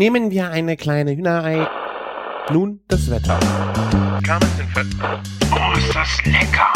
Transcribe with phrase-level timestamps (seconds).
[0.00, 1.68] Nehmen wir eine kleine Hühnerei.
[2.50, 3.38] Nun das Wetter.
[5.52, 6.72] Oh, ist das lecker!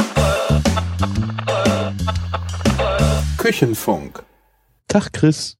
[3.38, 4.22] Küchenfunk.
[4.88, 5.56] Tag Chris,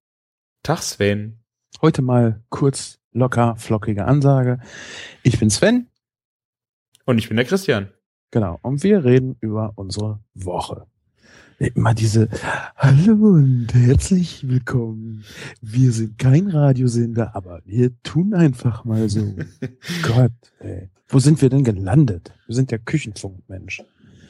[0.62, 1.42] Tag Sven.
[1.80, 4.58] heute mal kurz, locker, flockige Ansage.
[5.22, 5.88] Ich bin Sven,
[7.06, 7.90] Und ich bin der Christian.
[8.30, 10.86] genau, und wir reden über unsere Woche.
[11.58, 12.28] Immer diese
[12.76, 15.24] Hallo und herzlich willkommen.
[15.60, 19.36] Wir sind kein Radiosender, aber wir tun einfach mal so.
[20.02, 20.90] Gott, ey.
[21.08, 22.32] Wo sind wir denn gelandet?
[22.46, 23.84] Wir sind der Küchenfunkmensch.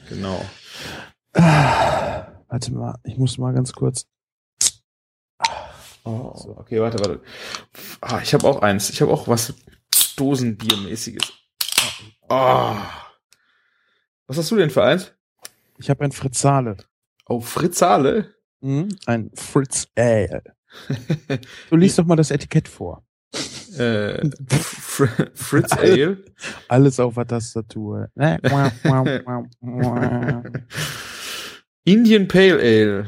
[0.09, 0.45] Genau.
[1.33, 4.05] Ah, warte mal, ich muss mal ganz kurz.
[6.03, 7.21] Oh, okay, warte, warte.
[8.01, 8.91] Ah, ich habe auch eins.
[8.91, 9.55] Ich habe auch was
[10.15, 11.33] Dosenbiermäßiges.
[12.29, 12.77] Ah.
[14.27, 15.11] Was hast du denn für eins?
[15.79, 16.77] Ich habe ein Fritzale.
[17.27, 18.33] Oh, Fritzale.
[18.61, 18.89] Hm?
[19.05, 20.43] Ein Fritz Ale.
[21.69, 23.05] Du liest doch mal das Etikett vor.
[23.77, 26.23] äh, Fr Fritz Ale.
[26.67, 28.09] Alles auf der Tastatur.
[28.15, 28.37] Äh,
[31.83, 33.07] Indian Pale Ale.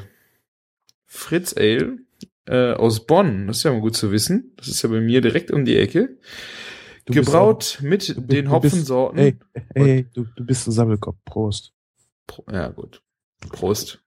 [1.06, 1.98] Fritz Ale.
[2.46, 3.48] Äh, aus Bonn.
[3.48, 4.54] Das ist ja mal gut zu wissen.
[4.58, 6.18] Das ist ja bei mir direkt um die Ecke.
[7.06, 9.20] Du bist Gebraut mit du bist- den du bist- Hopfensorten.
[9.20, 9.38] Ey,
[9.74, 11.18] ey, du, du bist ein Sammelkopf.
[11.26, 11.74] Prost.
[12.26, 13.02] Pro- Ja, gut.
[13.50, 14.02] Prost.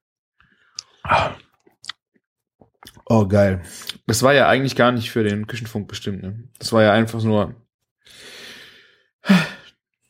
[3.07, 3.63] Oh, geil.
[4.07, 6.45] Das war ja eigentlich gar nicht für den Küchenfunk bestimmt, ne?
[6.59, 7.55] Das war ja einfach nur.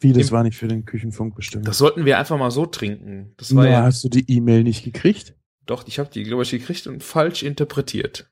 [0.00, 1.66] Wie, das Im- war nicht für den Küchenfunk bestimmt.
[1.66, 3.34] Das sollten wir einfach mal so trinken.
[3.36, 3.82] Das war Na, ja.
[3.84, 5.34] Hast du die E-Mail nicht gekriegt?
[5.66, 8.30] Doch, ich habe die, glaube ich, gekriegt und falsch interpretiert.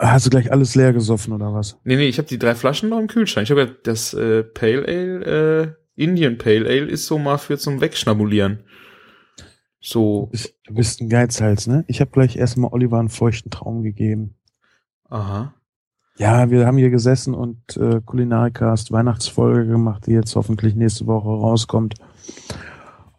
[0.00, 1.78] Hast du gleich alles leer gesoffen oder was?
[1.84, 3.44] Nee, nee, ich habe die drei Flaschen noch im Kühlschrank.
[3.44, 7.58] Ich habe ja das äh, Pale Ale, äh, Indian Pale Ale ist so mal für
[7.58, 8.62] zum Wegschnabulieren.
[9.80, 11.84] Du So, bist, du bist ein Geizhals, ne?
[11.88, 14.34] Ich habe gleich erstmal Oliver einen feuchten Traum gegeben.
[15.08, 15.54] aha.
[16.20, 21.28] Ja, wir haben hier gesessen und äh, Kulinarikast Weihnachtsfolge gemacht, die jetzt hoffentlich nächste Woche
[21.28, 21.94] rauskommt.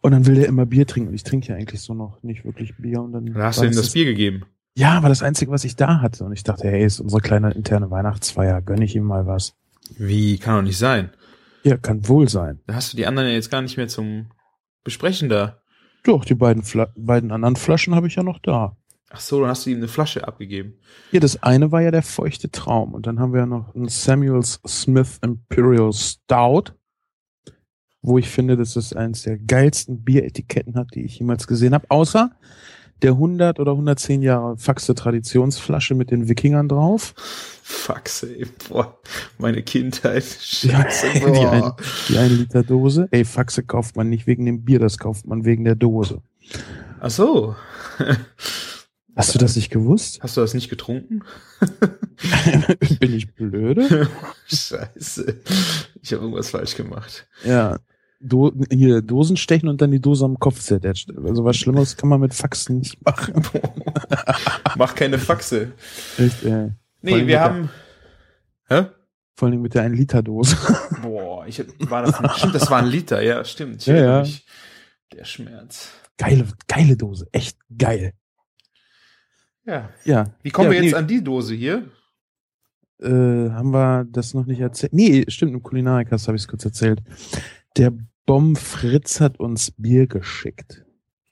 [0.01, 1.07] Und dann will der immer Bier trinken.
[1.07, 3.01] Und ich trinke ja eigentlich so noch nicht wirklich Bier.
[3.01, 4.43] Und dann Da hast du ihm das das Bier gegeben.
[4.75, 6.25] Ja, war das Einzige, was ich da hatte.
[6.25, 9.55] Und ich dachte, hey, ist unsere kleine interne Weihnachtsfeier, gönn ich ihm mal was.
[9.97, 11.09] Wie, kann doch nicht sein.
[11.63, 12.59] Ja, kann wohl sein.
[12.67, 14.29] Da hast du die anderen ja jetzt gar nicht mehr zum
[14.83, 15.61] Besprechen da.
[16.03, 18.75] Doch, die beiden, Fla beiden anderen Flaschen habe ich ja noch da.
[19.11, 20.75] Ach so, dann hast du ihm eine Flasche abgegeben.
[21.09, 22.93] Hier, das eine war ja der feuchte Traum.
[22.93, 26.73] Und dann haben wir ja noch einen Samuels Smith Imperial Stout,
[28.01, 31.89] wo ich finde, dass das eines der geilsten Bieretiketten hat, die ich jemals gesehen habe.
[31.89, 32.31] Außer
[33.01, 37.13] der 100 oder 110 Jahre Faxe Traditionsflasche mit den Wikingern drauf.
[37.63, 38.99] Faxe, ey, boah,
[39.37, 40.23] meine Kindheit.
[40.61, 41.71] Ja, Scheiße, die, ein,
[42.09, 43.07] die eine Liter Dose.
[43.11, 46.21] Ey, Faxe kauft man nicht wegen dem Bier, das kauft man wegen der Dose.
[46.99, 47.55] Ach so.
[49.15, 50.19] Hast du das nicht gewusst?
[50.21, 51.23] Hast du das nicht getrunken?
[52.99, 54.09] Bin ich blöde?
[54.45, 55.41] Scheiße.
[56.01, 57.27] Ich habe irgendwas falsch gemacht.
[57.43, 57.79] Ja.
[58.21, 61.09] Do hier Dosen stechen und dann die Dose am Kopf zerdatscht.
[61.15, 63.41] Also was Schlimmeres kann man mit Faxen nicht machen.
[64.77, 65.71] Mach keine Faxe.
[66.17, 66.71] Echt, äh,
[67.01, 67.69] Nee, wir haben.
[68.67, 68.87] Hä?
[69.35, 70.57] vor allem mit der 1 Liter Dose.
[71.01, 72.37] Boah, ich war das.
[72.37, 73.85] Stimmt, das war ein Liter, ja, stimmt.
[73.85, 74.19] Ja, ja.
[74.19, 74.45] mich.
[75.13, 75.91] Der Schmerz.
[76.17, 77.25] Geile, geile Dose.
[77.31, 78.11] Echt geil.
[79.65, 79.89] Ja.
[80.03, 80.25] Ja.
[80.43, 80.97] Wie kommen Ja, wir jetzt nee.
[80.97, 81.89] an die Dose hier?
[83.01, 84.91] Äh, haben wir das noch nicht erzählt?
[84.91, 87.01] Nee, stimmt, im Kulinarikast habe ich es kurz erzählt.
[87.77, 87.93] Der
[88.29, 90.85] Bom Fritz hat uns Bier geschickt.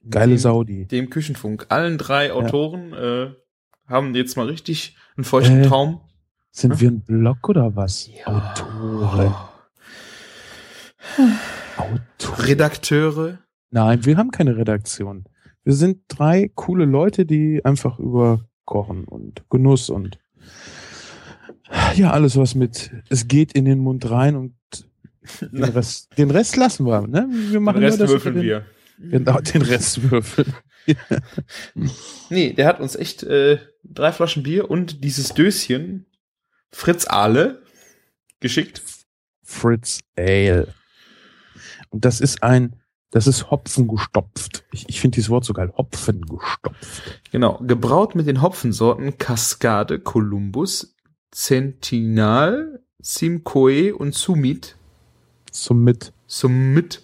[0.09, 0.85] Geile Dem- Saudi.
[0.87, 1.67] Dem Küchenfunk.
[1.69, 3.33] Allen drei Autoren äh,
[3.85, 6.01] haben jetzt mal richtig einen feuchten Äh, Traum.
[6.49, 6.79] Sind Hm?
[6.81, 8.09] wir ein Blog oder was?
[8.25, 8.31] Oh.
[8.31, 9.33] Autoren.
[11.77, 12.45] Autoren.
[12.45, 13.37] Redakteure.
[13.69, 15.25] Nein, wir haben keine Redaktion.
[15.63, 20.17] Wir sind drei coole Leute, die einfach über Kochen und Genuss und
[21.95, 24.55] ja, alles was mit es geht in den Mund rein und
[25.41, 27.01] den Rest, den Rest lassen wir.
[27.07, 27.27] Ne?
[27.29, 28.65] Wir Den machen Rest nur würfeln den, wir.
[28.99, 30.53] Genau, den Rest würfeln.
[32.29, 36.05] Nee, der hat uns echt äh, drei Flaschen Bier und dieses Döschen
[36.71, 37.61] Fritz Ahle
[38.39, 38.81] geschickt.
[39.43, 40.73] Fritz Ale.
[41.89, 42.75] Und das ist ein,
[43.11, 44.65] das ist Hopfen gestopft.
[44.71, 45.73] Ich, ich finde dieses Wort so geil.
[45.77, 47.21] Hopfen gestopft.
[47.31, 50.95] Genau, gebraut mit den Hopfensorten Cascade, Columbus,
[51.31, 54.76] Centinal, Simcoe und Sumit.
[55.63, 57.01] Zum mit Sumit.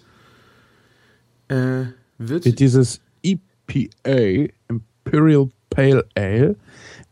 [1.48, 1.86] Äh,
[2.18, 6.56] wird wird dieses EPA Imperial Pale Ale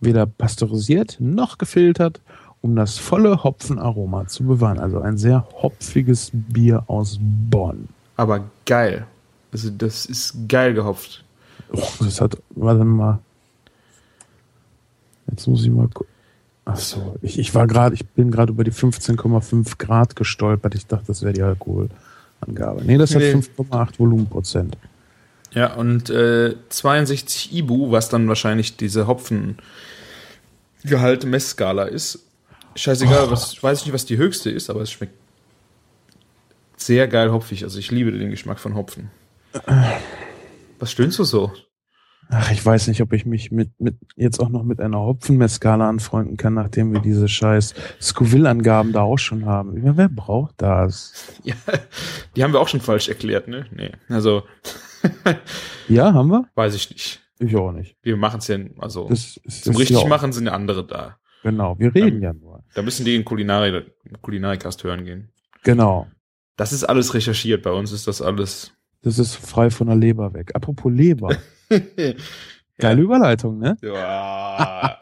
[0.00, 2.20] weder pasteurisiert noch gefiltert,
[2.60, 4.78] um das volle Hopfenaroma zu bewahren.
[4.78, 7.88] Also ein sehr hopfiges Bier aus Bonn.
[8.16, 9.06] aber geil.
[9.52, 11.24] Also das ist geil gehopft.
[11.72, 13.18] Oh, das hat, warte mal.
[15.30, 16.12] Jetzt muss ich mal gucken.
[16.64, 20.74] Ach so, ich, ich war gerade, ich bin gerade über die 15,5 Grad gestolpert.
[20.74, 22.82] Ich dachte, das wäre die Alkoholangabe.
[22.84, 23.34] Nee, das Nee.
[23.34, 24.76] hat 5,8 Volumenprozent.
[25.52, 32.20] Ja, und äh, 62 Ibu, was dann wahrscheinlich diese Hopfengehalt-Messskala ist.
[32.74, 35.12] Scheißegal, was, ich weiß nicht, was die höchste ist, aber es schmeckt
[36.78, 37.64] sehr geil hopfig.
[37.64, 39.10] Also ich liebe den Geschmack von Hopfen.
[40.78, 41.52] Was stöhnst du so?
[42.34, 45.86] Ach, ich weiß nicht, ob ich mich mit, mit jetzt auch noch mit einer Hopfenmesskala
[45.86, 49.74] anfreunden kann, nachdem wir diese scheiß Scoville-Angaben da auch schon haben.
[49.74, 51.12] Meine, wer braucht das?
[51.44, 51.54] Ja,
[52.34, 53.66] die haben wir auch schon falsch erklärt, ne?
[53.70, 54.44] Nee, also
[55.88, 56.48] Ja, haben wir?
[56.54, 57.20] weiß ich nicht.
[57.38, 57.96] Ich auch nicht.
[58.02, 61.18] Wir machen es ja, also Das ist, zum richtig ja machen sind andere da.
[61.42, 62.64] Genau, wir reden Ähm, ja nur.
[62.74, 63.84] Da müssen die in Kulinari,
[64.22, 65.32] Kulinarikast hören gehen.
[65.64, 66.06] Genau.
[66.56, 68.72] Das ist alles recherchiert, bei uns ist das alles.
[69.02, 70.52] Das ist frei von der Leber weg.
[70.54, 71.36] Apropos Leber.
[72.78, 73.76] Geile Überleitung, ne?
[73.82, 74.98] Ja.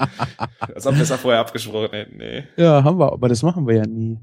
[0.74, 2.44] Als ob wir es ja vorher abgesprochen hätten, nee.
[2.56, 4.18] Ja, haben wir, aber das machen wir ja nie.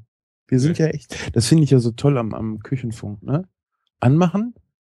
[0.47, 3.47] Wir sind ja echt, das finde ich ja so toll am, am Küchenfunk, ne?
[3.99, 4.53] Anmachen,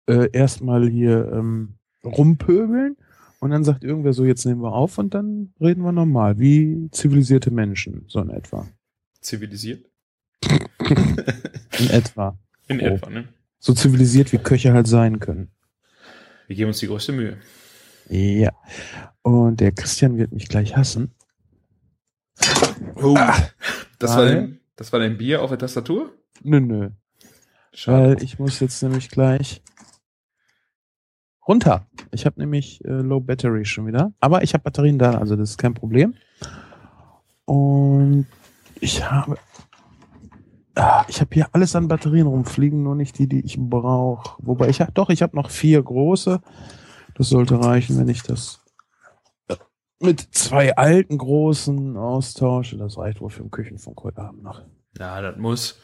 [0.07, 2.97] äh, erstmal hier ähm, rumpöbeln
[3.39, 6.89] und dann sagt irgendwer so, jetzt nehmen wir auf und dann reden wir normal, wie
[6.91, 8.67] zivilisierte Menschen, so in etwa.
[9.21, 9.85] Zivilisiert?
[11.79, 12.37] In etwa.
[12.67, 12.85] In Oh.
[12.85, 13.27] etwa, ne?
[13.63, 15.51] So zivilisiert, wie Köche halt sein können.
[16.47, 17.37] Wir geben uns die größte Mühe.
[18.09, 18.51] Ja.
[19.21, 21.13] Und der Christian wird mich gleich hassen.
[22.95, 23.15] Oh.
[23.99, 26.11] Das, war dein, das war dein Bier auf der Tastatur?
[26.41, 26.89] Nö, nö.
[27.85, 29.61] Weil ich muss jetzt nämlich gleich
[31.47, 31.87] runter.
[32.11, 34.11] Ich habe nämlich äh, Low Battery schon wieder.
[34.19, 36.15] Aber ich habe Batterien da, also das ist kein Problem.
[37.45, 38.25] Und
[38.79, 39.37] ich habe.
[40.81, 44.35] Ah, ich habe hier alles an Batterien rumfliegen, nur nicht die, die ich brauche.
[44.39, 46.41] Wobei ich habe doch, ich habe noch vier große.
[47.13, 48.61] Das sollte reichen, wenn ich das
[49.99, 52.77] mit zwei alten großen austausche.
[52.77, 54.63] Das reicht wohl für den Küchenfunk heute Abend noch.
[54.97, 55.77] Ja, das muss.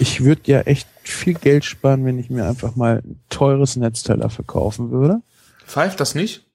[0.00, 4.16] Ich würde ja echt viel Geld sparen, wenn ich mir einfach mal ein teures Netzteil
[4.16, 5.22] dafür kaufen würde.
[5.66, 6.50] Pfeift das nicht?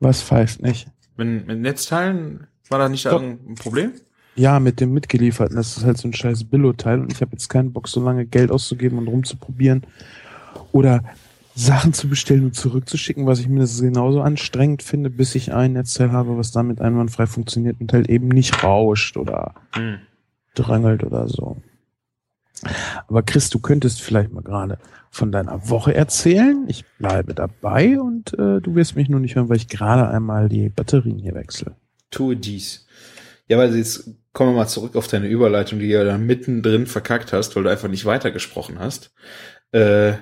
[0.00, 0.88] Was pfeift nicht?
[1.14, 3.12] Wenn mit Netzteilen war da nicht Doch.
[3.12, 3.92] irgendein Problem?
[4.36, 5.56] Ja, mit dem mitgelieferten.
[5.56, 8.26] Das ist halt so ein scheiß Billo-Teil und ich habe jetzt keinen Bock, so lange
[8.26, 9.82] Geld auszugeben und rumzuprobieren.
[10.72, 11.02] Oder
[11.54, 16.12] Sachen zu bestellen und zurückzuschicken, was ich mindestens genauso anstrengend finde, bis ich ein Netzteil
[16.12, 19.98] habe, was damit einwandfrei funktioniert und halt eben nicht rauscht oder Hm.
[20.54, 21.56] drangelt oder so.
[23.08, 24.78] Aber Chris, du könntest vielleicht mal gerade
[25.10, 26.64] von deiner Woche erzählen.
[26.68, 30.48] Ich bleibe dabei und äh, du wirst mich nur nicht hören, weil ich gerade einmal
[30.48, 31.74] die Batterien hier wechsle.
[32.10, 32.86] Tue dies.
[33.50, 36.86] Ja, weil jetzt kommen wir mal zurück auf deine Überleitung, die du ja dann mittendrin
[36.86, 39.12] verkackt hast, weil du einfach nicht weitergesprochen hast.
[39.72, 40.12] Äh,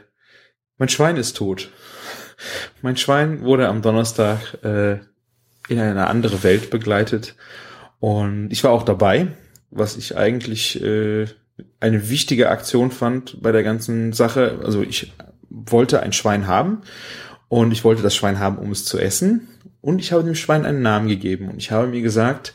[0.79, 1.71] mein Schwein ist tot.
[2.81, 5.01] Mein Schwein wurde am Donnerstag äh,
[5.69, 7.35] in eine andere Welt begleitet
[8.01, 9.27] und ich war auch dabei,
[9.71, 11.27] was ich eigentlich äh,
[11.81, 14.61] eine wichtige Aktion fand bei der ganzen Sache.
[14.65, 15.13] Also ich
[15.51, 16.81] wollte ein Schwein haben
[17.49, 19.49] und ich wollte das Schwein haben, um es zu essen.
[19.83, 22.55] Und ich habe dem Schwein einen Namen gegeben und ich habe mir gesagt,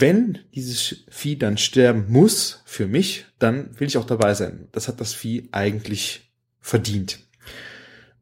[0.00, 4.68] wenn dieses Vieh dann sterben muss für mich, dann will ich auch dabei sein.
[4.72, 7.18] Das hat das Vieh eigentlich verdient.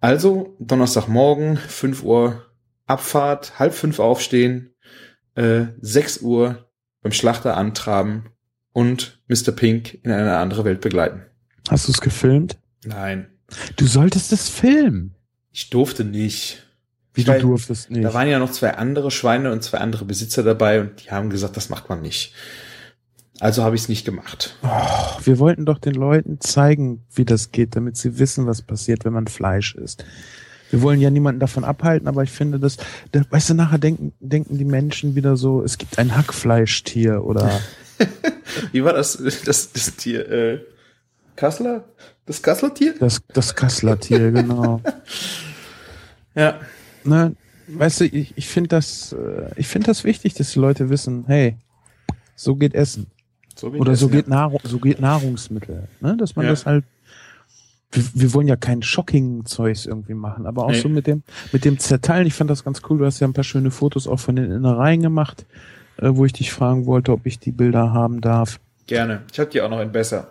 [0.01, 2.47] Also Donnerstagmorgen, 5 Uhr
[2.87, 4.75] Abfahrt, halb fünf aufstehen,
[5.37, 6.69] äh, 6 Uhr
[7.01, 8.27] beim Schlachter antraben
[8.73, 9.53] und Mr.
[9.53, 11.23] Pink in eine andere Welt begleiten.
[11.71, 12.59] Hast du es gefilmt?
[12.85, 13.29] Nein,
[13.77, 15.15] Du solltest es filmen.
[15.53, 16.67] ich durfte nicht.
[17.15, 18.05] Wie Ich du durftest nicht.
[18.05, 21.31] Da waren ja noch zwei andere Schweine und zwei andere Besitzer dabei und die haben
[21.31, 22.35] gesagt, das macht man nicht.
[23.41, 24.57] Also habe ich es nicht gemacht.
[24.63, 29.05] Oh, wir wollten doch den Leuten zeigen, wie das geht, damit sie wissen, was passiert,
[29.05, 30.05] wenn man Fleisch isst.
[30.71, 32.79] Wir wollen ja niemanden davon abhalten, aber ich finde, dass,
[33.11, 37.61] da, weißt du, nachher denken, denken die Menschen wieder so, es gibt ein Hackfleischtier oder
[38.73, 40.29] Wie war das, das, das Tier?
[40.31, 40.61] Äh,
[41.37, 41.85] Kassler?
[42.27, 42.95] Das Kassler-Tier?
[42.99, 44.81] das, das Kassler-Tier, genau.
[46.35, 46.61] Ja.
[47.05, 47.35] Ne,
[47.69, 51.25] weißt du, ich, ich finde das, äh, ich finde das wichtig, dass die Leute wissen,
[51.27, 51.57] hey,
[52.37, 53.07] so geht Essen.
[53.57, 54.13] So wie Oder so ja.
[54.17, 55.89] geht Nahrung, so geht Nahrungsmittel.
[56.01, 56.17] Ne?
[56.17, 56.51] Dass man Ja.
[56.53, 56.85] das halt.
[57.95, 60.81] Wir, wir wollen ja kein Shocking-Zeugs irgendwie machen, aber auch Nee.
[60.81, 62.27] so mit dem, mit dem Zerteilen.
[62.27, 62.99] Ich fand das ganz cool.
[62.99, 65.45] Du hast ja ein paar schöne Fotos auch von den Innereien gemacht,
[65.99, 68.59] äh, wo ich dich fragen wollte, ob ich die Bilder haben darf.
[68.87, 69.21] Gerne.
[69.31, 70.31] Ich habe die auch noch in besser.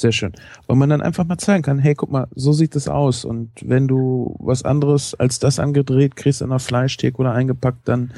[0.00, 0.32] Sehr schön.
[0.66, 3.26] Weil man dann einfach mal zeigen kann, hey, guck mal, so sieht es aus.
[3.26, 8.10] Und wenn du was anderes als das angedreht kriegst an einer Fleischtheke oder eingepackt, dann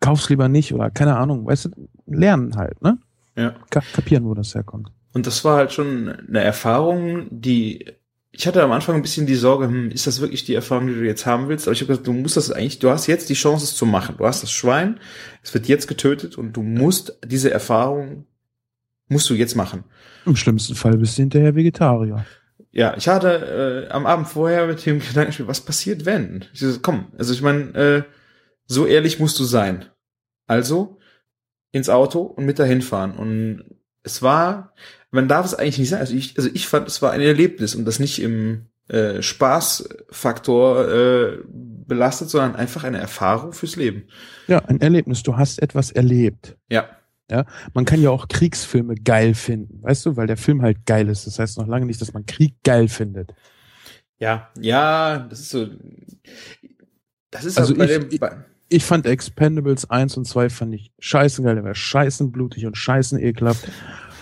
[0.00, 1.70] kauf's lieber nicht oder keine Ahnung, weißt du,
[2.06, 2.98] lernen halt, ne?
[3.36, 3.54] Ja.
[3.70, 4.92] Ka kapieren, wo das herkommt.
[5.14, 7.86] Und das war halt schon eine Erfahrung, die
[8.34, 10.94] ich hatte am Anfang ein bisschen die Sorge, hm, ist das wirklich die Erfahrung, die
[10.94, 11.66] du jetzt haben willst?
[11.66, 13.84] Aber ich habe gesagt, du musst das eigentlich, du hast jetzt die Chance, es zu
[13.84, 14.16] machen.
[14.16, 14.98] Du hast das Schwein,
[15.42, 18.24] es wird jetzt getötet und du musst diese Erfahrung,
[19.12, 19.84] musst du jetzt machen.
[20.26, 22.24] Im schlimmsten Fall bist du hinterher Vegetarier.
[22.70, 26.46] Ja, ich hatte äh, am Abend vorher mit dem Gedanken, was passiert, wenn?
[26.54, 28.02] Ich so, komm, also ich meine, äh,
[28.66, 29.84] so ehrlich musst du sein.
[30.46, 30.98] Also
[31.70, 33.12] ins Auto und mit dahin fahren.
[33.12, 33.64] Und
[34.02, 34.74] es war,
[35.10, 36.00] man darf es eigentlich nicht sagen.
[36.00, 40.88] Also ich, also ich fand, es war ein Erlebnis und das nicht im äh, Spaßfaktor
[40.88, 44.04] äh, belastet, sondern einfach eine Erfahrung fürs Leben.
[44.48, 45.22] Ja, ein Erlebnis.
[45.22, 46.56] Du hast etwas erlebt.
[46.70, 46.88] Ja.
[47.32, 51.08] Ja, man kann ja auch Kriegsfilme geil finden, weißt du, weil der Film halt geil
[51.08, 51.26] ist.
[51.26, 53.32] Das heißt noch lange nicht, dass man Krieg geil findet.
[54.18, 55.66] Ja, ja, das ist so.
[57.30, 58.18] Das ist Also bei ich- dem.
[58.20, 58.36] Bei,
[58.68, 62.76] Ich fand Expendables 1 und 2 fand ich scheißen geil, der war scheißen blutig und
[62.76, 63.68] scheißen ekelhaft.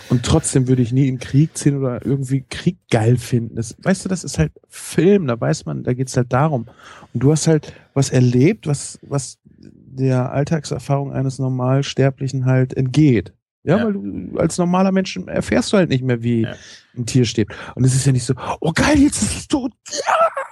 [0.09, 3.55] Und trotzdem würde ich nie in Krieg ziehen oder irgendwie Krieg geil finden.
[3.55, 6.67] Das, weißt du, das ist halt Film, da weiß man, da geht's halt darum.
[7.13, 9.37] Und du hast halt was erlebt, was, was
[9.95, 13.33] der Alltagserfahrung eines Normalsterblichen halt entgeht.
[13.63, 13.85] Ja, Ja.
[13.85, 16.55] weil du als normaler Mensch erfährst du halt nicht mehr, wie Ja.
[16.97, 17.49] ein Tier steht.
[17.75, 19.71] Und es ist ja nicht so, oh geil, jetzt ist es tot.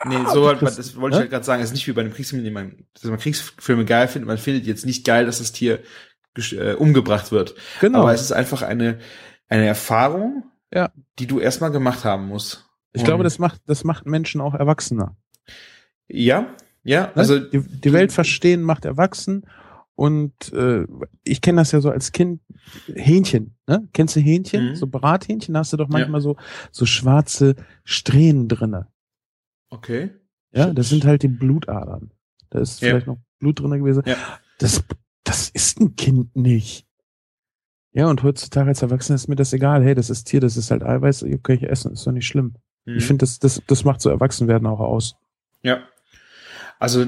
[0.05, 1.21] nee, so halt, das- das wollte ich ne?
[1.21, 1.61] halt gerade sagen.
[1.63, 4.27] Es ist nicht wie bei einem Kriegsfilm, den man, dass man Kriegsfilme geil findet.
[4.27, 5.79] Man findet jetzt nicht geil, dass das Tier
[6.53, 7.55] äh, umgebracht wird.
[7.81, 8.01] Genau.
[8.01, 8.99] Aber es ist einfach eine,
[9.47, 10.43] eine Erfahrung,
[10.73, 10.91] Ja.
[11.17, 12.65] die du erstmal gemacht haben musst.
[12.93, 15.15] ich glaube, das macht, das macht Menschen auch erwachsener.
[16.07, 16.47] Ja,
[16.89, 17.11] ja, Ne?
[17.15, 19.45] also die, die Welt verstehen macht erwachsen.
[19.95, 20.85] Und äh,
[21.25, 22.41] ich kenne das ja so als Kind.
[22.93, 23.87] Hähnchen, ne?
[23.93, 24.69] Kennst du Hähnchen?
[24.69, 24.75] Mhm.
[24.75, 26.37] So Brathähnchen, da hast du doch manchmal so,
[26.71, 28.87] so schwarze Strähnen drinne.
[29.69, 30.11] okay.
[30.51, 32.11] Ja, das sind halt die Blutadern.
[32.49, 32.89] Da ist Ja.
[32.89, 34.01] vielleicht noch Blut drinne gewesen.
[34.07, 34.15] Ja.
[34.57, 34.83] Das,
[35.23, 36.87] das ist ein Kind nicht.
[37.91, 39.83] Ja, und heutzutage als Erwachsener ist mir das egal.
[39.83, 42.25] Hey, das ist Tier, das ist halt Eiweiß, ihr könnt ich essen, ist doch nicht
[42.25, 42.55] schlimm.
[42.85, 42.97] Mhm.
[42.97, 45.15] Ich finde, das, das, das macht so Erwachsenwerden auch aus.
[45.61, 45.83] Ja.
[46.79, 47.05] Also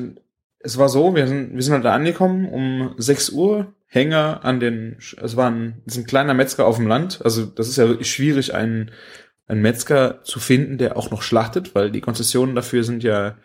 [0.59, 4.59] es war so, wir sind, wir sind halt da angekommen um 6 Uhr, Hänger an
[4.59, 7.19] den, es war ein, es ist ein kleiner Metzger auf dem Land.
[7.25, 8.91] Also das ist ja wirklich schwierig, einen,
[9.47, 13.35] einen Metzger zu finden, der auch noch schlachtet, weil die Konzessionen dafür sind ja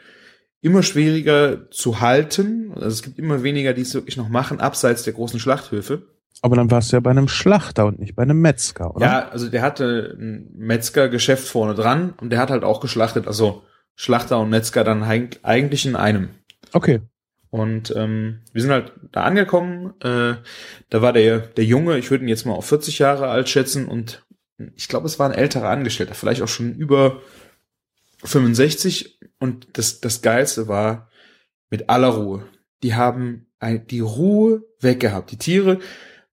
[0.61, 2.73] immer schwieriger zu halten.
[2.75, 6.07] Also es gibt immer weniger, die es wirklich noch machen, abseits der großen Schlachthöfe.
[6.43, 9.07] Aber dann warst du ja bei einem Schlachter und nicht bei einem Metzger, oder?
[9.07, 13.27] Ja, also der hatte ein Metzgergeschäft vorne dran und der hat halt auch geschlachtet.
[13.27, 13.63] Also
[13.97, 16.29] Schlachter und Metzger dann eigentlich in einem.
[16.73, 17.01] Okay.
[17.51, 19.95] Und ähm, wir sind halt da angekommen.
[20.01, 20.35] Äh,
[20.91, 23.89] da war der, der Junge, ich würde ihn jetzt mal auf 40 Jahre alt schätzen
[23.89, 24.25] und
[24.75, 27.21] ich glaube, es war ein älterer Angestellter, vielleicht auch schon über
[28.25, 29.19] 65.
[29.39, 31.11] Und das, das Geilste war
[31.71, 32.47] mit aller Ruhe.
[32.83, 35.31] Die haben ein, die Ruhe weggehabt.
[35.31, 35.79] Die Tiere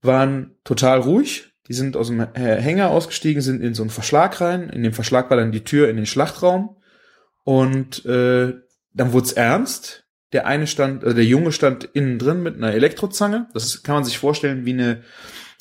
[0.02, 1.54] waren total ruhig.
[1.68, 4.70] Die sind aus dem Hänger ausgestiegen, sind in so einen Verschlag rein.
[4.70, 6.76] In dem Verschlag war dann die Tür in den Schlachtraum.
[7.44, 8.54] Und äh,
[8.94, 10.06] dann wurde es ernst.
[10.32, 13.48] Der eine stand, also der Junge stand innen drin mit einer Elektrozange.
[13.54, 15.04] Das kann man sich vorstellen wie eine,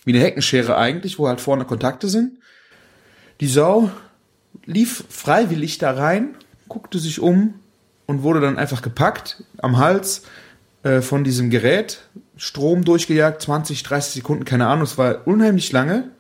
[0.05, 2.39] wie eine Heckenschere eigentlich, wo halt vorne Kontakte sind.
[3.41, 3.91] Die Sau
[4.65, 6.37] lief freiwillig da rein,
[6.69, 7.55] guckte sich um
[8.07, 10.23] und wurde dann einfach gepackt am Hals
[10.83, 12.03] äh, von diesem Gerät,
[12.37, 16.11] Strom durchgejagt, 20, 30 Sekunden, keine Ahnung, es war unheimlich lange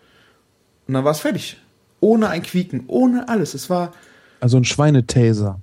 [0.86, 1.58] und dann war es fertig.
[2.00, 3.54] Ohne ein Quieken, ohne alles.
[3.54, 3.92] Es war
[4.42, 5.60] Also ein Schweinetaser.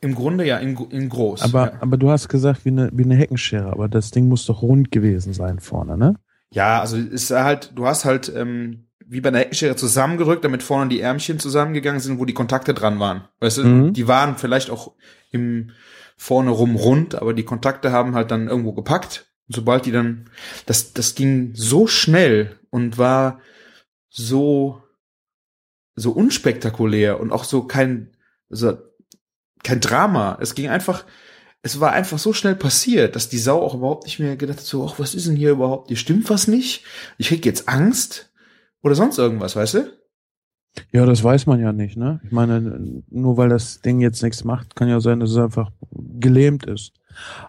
[0.00, 1.42] im Grunde ja in, in groß.
[1.42, 1.78] Aber, ja.
[1.80, 4.90] aber du hast gesagt, wie eine, wie eine Heckenschere, aber das Ding muss doch rund
[4.90, 6.16] gewesen sein vorne, ne?
[6.50, 10.88] Ja, also ist halt, du hast halt ähm, wie bei einer Heckenschere zusammengerückt, damit vorne
[10.88, 13.24] die Ärmchen zusammengegangen sind, wo die Kontakte dran waren.
[13.40, 13.92] Weißt du, Mhm.
[13.92, 14.92] die waren vielleicht auch
[15.30, 15.70] im
[16.16, 19.26] vorne rum rund, aber die Kontakte haben halt dann irgendwo gepackt.
[19.48, 20.30] Und sobald die dann,
[20.66, 23.40] das, das ging so schnell und war
[24.08, 24.82] so,
[25.96, 28.16] so unspektakulär und auch so kein,
[28.48, 28.76] so,
[29.62, 30.38] kein Drama.
[30.40, 31.04] Es ging einfach,
[31.62, 34.64] es war einfach so schnell passiert, dass die Sau auch überhaupt nicht mehr gedacht hat,
[34.66, 35.88] so, ach, was ist denn hier überhaupt?
[35.88, 36.84] Hier stimmt was nicht?
[37.18, 38.30] Ich krieg jetzt Angst
[38.82, 39.92] oder sonst irgendwas, weißt du?
[40.92, 42.20] Ja, das weiß man ja nicht, ne?
[42.24, 45.70] Ich meine, nur weil das Ding jetzt nichts macht, kann ja sein, dass es einfach
[45.90, 46.92] gelähmt ist.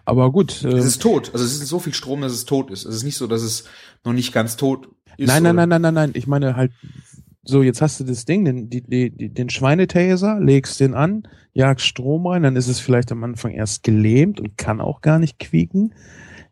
[0.06, 0.64] Aber gut.
[0.64, 1.30] äh, Es ist tot.
[1.34, 2.86] Also es ist so viel Strom, dass es tot ist.
[2.86, 3.64] Es ist nicht so, dass es
[4.02, 4.88] noch nicht ganz tot
[5.18, 5.28] ist.
[5.28, 6.10] nein, nein, nein, nein, nein, nein.
[6.14, 6.72] Ich meine halt,
[7.48, 11.86] so, jetzt hast du das Ding, den, die, die, den Schweinetaser, legst den an, jagst
[11.86, 15.38] Strom rein, dann ist es vielleicht am Anfang erst gelähmt und kann auch gar nicht
[15.38, 15.94] quieken.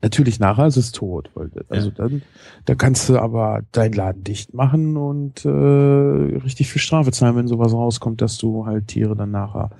[0.00, 1.30] Natürlich nachher ist es tot.
[1.34, 2.22] Weil, also dann,
[2.64, 7.46] da kannst du aber deinen Laden dicht machen und äh, richtig viel Strafe zahlen, wenn
[7.46, 9.70] sowas rauskommt, dass du halt Tiere dann nachher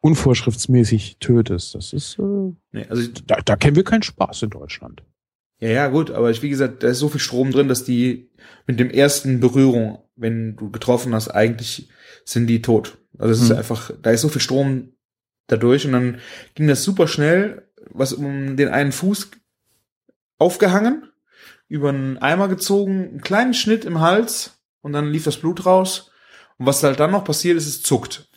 [0.00, 1.74] unvorschriftsmäßig tötest.
[1.74, 5.02] Das ist, äh, Nee, also da, da kennen wir keinen Spaß in Deutschland.
[5.60, 8.30] Ja, ja, gut, aber ich, wie gesagt, da ist so viel Strom drin, dass die
[8.66, 11.88] mit dem ersten Berührung, wenn du getroffen hast, eigentlich
[12.24, 12.98] sind die tot.
[13.18, 13.56] Also es ist Mhm.
[13.56, 14.92] einfach, da ist so viel Strom
[15.48, 16.20] dadurch und dann
[16.54, 19.30] ging das super schnell, was um den einen Fuß
[20.38, 21.10] aufgehangen,
[21.68, 26.10] über einen Eimer gezogen, einen kleinen Schnitt im Hals und dann lief das Blut raus.
[26.58, 28.28] Und was halt dann noch passiert ist, es zuckt.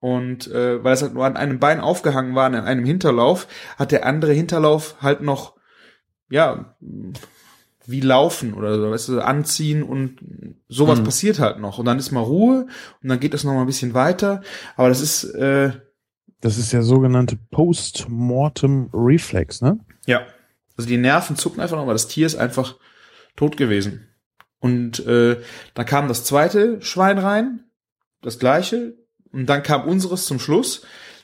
[0.00, 3.46] Und äh, weil es halt nur an einem Bein aufgehangen war, an einem Hinterlauf,
[3.78, 5.54] hat der andere Hinterlauf halt noch,
[6.32, 6.74] ja,
[7.86, 10.18] wie laufen oder so, weißt du, anziehen und
[10.68, 11.04] sowas Mhm.
[11.04, 11.78] passiert halt noch.
[11.78, 12.66] Und dann ist mal Ruhe
[13.02, 14.42] und dann geht das noch mal ein bisschen weiter.
[14.76, 15.72] Aber das ist, äh,
[16.40, 19.78] Das ist der sogenannte Post-Mortem Reflex, ne?
[20.06, 20.22] ja,
[20.76, 22.76] also die Nerven zucken einfach noch, aber das Tier ist einfach
[23.36, 24.08] tot gewesen.
[24.58, 25.40] Und äh,
[25.74, 27.64] da kam das zweite Schwein rein,
[28.22, 28.94] das gleiche,
[29.32, 30.82] und dann kam unseres zum Schluss.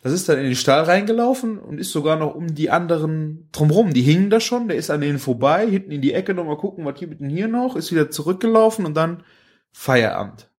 [0.08, 3.92] Das ist dann in den Stall reingelaufen und ist sogar noch um die anderen drumrum.
[3.92, 6.86] Die hingen da schon, der ist an denen vorbei, hinten in die Ecke nochmal gucken,
[6.86, 9.22] was gibt denn hier noch, ist wieder zurückgelaufen und dann
[9.70, 10.50] Feierabend.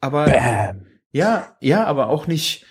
[0.00, 0.86] Aber Bam.
[1.10, 2.64] ja, ja, aber auch nicht.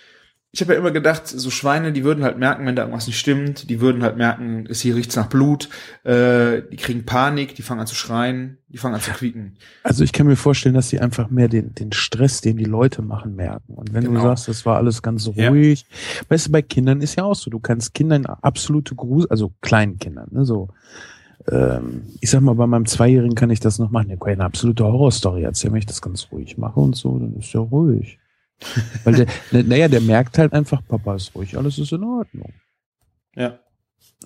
[0.54, 3.18] Ich habe ja immer gedacht, so Schweine, die würden halt merken, wenn da irgendwas nicht
[3.18, 3.68] stimmt.
[3.70, 5.68] Die würden halt merken, es hier riecht's nach Blut.
[6.04, 9.56] Äh, die kriegen Panik, die fangen an zu schreien, die fangen an zu quieken.
[9.82, 13.02] Also ich kann mir vorstellen, dass sie einfach mehr den, den Stress, den die Leute
[13.02, 13.74] machen, merken.
[13.74, 14.20] Und wenn Genau.
[14.20, 15.48] du sagst, das war alles ganz Ja.
[15.48, 15.86] ruhig,
[16.28, 19.98] weißt du, bei Kindern ist ja auch so, du kannst Kindern absolute Grusel, also kleinen
[19.98, 20.68] Kindern, ne, so,
[21.50, 24.06] ähm, ich sag mal, bei meinem Zweijährigen kann ich das noch machen.
[24.08, 27.34] Der kann eine absolute Horrorstory erzählen, wenn ich das ganz ruhig mache und so, dann
[27.36, 28.18] ist ja ruhig.
[29.04, 29.26] Weil der,
[29.64, 32.52] naja, der merkt halt einfach, Papa ist ruhig, alles ist in Ordnung.
[33.34, 33.58] Ja.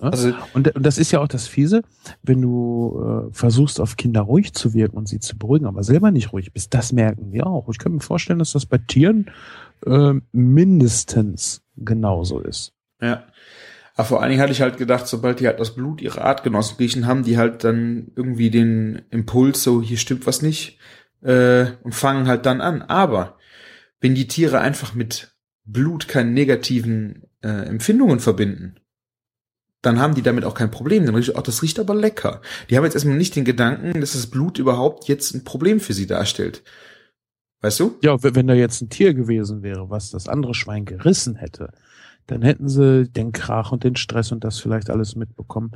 [0.01, 0.11] Ne?
[0.11, 1.81] Also, Und, und das ist ja auch das Fiese,
[2.23, 6.11] wenn du äh, versuchst, auf Kinder ruhig zu wirken und sie zu beruhigen, aber selber
[6.11, 7.67] nicht ruhig bist, das merken die auch.
[7.69, 9.29] Ich kann mir vorstellen, dass das bei Tieren
[9.85, 12.73] äh, mindestens genauso ist.
[13.01, 13.23] ja.
[13.95, 16.77] Aber vor allen Dingen hatte ich halt gedacht, sobald die halt das Blut ihrer Artgenossen
[16.77, 20.79] riechen, haben die halt dann irgendwie den Impuls, so hier stimmt was nicht,
[21.21, 22.81] äh, und fangen halt dann an.
[22.81, 23.35] Aber
[23.99, 28.75] wenn die Tiere einfach mit Blut keine negativen äh, Empfindungen verbinden,
[29.81, 31.05] dann haben die damit auch kein Problem.
[31.05, 32.41] Dann riecht, ach, das riecht aber lecker.
[32.69, 35.93] Die haben jetzt erstmal nicht den Gedanken, dass das Blut überhaupt jetzt ein Problem für
[35.93, 36.63] sie darstellt.
[37.61, 37.97] Weißt du?
[38.01, 41.71] Ja, wenn da jetzt ein Tier gewesen wäre, was das andere Schwein gerissen hätte,
[42.27, 45.71] dann hätten sie den Krach und den Stress und das vielleicht alles mitbekommen.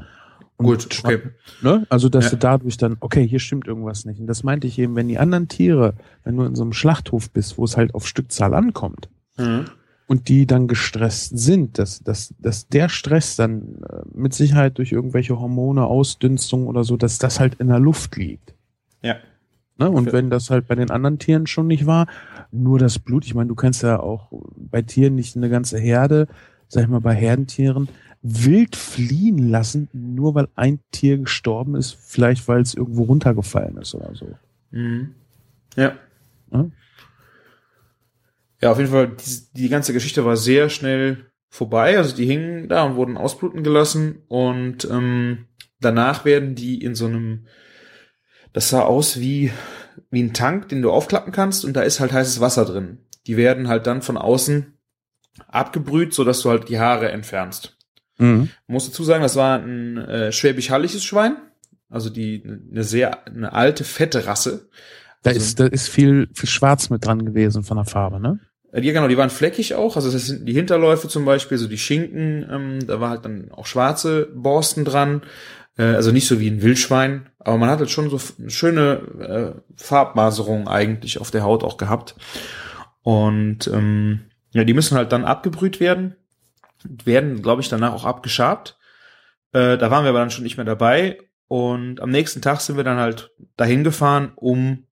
[0.58, 1.20] Und Gut, okay.
[1.62, 1.86] Ne?
[1.90, 2.30] Also, dass Ja.
[2.32, 4.20] du dadurch dann, okay, hier stimmt irgendwas nicht.
[4.20, 7.32] Und das meinte ich eben, wenn die anderen Tiere, wenn du in so einem Schlachthof
[7.32, 9.66] bist, wo es halt auf Stückzahl ankommt, Mhm.
[10.06, 14.92] und die dann gestresst sind, dass, dass, dass der Stress dann äh, mit Sicherheit durch
[14.92, 18.54] irgendwelche Hormone, Ausdünstung oder so, dass das halt in der Luft liegt.
[19.02, 19.16] Ja.
[19.80, 19.90] Ne?
[19.90, 20.14] Und Okay.
[20.14, 22.06] wenn das halt bei den anderen Tieren schon nicht war,
[22.52, 26.28] nur das Blut, ich meine, du kannst ja auch bei Tieren nicht eine ganze Herde,
[26.68, 27.90] sag ich mal, bei Herdentieren
[28.24, 33.94] wild fliehen lassen, nur weil ein Tier gestorben ist, vielleicht weil es irgendwo runtergefallen ist
[33.94, 34.30] oder so.
[34.72, 35.14] Mhm.
[35.76, 35.98] Ja.
[36.50, 36.72] Ne?
[38.62, 41.98] Ja, auf jeden Fall, die, die ganze Geschichte war sehr schnell vorbei.
[41.98, 45.46] Also die hingen da und wurden ausbluten gelassen und ähm,
[45.82, 47.46] danach werden die in so einem,
[48.54, 49.52] das sah aus wie,
[50.10, 53.00] wie ein Tank, den du aufklappen kannst und da ist halt heißes Wasser drin.
[53.28, 54.78] Die werden halt dann von außen
[55.48, 57.78] abgebrüht, sodass du halt die Haare entfernst.
[58.18, 58.50] Mhm.
[58.68, 61.36] Ich muss dazu sagen, das war ein äh, schwäbisch-hallisches Schwein,
[61.90, 64.70] also die eine sehr eine alte fette Rasse.
[65.24, 68.40] Da Also- ist, da ist viel, viel Schwarz mit dran gewesen von der Farbe, ne?
[68.72, 69.96] Äh, Ja, genau, die waren fleckig auch.
[69.96, 73.52] Also das sind die Hinterläufe zum Beispiel, so die Schinken, ähm, da war halt dann
[73.52, 75.22] auch schwarze Borsten dran.
[75.78, 79.62] Äh, also nicht so wie ein Wildschwein, aber man hat halt schon so schöne äh,
[79.82, 82.16] Farbmaserung eigentlich auf der Haut auch gehabt.
[83.02, 84.22] Und ähm,
[84.52, 86.16] ja, die müssen halt dann abgebrüht werden,
[87.06, 88.78] werden, glaube ich, danach auch abgeschabt.
[89.52, 91.20] Äh, da waren wir aber dann schon nicht mehr dabei.
[91.48, 94.88] Und am nächsten Tag sind wir dann halt dahin gefahren, um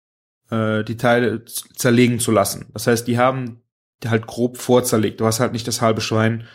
[0.49, 2.69] äh, die Teile zerlegen zu lassen.
[2.73, 3.63] Das heißt, die haben
[4.05, 5.19] halt grob vorzerlegt.
[5.21, 6.47] Du hast halt nicht das halbe Schwein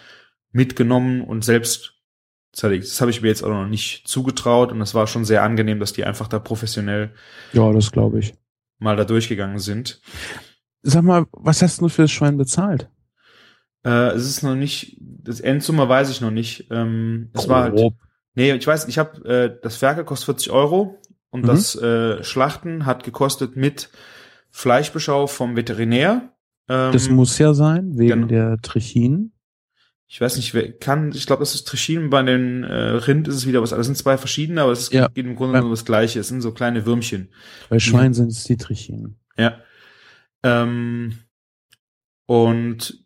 [0.53, 1.95] mitgenommen und selbst
[2.53, 2.85] zerlegt.
[2.85, 5.79] Das habe ich mir jetzt auch noch nicht zugetraut und das war schon sehr angenehm,
[5.81, 7.13] dass die einfach da professionell
[7.53, 8.35] Ja, das glaube ich.
[8.79, 10.01] mal da durchgegangen sind.
[10.83, 12.89] Sag mal, was hast du für das Schwein bezahlt?
[13.87, 16.67] Äh, es ist noch nicht, das Endsumme weiß ich noch nicht.
[16.71, 17.81] Ähm, es war halt,
[18.35, 21.47] nee, ich weiß, ich habe äh, das Ferkel kostet 40 Euro und Mhm.
[21.47, 23.91] das äh, Schlachten hat gekostet mit
[24.51, 26.33] Fleischbeschau vom Veterinär.
[26.69, 28.27] Ähm, Das muss ja sein, wegen genau.
[28.27, 29.33] der Trichinen.
[30.09, 33.35] Ich weiß nicht, wer kann, ich glaube, das ist Trichinen, bei den äh, Rind ist
[33.35, 35.09] es wieder was, das sind zwei verschiedene, aber es Ja.
[35.09, 37.29] geht im Grunde nur das Gleiche, es sind so kleine Würmchen.
[37.69, 39.17] Bei Schwein sind es die Trichinen.
[39.37, 39.59] Ja.
[40.45, 41.19] Ähm,
[42.27, 43.05] und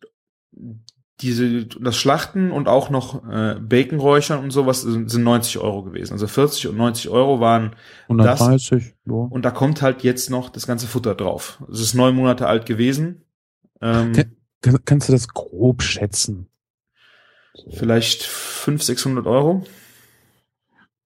[1.21, 6.13] diese, das Schlachten und auch noch äh, Baconräuchern und sowas sind, sind 90 Euro gewesen.
[6.15, 7.77] Also 40 und 90 Euro waren
[8.09, 9.13] 130, ja.
[9.13, 11.63] und da kommt halt jetzt noch das ganze Futter drauf.
[11.71, 13.23] Es ist neun Monate alt gewesen.
[13.81, 14.31] Ähm, Ke-
[14.63, 16.47] Kann, kannst du das grob schätzen?
[17.75, 19.65] vielleicht 500, 600 Euro.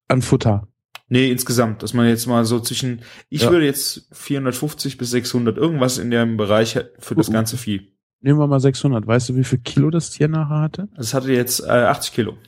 [0.08, 0.68] An Futter.
[1.08, 3.50] Nee, insgesamt, dass man jetzt mal so zwischen, ich Ja.
[3.50, 7.32] würde jetzt 450 bis 600, irgendwas in dem Bereich für das Uh.
[7.32, 7.93] ganze Vieh.
[8.24, 9.06] Nehmen wir mal 600.
[9.06, 10.88] Weißt du, wie viel Kilo das Tier nachher hatte?
[10.96, 12.38] Es hatte jetzt äh, 80 Kilo.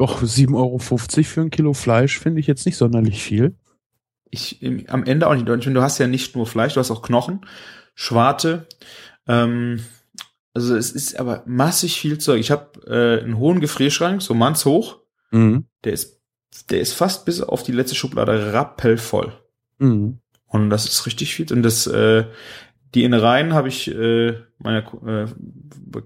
[0.00, 3.54] Och, 7,50 Euro für ein Kilo Fleisch finde ich jetzt nicht sonderlich viel.
[4.30, 5.46] Ich, im, am Ende auch nicht.
[5.46, 7.44] Du hast ja nicht nur Fleisch, du hast auch Knochen,
[7.94, 8.66] Schwarte.
[9.28, 9.80] Ähm,
[10.54, 12.40] also es ist aber massig viel Zeug.
[12.40, 15.00] Ich habe äh, einen hohen Gefrierschrank, so mannshoch.
[15.30, 15.66] Mhm.
[15.84, 16.22] Der ist,
[16.70, 19.38] der ist fast bis auf die letzte Schublade rappelvoll.
[19.76, 20.21] Mhm.
[20.52, 21.50] Und das ist richtig viel.
[21.52, 22.24] Und das, äh,
[22.94, 25.26] die Innereien habe ich äh, meiner äh,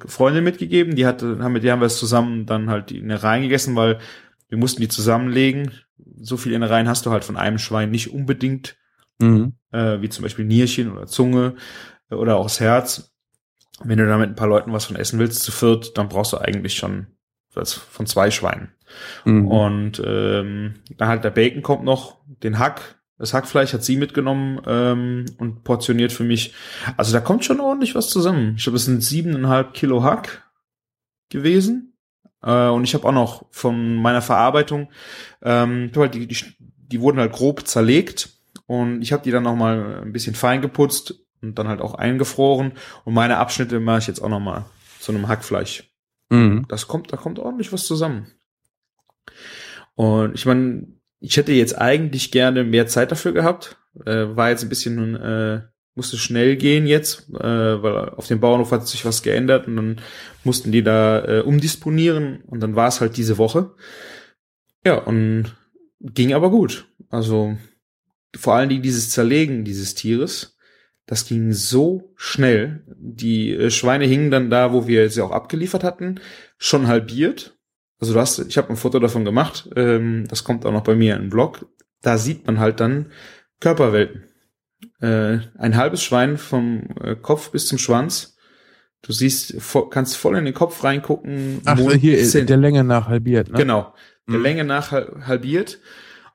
[0.07, 0.95] Freundin mitgegeben.
[0.95, 3.99] Die hatte, haben mit der haben wir es zusammen dann halt die Innereien gegessen, weil
[4.49, 5.73] wir mussten die zusammenlegen.
[6.21, 8.77] So viel Innereien hast du halt von einem Schwein nicht unbedingt,
[9.19, 9.55] Mhm.
[9.73, 11.55] äh, wie zum Beispiel Nierchen oder Zunge
[12.11, 13.15] oder auch das Herz.
[13.83, 16.35] Wenn du da mit ein paar Leuten was von essen willst, zu viert, dann brauchst
[16.35, 17.07] du eigentlich schon
[17.55, 18.73] das von zwei Schweinen.
[19.25, 19.49] Mhm.
[19.49, 24.61] Und ähm, dann halt der Bacon kommt noch, den Hack, das Hackfleisch hat sie mitgenommen
[24.67, 26.55] ähm, und portioniert für mich.
[26.97, 28.55] Also da kommt schon ordentlich was zusammen.
[28.57, 30.43] Ich glaube, es sind siebeneinhalb Kilo Hack
[31.31, 31.95] gewesen.
[32.43, 34.91] Äh, und ich habe auch noch von meiner Verarbeitung,
[35.43, 38.31] ähm, halt die, die, die wurden halt grob zerlegt
[38.67, 41.95] und ich habe die dann noch mal ein bisschen fein geputzt und dann halt auch
[41.95, 42.73] eingefroren.
[43.05, 44.67] Und meine Abschnitte mache ich jetzt auch noch mal
[45.01, 45.91] zu einem Hackfleisch
[46.29, 46.65] Mhm.
[46.69, 48.33] das kommt, da kommt ordentlich was zusammen.
[49.95, 50.89] Und ich meine,
[51.27, 53.79] ich hätte jetzt eigentlich gerne mehr Zeit dafür gehabt.
[54.05, 55.63] Äh, war jetzt ein bisschen, äh,
[55.97, 60.01] musste schnell gehen jetzt, äh, weil auf dem Bauernhof hat sich was geändert und dann
[60.45, 63.75] mussten die da äh, umdisponieren und dann war es halt diese Woche.
[64.85, 65.57] Ja, und
[66.01, 66.87] ging aber gut.
[67.09, 67.57] Also
[68.37, 70.57] vor allen Dingen dieses Zerlegen dieses Tieres,
[71.07, 72.85] das ging so schnell.
[72.99, 76.21] Die äh, Schweine hingen dann da, wo wir sie auch abgeliefert hatten,
[76.57, 77.56] schon halbiert.
[77.99, 80.95] Also du hast, ich habe ein Foto davon gemacht, ähm, das kommt auch noch bei
[80.95, 81.67] mir im Blog.
[82.03, 83.11] Da sieht man halt dann
[83.61, 84.25] Körperwelten.
[85.01, 88.37] Äh, ein halbes Schwein vom äh, Kopf bis zum Schwanz.
[89.03, 91.61] Du siehst, vo kannst voll in den Kopf reingucken.
[91.65, 92.47] Ach, Mund, hier Zähne.
[92.47, 93.59] der Länge nach halbiert, ne?
[93.59, 93.95] Genau.
[94.29, 94.43] Der Mhm.
[94.43, 95.81] Länge nach hal- halbiert.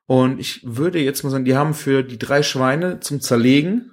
[0.05, 3.91] Und ich würde jetzt mal sagen, die haben für die drei Schweine zum Zerlegen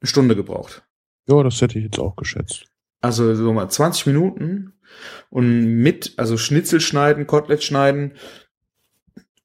[0.00, 0.82] eine Stunde gebraucht.
[1.26, 2.66] Ja, das hätte ich jetzt auch geschätzt.
[3.00, 4.74] Also so mal 20 Minuten
[5.32, 8.12] und mit, also Schnitzel schneiden, Kotelett schneiden.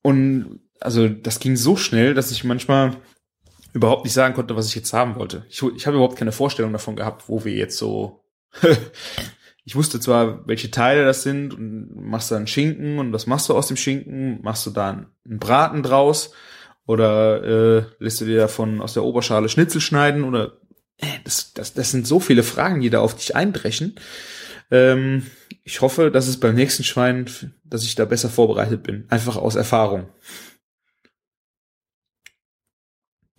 [0.02, 2.98] Und also das ging so schnell, dass ich manchmal
[3.72, 5.46] überhaupt nicht sagen konnte, was ich jetzt haben wollte.
[5.48, 8.26] Ich, ich habe überhaupt keine Vorstellung davon gehabt, wo wir jetzt so.
[9.64, 13.48] ich wusste zwar, welche Teile das sind und machst da einen Schinken und was machst
[13.48, 14.42] du aus dem Schinken?
[14.42, 16.34] Machst du da einen Braten draus?
[16.86, 20.26] Oder äh, lässt du dir davon aus der Oberschale Schnitzel schneiden?
[20.26, 20.58] Oder
[21.24, 23.96] das, das, das sind so viele Fragen, die da auf dich einbrechen.
[24.72, 25.28] Ähm,
[25.64, 27.28] ich hoffe, dass es beim nächsten Schwein,
[27.64, 29.06] dass ich da besser vorbereitet bin.
[29.10, 30.08] Einfach aus Erfahrung.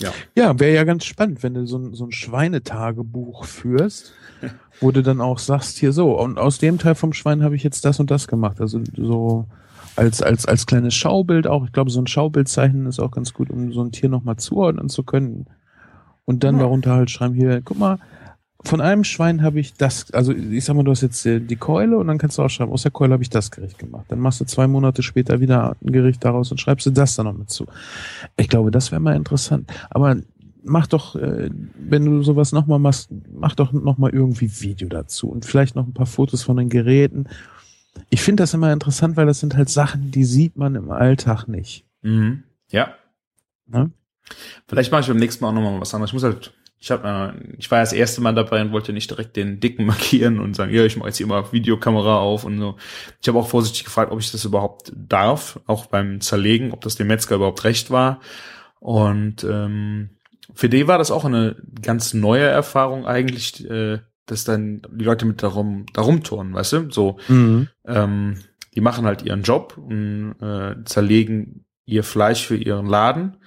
[0.00, 0.12] Ja.
[0.36, 4.12] Ja, wäre ja ganz spannend, wenn du so ein, so ein Schweinetagebuch führst,
[4.80, 7.64] wo du dann auch sagst, hier so, und aus dem Teil vom Schwein habe ich
[7.64, 8.60] jetzt das und das gemacht.
[8.60, 9.48] Also so
[9.96, 11.64] als, als, als kleines Schaubild auch.
[11.64, 14.88] Ich glaube, so ein Schaubildzeichen ist auch ganz gut, um so ein Tier nochmal zuordnen
[14.88, 15.46] zu können.
[16.28, 16.62] Und dann Ja.
[16.64, 17.98] darunter halt schreiben, hier, guck mal,
[18.62, 21.56] von einem Schwein habe ich das, also ich sag mal, du hast jetzt äh, die
[21.56, 24.04] Keule und dann kannst du auch schreiben, aus der Keule habe ich das Gericht gemacht.
[24.08, 27.24] Dann machst du zwei Monate später wieder ein Gericht daraus und schreibst du das dann
[27.24, 27.64] noch mit zu.
[28.36, 29.72] Ich glaube, das wäre mal interessant.
[29.88, 30.16] Aber
[30.62, 35.46] mach doch, äh, wenn du sowas nochmal machst, mach doch nochmal irgendwie Video dazu und
[35.46, 37.24] vielleicht noch ein paar Fotos von den Geräten.
[38.10, 41.46] Ich finde das immer interessant, weil das sind halt Sachen, die sieht man im Alltag
[41.48, 41.86] nicht.
[42.02, 42.42] Mhm.
[42.70, 42.88] Ja.
[43.66, 43.92] Ne?
[44.66, 46.10] Vielleicht mache ich beim nächsten Mal auch nochmal was anderes.
[46.10, 49.10] Ich muss halt, ich habe, äh, ich war das erste Mal dabei und wollte nicht
[49.10, 52.58] direkt den Dicken markieren und sagen, ja, ich mache jetzt hier immer Videokamera auf und
[52.58, 52.76] so.
[53.20, 56.96] Ich habe auch vorsichtig gefragt, ob ich das überhaupt darf, auch beim Zerlegen, ob das
[56.96, 58.20] dem Metzger überhaupt recht war.
[58.80, 60.10] Und ähm,
[60.54, 65.24] für die war das auch eine ganz neue Erfahrung eigentlich, äh, dass dann die Leute
[65.24, 66.90] mit darum, darum turnen, weißt du?
[66.90, 67.68] So, Mhm.
[67.86, 68.38] ähm,
[68.74, 73.38] die machen halt ihren Job und äh, zerlegen ihr Fleisch für ihren Laden.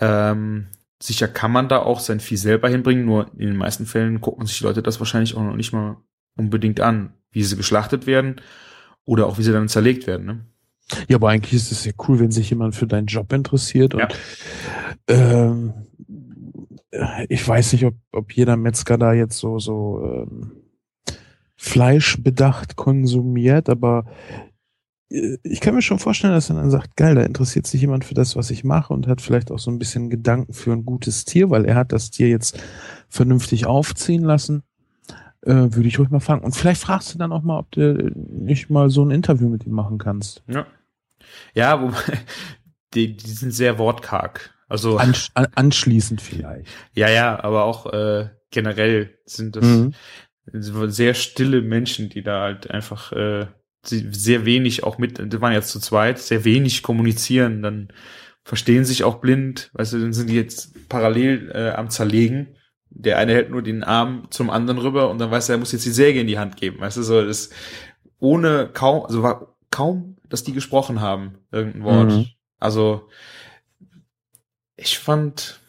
[0.00, 0.66] Ähm,
[1.02, 4.46] sicher kann man da auch sein Vieh selber hinbringen, nur in den meisten Fällen gucken
[4.46, 5.96] sich die Leute das wahrscheinlich auch noch nicht mal
[6.36, 8.36] unbedingt an, wie sie geschlachtet werden
[9.04, 10.26] oder auch wie sie dann zerlegt werden.
[10.26, 10.40] Ne?
[11.08, 13.94] Ja, aber eigentlich ist es ja cool, wenn sich jemand für deinen Job interessiert.
[13.94, 14.08] Und Ja.
[15.08, 15.74] ähm,
[17.28, 20.52] ich weiß nicht, ob, ob jeder Metzger da jetzt so, so ähm,
[21.56, 24.47] fleischbedacht konsumiert, aber äh,
[25.10, 28.14] ich kann mir schon vorstellen, dass er dann sagt, geil, da interessiert sich jemand für
[28.14, 31.24] das, was ich mache und hat vielleicht auch so ein bisschen Gedanken für ein gutes
[31.24, 32.60] Tier, weil er hat das Tier jetzt
[33.08, 34.62] vernünftig aufziehen lassen.
[35.42, 36.44] Äh, würde ich ruhig mal fragen.
[36.44, 39.64] Und vielleicht fragst du dann auch mal, ob du nicht mal so ein Interview mit
[39.64, 40.42] ihm machen kannst.
[40.46, 40.66] Ja.
[41.54, 42.18] Ja, wobei,
[42.94, 44.54] die, die sind sehr wortkarg.
[44.68, 44.98] Also.
[44.98, 46.68] Ansch anschließend vielleicht.
[46.94, 49.94] Ja, ja, aber auch äh, generell sind das mhm.
[50.90, 53.46] sehr stille Menschen, die da halt einfach äh,
[53.82, 57.88] sehr wenig auch mit, die waren jetzt zu zweit, sehr wenig kommunizieren, dann
[58.44, 62.56] verstehen sich auch blind, weißt du, dann sind die jetzt parallel äh, am Zerlegen.
[62.90, 65.72] Der eine hält nur den Arm zum anderen rüber und dann weiß er, er muss
[65.72, 67.50] jetzt die Säge in die Hand geben, weißt du, so das
[68.18, 72.10] ohne kaum, also war kaum, dass die gesprochen haben, irgendein Wort.
[72.10, 72.26] Mhm.
[72.58, 73.08] Also
[74.76, 75.60] ich fand,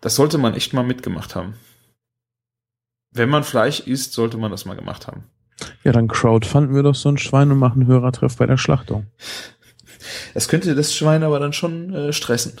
[0.00, 1.54] das sollte man echt mal mitgemacht haben.
[3.10, 5.24] Wenn man Fleisch isst, sollte man das mal gemacht haben.
[5.84, 9.06] Ja, dann crowdfunden wir doch so ein Schwein und machen Hörertreff bei der Schlachtung.
[10.34, 12.54] Das könnte das Schwein aber dann schon äh, stressen.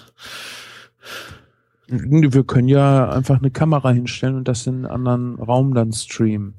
[1.86, 6.54] Wir können ja einfach eine Kamera hinstellen und das in einen anderen Raum dann streamen.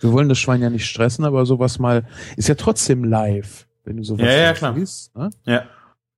[0.00, 3.96] Wir wollen das Schwein ja nicht stressen, aber sowas mal ist ja trotzdem live, wenn
[3.96, 4.74] du sowas ja, ja, klar.
[4.74, 5.16] siehst.
[5.16, 5.30] Ne?
[5.44, 5.62] Ja.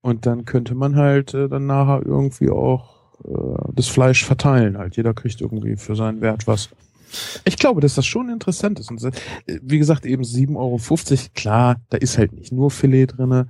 [0.00, 4.79] Und dann könnte man halt äh, dann nachher irgendwie auch äh, das Fleisch verteilen.
[4.79, 6.70] Halt jeder kriegt irgendwie für seinen Wert was.
[7.45, 8.90] Ich glaube, dass das schon interessant ist.
[8.90, 9.03] Und
[9.47, 10.79] wie gesagt, eben 7,50 Euro,
[11.35, 13.49] klar, da ist halt nicht nur Filet drinne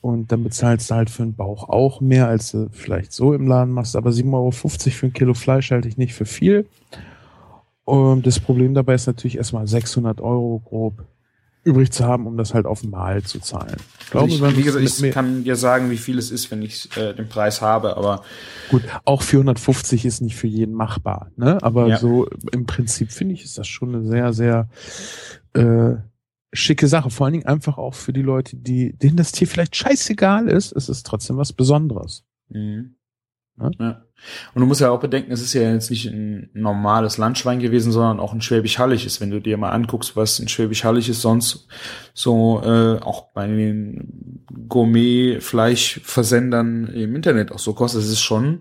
[0.00, 3.46] und dann bezahlst du halt für den Bauch auch mehr, als du vielleicht so im
[3.46, 3.96] Laden machst.
[3.96, 6.66] Aber 7,50 Euro für ein Kilo Fleisch halte ich nicht für viel.
[7.84, 11.04] Und das Problem dabei ist natürlich erstmal 600 Euro grob
[11.68, 13.76] übrig zu haben, um das halt auf Mal zu zahlen.
[14.00, 16.62] Ich glaube, also ich, wie gesagt, ich kann dir sagen, wie viel es ist, wenn
[16.62, 18.22] ich äh, den Preis habe, aber
[18.70, 21.62] gut, auch 450 ist nicht für jeden machbar, ne?
[21.62, 21.98] Aber ja.
[21.98, 24.68] so im Prinzip finde ich, ist das schon eine sehr, sehr
[25.52, 25.96] äh,
[26.52, 27.10] schicke Sache.
[27.10, 30.72] Vor allen Dingen einfach auch für die Leute, die denen das Tier vielleicht scheißegal ist,
[30.72, 32.24] ist es trotzdem was Besonderes.
[32.48, 32.94] Mhm.
[33.58, 33.70] Ne?
[33.78, 34.02] Ja.
[34.54, 37.92] Und du musst ja auch bedenken, es ist ja jetzt nicht ein normales Landschwein gewesen,
[37.92, 39.20] sondern auch ein Schwäbisch-Halliges.
[39.20, 41.68] Wenn du dir mal anguckst, was ein Schwäbisch-Halliges sonst
[42.14, 48.60] so äh, auch bei den Gourmet-Fleischversendern im Internet auch so kostet, es ist schon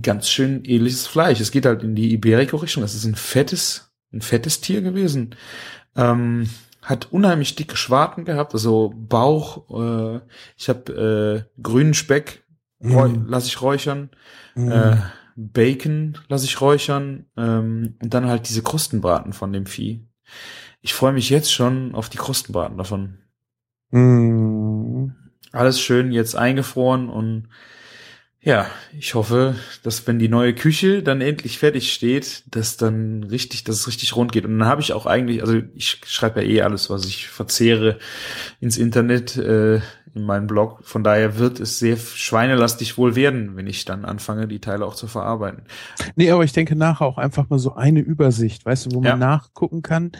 [0.00, 1.40] ganz schön ähnliches Fleisch.
[1.40, 2.82] Es geht halt in die Iberico-Richtung.
[2.82, 5.36] Es ist ein fettes, ein fettes Tier gewesen.
[5.96, 6.48] Ähm,
[6.82, 9.70] hat unheimlich dicke Schwarten gehabt, also Bauch.
[9.70, 10.20] Äh,
[10.56, 12.41] ich habe äh, grünen Speck
[12.82, 13.26] mm.
[13.28, 14.10] lasse ich räuchern.
[14.54, 14.70] Mm.
[14.70, 14.96] Äh,
[15.36, 17.26] Bacon lasse ich räuchern.
[17.36, 20.06] Ähm, und dann halt diese Krustenbraten von dem Vieh.
[20.80, 23.18] Ich freue mich jetzt schon auf die Krustenbraten davon.
[23.90, 25.12] Mm.
[25.52, 27.48] Alles schön jetzt eingefroren und
[28.44, 28.66] ja,
[28.98, 33.76] ich hoffe, dass wenn die neue Küche dann endlich fertig steht, dass dann richtig, dass
[33.76, 34.44] es richtig rund geht.
[34.44, 37.98] Und dann habe ich auch eigentlich, also ich schreibe ja eh alles, was ich verzehre
[38.60, 39.36] ins Internet.
[39.36, 39.80] Äh,
[40.14, 40.80] in meinem Blog.
[40.82, 44.94] Von daher wird es sehr schweinelastig wohl werden, wenn ich dann anfange, die Teile auch
[44.94, 45.62] zu verarbeiten.
[46.16, 49.12] Nee, aber ich denke nachher auch einfach mal so eine Übersicht, weißt du, wo man
[49.12, 49.16] ja.
[49.16, 50.12] nachgucken kann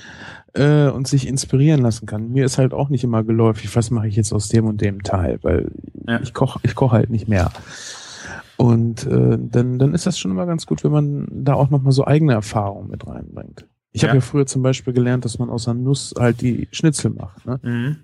[0.54, 2.30] äh, und sich inspirieren lassen kann.
[2.32, 5.02] Mir ist halt auch nicht immer geläufig, was mache ich jetzt aus dem und dem
[5.02, 5.70] Teil, weil
[6.06, 6.20] ja.
[6.22, 7.52] ich koche ich koch halt nicht mehr.
[8.56, 11.92] Und äh, dann, dann ist das schon immer ganz gut, wenn man da auch nochmal
[11.92, 13.66] so eigene Erfahrungen mit reinbringt.
[13.92, 14.08] Ich ja.
[14.08, 17.44] habe ja früher zum Beispiel gelernt, dass man aus einer Nuss halt die Schnitzel macht.
[17.44, 17.60] Ne?
[17.62, 17.96] Mhm.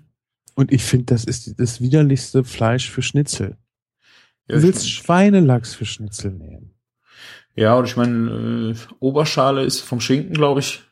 [0.55, 3.57] Und ich finde, das ist das widerlichste Fleisch für Schnitzel.
[4.47, 6.73] Ja, du willst Schweinelachs für Schnitzel nehmen.
[7.55, 10.83] Ja, und ich meine, äh, Oberschale ist vom Schinken, glaube ich,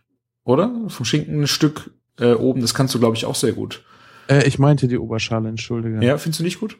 [0.43, 0.71] oder?
[0.87, 3.83] Vom Schinken ein Stück äh, oben, das kannst du, glaube ich, auch sehr gut.
[4.27, 6.03] Äh, ich meinte die Oberschale, entschuldige.
[6.03, 6.77] Ja, findest du nicht gut?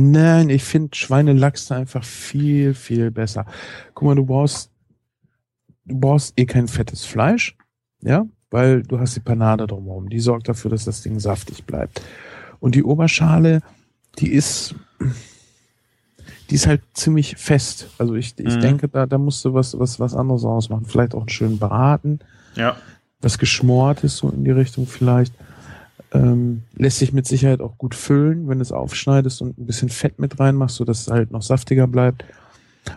[0.00, 3.46] Nein, ich finde Schweinelachs einfach viel, viel besser.
[3.94, 4.70] Guck mal, du brauchst,
[5.86, 7.56] du brauchst eh kein fettes Fleisch,
[8.02, 8.24] ja?
[8.48, 10.08] weil du hast die Panade drumherum.
[10.08, 12.00] Die sorgt dafür, dass das Ding saftig bleibt.
[12.60, 13.60] Und die Oberschale,
[14.20, 14.76] die ist,
[16.48, 17.88] die ist halt ziemlich fest.
[17.98, 18.60] Also ich, ich mhm.
[18.60, 20.84] denke, da, da musst du was, was, was anderes ausmachen.
[20.84, 22.20] Vielleicht auch einen schönen Braten.
[22.54, 22.76] Ja.
[23.20, 25.34] Was geschmort ist, so in die Richtung vielleicht.
[26.12, 29.90] Ähm, lässt sich mit Sicherheit auch gut füllen, wenn du es aufschneidest und ein bisschen
[29.90, 32.24] Fett mit reinmachst, so dass es halt noch saftiger bleibt.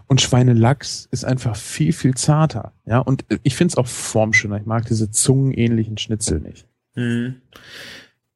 [0.07, 2.71] Und Schweinelachs ist einfach viel, viel zarter.
[2.85, 4.57] Ja, und ich finde es auch formschöner.
[4.57, 6.65] Ich mag diese zungenähnlichen Schnitzel nicht.
[6.95, 7.41] Mhm.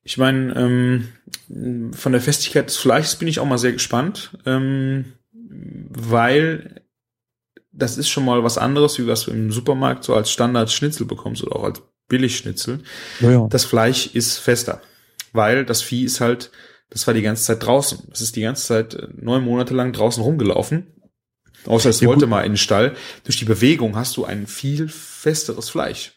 [0.03, 5.05] Ich meine, ähm, von der Festigkeit des Fleisches bin ich auch mal sehr gespannt, ähm,
[5.31, 6.81] weil
[7.71, 11.43] das ist schon mal was anderes, wie was du im Supermarkt so als Standard-Schnitzel bekommst
[11.43, 12.79] oder auch als Billigschnitzel.
[13.19, 13.47] Ja, ja.
[13.49, 14.81] Das Fleisch ist fester,
[15.33, 16.51] weil das Vieh ist halt,
[16.89, 17.99] das war die ganze Zeit draußen.
[18.09, 20.87] Das ist die ganze Zeit äh, neun Monate lang draußen rumgelaufen
[21.65, 22.29] Außer es ja, wollte gut.
[22.29, 22.95] mal in den Stall.
[23.23, 26.13] Durch die Bewegung hast du ein viel festeres Fleisch.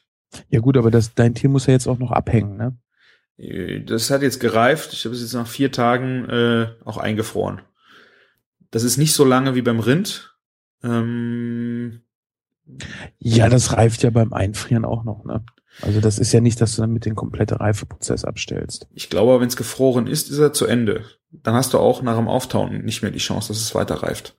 [0.50, 2.76] Ja gut, aber das, dein Tier muss ja jetzt auch noch abhängen, ne?
[3.38, 4.92] Äh, Das hat jetzt gereift.
[4.92, 7.62] Ich habe es jetzt nach vier Tagen äh, auch eingefroren.
[8.70, 10.34] Das ist nicht so lange wie beim Rind.
[10.82, 12.02] Ähm,
[13.18, 15.44] Ja, das reift ja beim Einfrieren auch noch, ne?
[15.82, 18.88] Also das ist ja nicht, dass du damit den kompletten Reifeprozess abstellst.
[18.94, 21.04] ich glaube, wenn es gefroren ist, ist er zu Ende.
[21.30, 24.34] Dann hast du auch nach dem Auftauen nicht mehr die Chance, dass es weiter reift.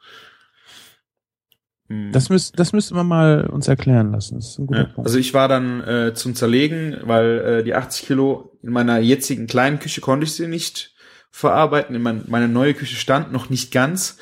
[1.88, 2.12] Hm.
[2.12, 4.36] Das, müsst, das müsste man mal uns erklären lassen.
[4.36, 5.08] Das ist ein guter Ja, Punkt.
[5.08, 9.48] also ich war dann äh, zum Zerlegen, weil äh, die 80 Kilo in meiner jetzigen
[9.48, 10.94] kleinen Küche konnte ich sie nicht
[11.32, 11.96] verarbeiten.
[11.96, 14.18] In mein, meine neue Küche stand noch nicht ganz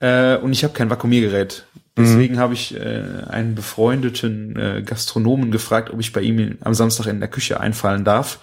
[0.00, 1.66] äh, und ich habe kein Vakuumiergerät.
[1.96, 7.06] Deswegen habe ich äh, einen befreundeten äh, Gastronomen gefragt, ob ich bei ihm am Samstag
[7.06, 8.38] in der Küche einfallen darf,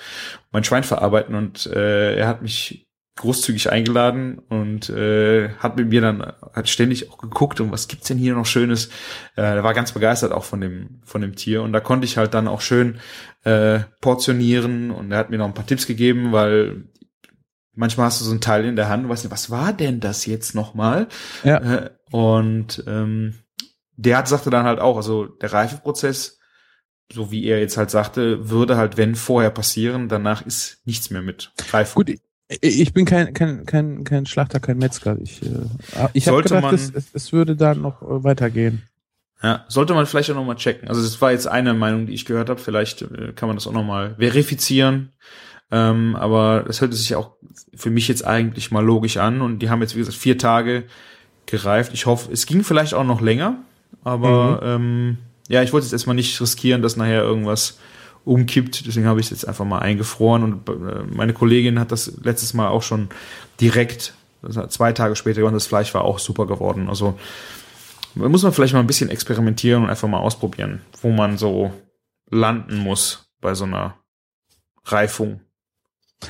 [0.52, 6.00] mein Schwein verarbeiten und äh, er hat mich großzügig eingeladen und äh, hat mit mir
[6.00, 6.22] dann
[6.54, 8.90] hat ständig auch geguckt und was gibt's denn hier noch Schönes.
[9.36, 12.18] Äh, er war ganz begeistert auch von dem von dem Tier und da konnte ich
[12.18, 13.00] halt dann auch schön
[13.44, 16.86] äh, portionieren und er hat mir noch ein paar Tipps gegeben, weil
[17.74, 20.00] manchmal hast du so ein Teil in der Hand, und weißt nicht, was war denn
[20.00, 21.08] das jetzt nochmal?
[21.44, 21.58] Ja.
[21.58, 23.36] Äh, und ähm,
[23.98, 26.40] der hat sagte dann halt auch, also der Reifeprozess,
[27.12, 31.22] so wie er jetzt halt sagte, würde halt wenn vorher passieren, danach ist nichts mehr
[31.22, 32.06] mit Reifung.
[32.06, 32.16] Gut,
[32.62, 35.18] ich- bin kein, kein, kein, kein Schlachter, kein Metzger.
[35.22, 35.48] Ich, äh,
[36.14, 38.84] ich habe Sollte gedacht, man- es, es, würde da noch äh, weitergehen.
[39.42, 40.90] Ja, sollte man vielleicht auch nochmal checken.
[40.90, 42.60] Also das war jetzt eine Meinung, die ich gehört habe.
[42.60, 45.14] Vielleicht äh, kann man das auch nochmal verifizieren.
[45.72, 47.36] Ähm, aber das hörte sich auch
[47.76, 49.42] für mich jetzt eigentlich mal logisch an.
[49.42, 50.86] Und die haben jetzt, wie gesagt, vier Tage
[51.52, 51.94] gereift.
[51.94, 53.58] Ich hoffe, es ging vielleicht auch noch länger.
[54.04, 57.80] Aber ähm, ja, ich wollte jetzt erstmal nicht riskieren, dass nachher irgendwas
[58.24, 58.86] umkippt.
[58.86, 60.44] Deswegen habe ich es jetzt einfach mal eingefroren.
[60.44, 63.10] Und äh, meine Kollegin hat das letztes Mal auch schon
[63.60, 64.14] direkt,
[64.70, 66.88] zwei Tage später, und das Fleisch war auch super geworden.
[66.88, 67.20] Also
[68.16, 71.74] muss man vielleicht mal ein bisschen experimentieren und einfach mal ausprobieren, wo man so
[72.30, 73.96] landen muss bei so einer
[74.86, 75.42] Reifung.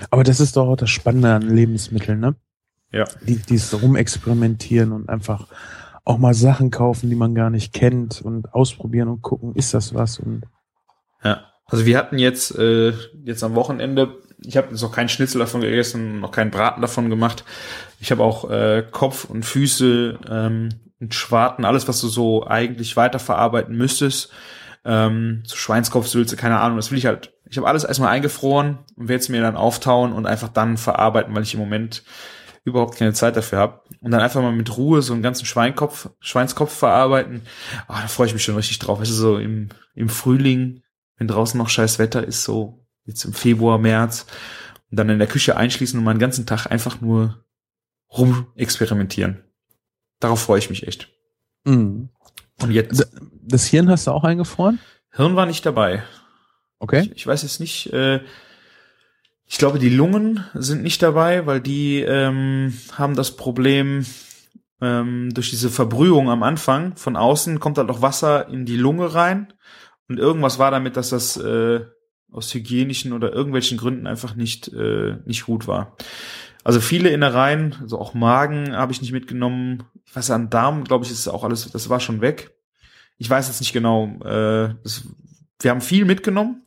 [0.09, 2.35] Aber das ist doch auch das Spannende an Lebensmitteln, ne?
[2.91, 3.05] Ja.
[3.21, 5.47] Die, dieses Rumexperimentieren und einfach
[6.05, 9.93] auch mal Sachen kaufen, die man gar nicht kennt und ausprobieren und gucken, ist das
[9.93, 10.19] was?
[10.19, 10.43] Und
[11.23, 11.45] Ja.
[11.67, 15.61] Also wir hatten jetzt äh, jetzt am Wochenende, ich habe jetzt noch keinen Schnitzel davon
[15.61, 17.43] gegessen, noch keinen Braten davon gemacht.
[17.99, 22.97] Ich habe auch äh, Kopf und Füße ähm, und Schwarten, alles was du so eigentlich
[22.97, 24.31] weiterverarbeiten müsstest.
[24.83, 27.33] Ähm, so Schweinskopfsülze, keine Ahnung, das will ich halt.
[27.47, 31.35] Ich habe alles erstmal eingefroren und werde es mir dann auftauen und einfach dann verarbeiten,
[31.35, 32.03] weil ich im Moment
[32.69, 33.81] überhaupt keine Zeit dafür habe.
[34.01, 37.41] Und dann einfach mal mit Ruhe so einen ganzen Schweinkopf, Schweinskopf verarbeiten.
[37.87, 38.99] Ah, da freue ich mich schon richtig drauf.
[38.99, 40.83] Weißt du, so im, im Frühling,
[41.17, 44.25] wenn draußen noch scheiß Wetter ist, so jetzt im Februar, März,
[44.89, 47.43] und dann in der Küche einschließen und mal den ganzen Tag einfach nur
[48.11, 49.43] rum experimentieren.
[50.19, 51.09] Darauf freue ich mich echt.
[51.65, 52.09] Mhm.
[52.61, 53.07] Und jetzt,
[53.41, 54.79] das Hirn hast du auch eingefroren?
[55.11, 56.03] Hirn war nicht dabei.
[56.79, 57.01] Okay.
[57.01, 58.21] Ich, ich weiß jetzt nicht, äh,
[59.51, 64.05] ich glaube, die Lungen sind nicht dabei, weil die ähm, haben das Problem,
[64.79, 69.13] ähm, durch diese Verbrühung am Anfang von außen kommt halt auch Wasser in die Lunge
[69.15, 69.51] rein.
[70.07, 71.81] Und irgendwas war damit, dass das äh,
[72.31, 75.97] aus hygienischen oder irgendwelchen Gründen einfach nicht, äh, nicht gut war.
[76.63, 79.83] Also viele Innereien, also auch Magen habe ich nicht mitgenommen.
[80.05, 82.51] Ich weiß an Darm, glaube ich, ist auch alles, das war schon weg.
[83.17, 84.05] Ich weiß jetzt nicht genau.
[84.23, 85.07] Äh, das,
[85.59, 86.65] wir haben viel mitgenommen,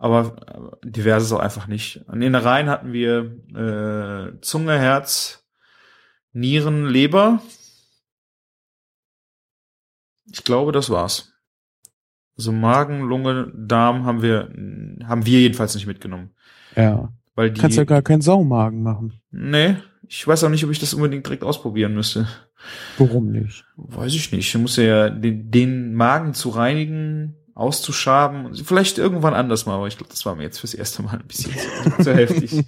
[0.00, 2.02] aber äh, diverses auch einfach nicht.
[2.08, 5.46] An Innereien hatten wir äh, Zunge, Herz,
[6.32, 7.40] Nieren, Leber.
[10.32, 11.32] Ich glaube, das war's.
[12.36, 14.48] Also Magen, Lunge, Darm haben wir
[15.06, 16.30] haben wir jedenfalls nicht mitgenommen,
[16.76, 17.12] Ja.
[17.34, 19.20] weil die Kannst ja gar keinen Saumagen machen.
[19.30, 19.76] Nee,
[20.08, 22.26] ich weiß auch nicht, ob ich das unbedingt direkt ausprobieren müsste.
[22.96, 23.64] Warum nicht?
[23.76, 24.54] Weiß ich nicht.
[24.54, 28.54] Ich muss ja den, den Magen zu reinigen, auszuschaben.
[28.54, 31.26] Vielleicht irgendwann anders mal, aber ich glaube, das war mir jetzt fürs erste Mal ein
[31.26, 32.64] bisschen zu, zu heftig.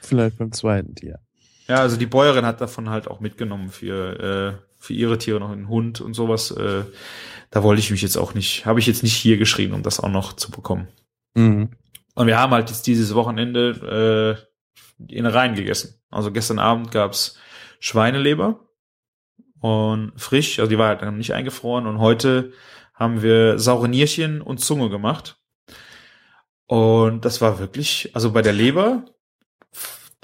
[0.00, 1.18] Vielleicht beim zweiten Tier.
[1.66, 5.50] Ja, also die Bäuerin hat davon halt auch mitgenommen für, äh, für ihre Tiere noch
[5.50, 6.50] einen Hund und sowas.
[6.50, 6.84] Äh,
[7.50, 10.00] da wollte ich mich jetzt auch nicht, habe ich jetzt nicht hier geschrieben, um das
[10.00, 10.88] auch noch zu bekommen.
[11.34, 11.70] Mhm.
[12.14, 14.48] Und wir haben halt jetzt dieses Wochenende äh,
[14.98, 15.94] die Innereien gegessen.
[16.10, 17.38] Also gestern Abend gab's
[17.80, 18.60] Schweineleber
[19.60, 21.86] und frisch, also die war halt noch nicht eingefroren.
[21.86, 22.52] Und heute
[22.98, 25.38] haben wir saure Nierchen und Zunge gemacht.
[26.66, 29.04] Und das war wirklich, also bei der Leber,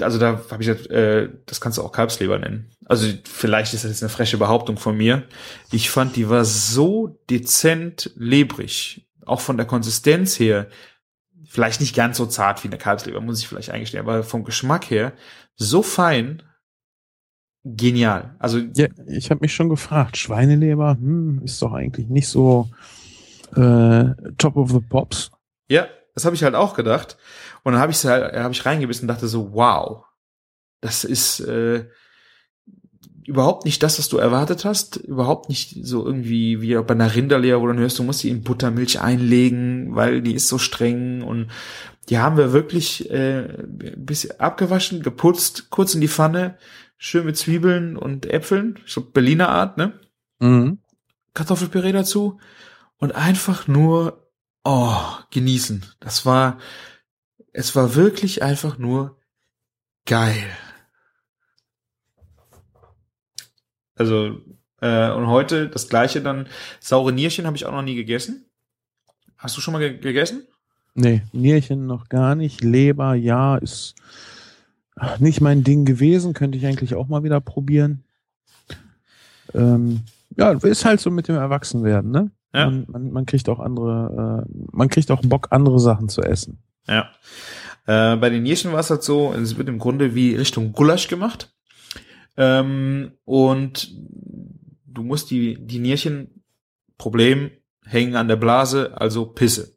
[0.01, 2.71] also da habe ich äh, das kannst du auch Kalbsleber nennen.
[2.85, 5.23] Also vielleicht ist das jetzt eine freche Behauptung von mir.
[5.71, 10.69] Ich fand, die war so dezent lebrig, auch von der Konsistenz her,
[11.47, 14.91] vielleicht nicht ganz so zart wie eine Kalbsleber, muss ich vielleicht eingestehen, aber vom Geschmack
[14.91, 15.13] her
[15.55, 16.43] so fein,
[17.65, 18.35] genial.
[18.39, 22.69] Also Ja, ich habe mich schon gefragt, Schweineleber, hm, ist doch eigentlich nicht so
[23.57, 24.05] äh,
[24.39, 25.31] top of the pops.
[25.69, 27.17] Ja, das habe ich halt auch gedacht.
[27.63, 30.05] Und dann habe ich halt, habe ich reingebissen und dachte so, wow,
[30.81, 31.87] das ist äh,
[33.27, 34.97] überhaupt nicht das, was du erwartet hast.
[34.97, 38.29] Überhaupt nicht so irgendwie wie bei einer Rinderleber, wo du dann hörst, du musst sie
[38.29, 41.23] in Buttermilch einlegen, weil die ist so streng.
[41.23, 41.49] Und
[42.11, 46.59] die haben wir wirklich äh, ein bisschen abgewaschen, geputzt, kurz in die Pfanne,
[46.97, 49.99] schön mit Zwiebeln und Äpfeln, so Berliner Art, ne?
[50.39, 50.79] Mhm.
[51.35, 52.39] Kartoffelpüree dazu
[52.99, 54.31] und einfach nur
[54.65, 54.97] oh,
[55.31, 55.85] genießen.
[56.01, 56.59] Das war
[57.53, 59.19] es war wirklich einfach nur
[60.07, 60.45] geil.
[63.95, 64.41] Also
[64.81, 66.49] äh, und heute das gleiche dann
[66.81, 68.51] saure Nierchen habe ich auch noch nie gegessen.
[69.37, 70.47] Hast du schon mal ge gegessen?
[70.95, 72.63] Nee, Nierchen noch gar nicht.
[72.63, 73.95] Leber, ja, ist
[75.19, 76.35] nicht mein Ding gewesen.
[76.35, 78.05] Könnte ich eigentlich auch mal wieder probieren.
[79.53, 80.03] Ähm,
[80.37, 82.31] ja, ist halt so mit dem Erwachsenwerden, ne?
[82.53, 82.67] Ja.
[82.67, 86.59] Man, man, man kriegt auch andere, äh, man kriegt auch Bock, andere Sachen zu essen.
[86.87, 87.11] Ja.
[87.87, 91.09] Äh, bei den Nierchen war es halt so, es wird im Grunde wie Richtung Gulasch
[91.09, 91.53] gemacht.
[92.37, 93.93] Ähm, und
[94.87, 96.43] du musst die, die Nierchen,
[96.97, 97.51] Problem,
[97.85, 99.77] hängen an der Blase, also Pisse.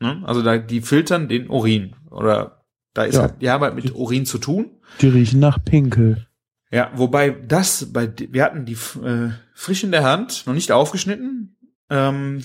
[0.00, 0.22] Ne?
[0.24, 1.94] Also da, die filtern den Urin.
[2.10, 2.57] Oder
[2.98, 3.22] da ist Ja.
[3.22, 4.70] halt, die haben halt mit Urin zu tun.
[5.00, 6.26] Die riechen nach Pinkel.
[6.70, 11.56] Ja, wobei das bei wir hatten die äh, frisch in der Hand, noch nicht aufgeschnitten,
[11.90, 12.42] ähm,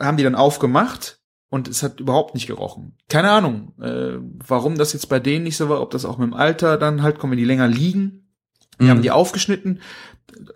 [0.00, 1.18] haben die dann aufgemacht
[1.50, 2.96] und es hat überhaupt nicht gerochen.
[3.08, 6.28] Keine Ahnung, äh, warum das jetzt bei denen nicht so war, ob das auch mit
[6.28, 8.32] dem Alter dann halt kommen, wenn die länger liegen.
[8.78, 8.90] Wir Mhm.
[8.90, 9.80] haben die aufgeschnitten,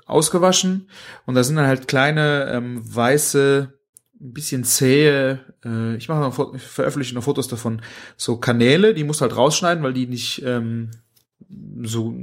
[0.07, 0.88] ausgewaschen
[1.26, 3.72] und da sind dann halt kleine ähm, weiße,
[4.25, 7.83] ein bisschen zähe, äh, ich mache noch, ich veröffentliche noch Fotos davon,
[8.16, 10.91] so Kanäle, die musst du halt rausschneiden, weil die nicht ähm,
[11.83, 12.14] so,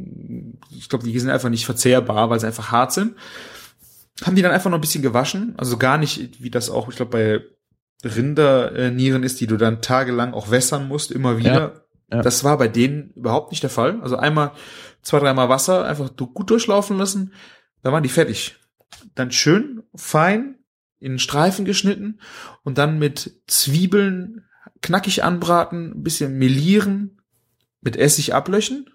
[0.71, 3.15] ich glaube, die sind einfach nicht verzehrbar, weil sie einfach hart sind.
[4.23, 6.95] Haben die dann einfach noch ein bisschen gewaschen, also gar nicht, wie das auch, ich
[6.95, 11.85] glaube, bei Rindernieren ist, die du dann tagelang auch wässern musst, immer wieder.
[12.11, 12.21] ja.
[12.23, 14.01] Das war bei denen überhaupt nicht der Fall.
[14.01, 14.51] Also einmal,
[15.03, 17.33] zwei, dreimal Wasser, einfach gut durchlaufen lassen,
[17.83, 18.57] dann waren die fertig.
[19.15, 20.55] Dann schön, fein,
[21.01, 22.19] in Streifen geschnitten
[22.63, 24.45] und dann mit Zwiebeln
[24.81, 27.21] knackig anbraten, ein bisschen melieren,
[27.81, 28.89] mit Essig ablöschen,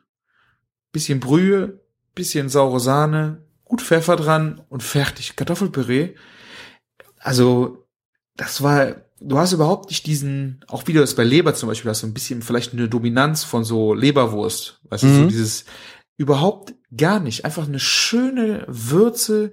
[0.92, 1.80] bisschen Brühe,
[2.14, 5.36] bisschen saure Sahne, gut Pfeffer dran und fertig.
[5.36, 6.14] Kartoffelpüree.
[7.18, 7.86] Also,
[8.36, 11.90] das war, du hast überhaupt nicht diesen, auch wie du das bei Leber zum Beispiel
[11.90, 14.80] hast, so ein bisschen vielleicht eine Dominanz von so Leberwurst.
[14.84, 15.28] Weißt du, so Mhm.
[15.28, 15.64] dieses,
[16.16, 17.44] überhaupt gar nicht.
[17.44, 19.52] Einfach eine schöne Würze,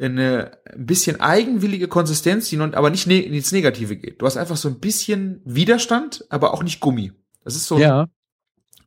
[0.00, 4.20] eine ein bisschen eigenwillige Konsistenz, die nun aber nicht ne ins Negative geht.
[4.22, 7.12] Du hast einfach so ein bisschen Widerstand, aber auch nicht Gummi.
[7.44, 8.06] Das ist so, Ja,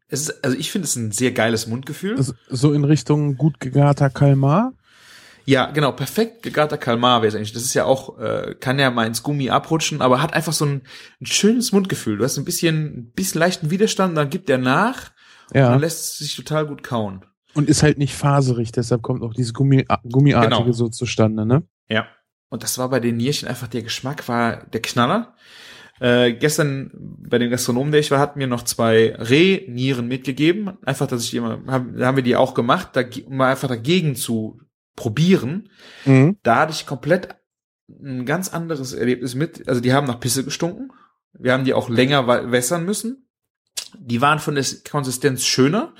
[0.07, 2.22] es ist, also ich finde es ein sehr geiles Mundgefühl.
[2.22, 4.74] so- so in Richtung gut gegarter Kalmar.
[5.45, 7.51] Ja, genau, perfekt gegarter Kalmar wäre es eigentlich.
[7.53, 10.66] Das ist ja auch, äh, kann ja mal ins Gummi abrutschen, aber hat einfach so
[10.66, 10.82] ein,
[11.20, 12.18] ein schönes Mundgefühl.
[12.18, 15.12] Du hast ein bisschen, ein bisschen leichten Widerstand, dann gibt der nach
[15.49, 15.72] und Ja.
[15.72, 17.26] dann lässt es sich total gut kauen.
[17.54, 20.72] Und ist halt nicht faserig, deshalb kommt auch dieses Gummi, Gummiartige Genau.
[20.72, 21.64] so zustande, ne?
[21.89, 22.08] Ja.
[22.49, 25.36] Und das war bei den Nierchen einfach der Geschmack, war der Knaller.
[25.99, 30.72] Äh, gestern bei dem Gastronomen, der ich war, hat mir noch zwei Rehnieren mitgegeben.
[30.84, 33.52] Einfach, dass ich die immer, haben, da haben wir die auch gemacht, da, um mal
[33.52, 34.60] einfach dagegen zu
[34.95, 35.70] probieren.
[36.06, 36.38] Mhm.
[36.43, 37.36] Da hatte ich komplett
[37.88, 39.68] ein ganz anderes Erlebnis mit.
[39.68, 40.91] Also die haben nach Pisse gestunken.
[41.34, 43.30] Wir haben die auch länger wässern müssen.
[43.97, 45.93] Die waren von der Konsistenz schöner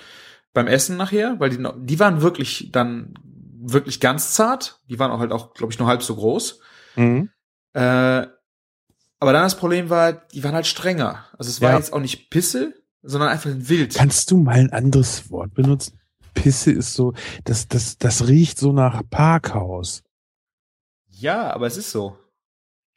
[0.54, 3.14] beim Essen nachher, weil die, die waren wirklich dann
[3.64, 4.80] wirklich ganz zart.
[4.90, 6.60] Die waren auch halt auch, glaube ich, nur halb so groß.
[6.96, 7.30] Mhm.
[7.74, 8.28] Äh,
[9.20, 11.26] aber dann das Problem war, die waren halt strenger.
[11.38, 11.78] Also es war Ja.
[11.78, 12.74] jetzt auch nicht Pisse,
[13.04, 13.94] sondern einfach ein Wild.
[13.96, 16.00] Kannst du mal ein anderes Wort benutzen?
[16.34, 20.02] Pisse ist so, das, das, das riecht so nach Parkhaus.
[21.10, 22.18] ja, aber es ist so.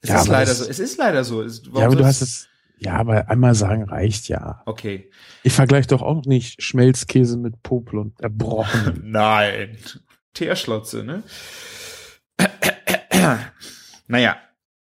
[0.01, 0.65] Es Ja, ist leider so.
[0.69, 1.43] Es ist leider so.
[1.43, 2.49] Es, ja, aber du hast es,
[2.79, 4.63] ja, aber einmal sagen reicht ja.
[4.67, 5.11] Okay.
[5.43, 9.01] Ich vergleiche doch auch nicht Schmelzkäse mit Popel und Erbrochen.
[9.05, 9.79] Nein.
[10.35, 11.23] Teerschlotze, ne?
[14.09, 14.37] naja,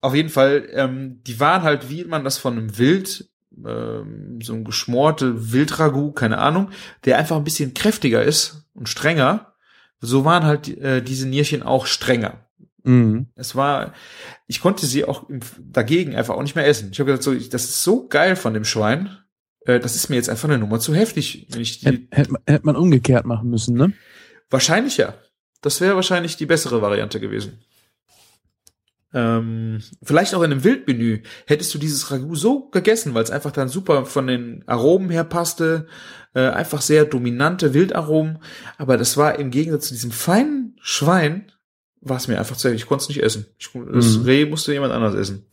[0.01, 3.29] auf jeden Fall, ähm, die waren halt, wie man das von einem Wild,
[3.65, 6.69] ähm, so ein geschmorte Wildragout, keine Ahnung,
[7.05, 9.53] der einfach ein bisschen kräftiger ist und strenger.
[9.99, 12.48] So waren halt äh, diese Nierchen auch strenger.
[12.83, 13.27] Mhm.
[13.35, 13.93] Es war,
[14.47, 15.25] ich konnte sie auch
[15.59, 16.89] dagegen einfach auch nicht mehr essen.
[16.91, 19.17] Ich habe gesagt, so, das ist so geil von dem Schwein.
[19.65, 21.47] Äh, das ist mir jetzt einfach eine Nummer zu heftig.
[21.49, 23.93] Wenn ich die, Hätte hätt, man- umgekehrt machen müssen, ne?
[24.49, 25.13] Wahrscheinlich ja.
[25.61, 27.59] Das wäre wahrscheinlich die bessere Variante gewesen.
[29.11, 33.51] Ähm, vielleicht auch in einem Wildmenü hättest du dieses Ragout so gegessen, weil es einfach
[33.51, 35.87] dann super von den Aromen her passte,
[36.35, 38.37] äh, einfach sehr dominante Wildaromen,
[38.77, 41.51] aber das war im Gegensatz zu diesem feinen Schwein,
[42.01, 43.45] war es mir einfach zu, ich konnte es nicht essen.
[43.57, 44.23] Ich, das Mhm.
[44.23, 45.45] Reh musste jemand anders essen.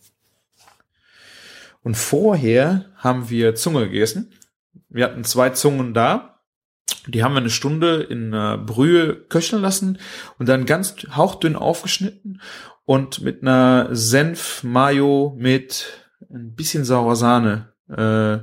[1.83, 4.33] Und vorher haben wir Zunge gegessen.
[4.89, 6.41] Wir hatten zwei Zungen da.
[7.07, 9.99] Die haben wir eine Stunde in einer Brühe köcheln lassen
[10.39, 12.41] und dann ganz hauchdünn aufgeschnitten
[12.85, 18.39] und mit einer Senf-Mayo mit ein bisschen saurer Sahne äh,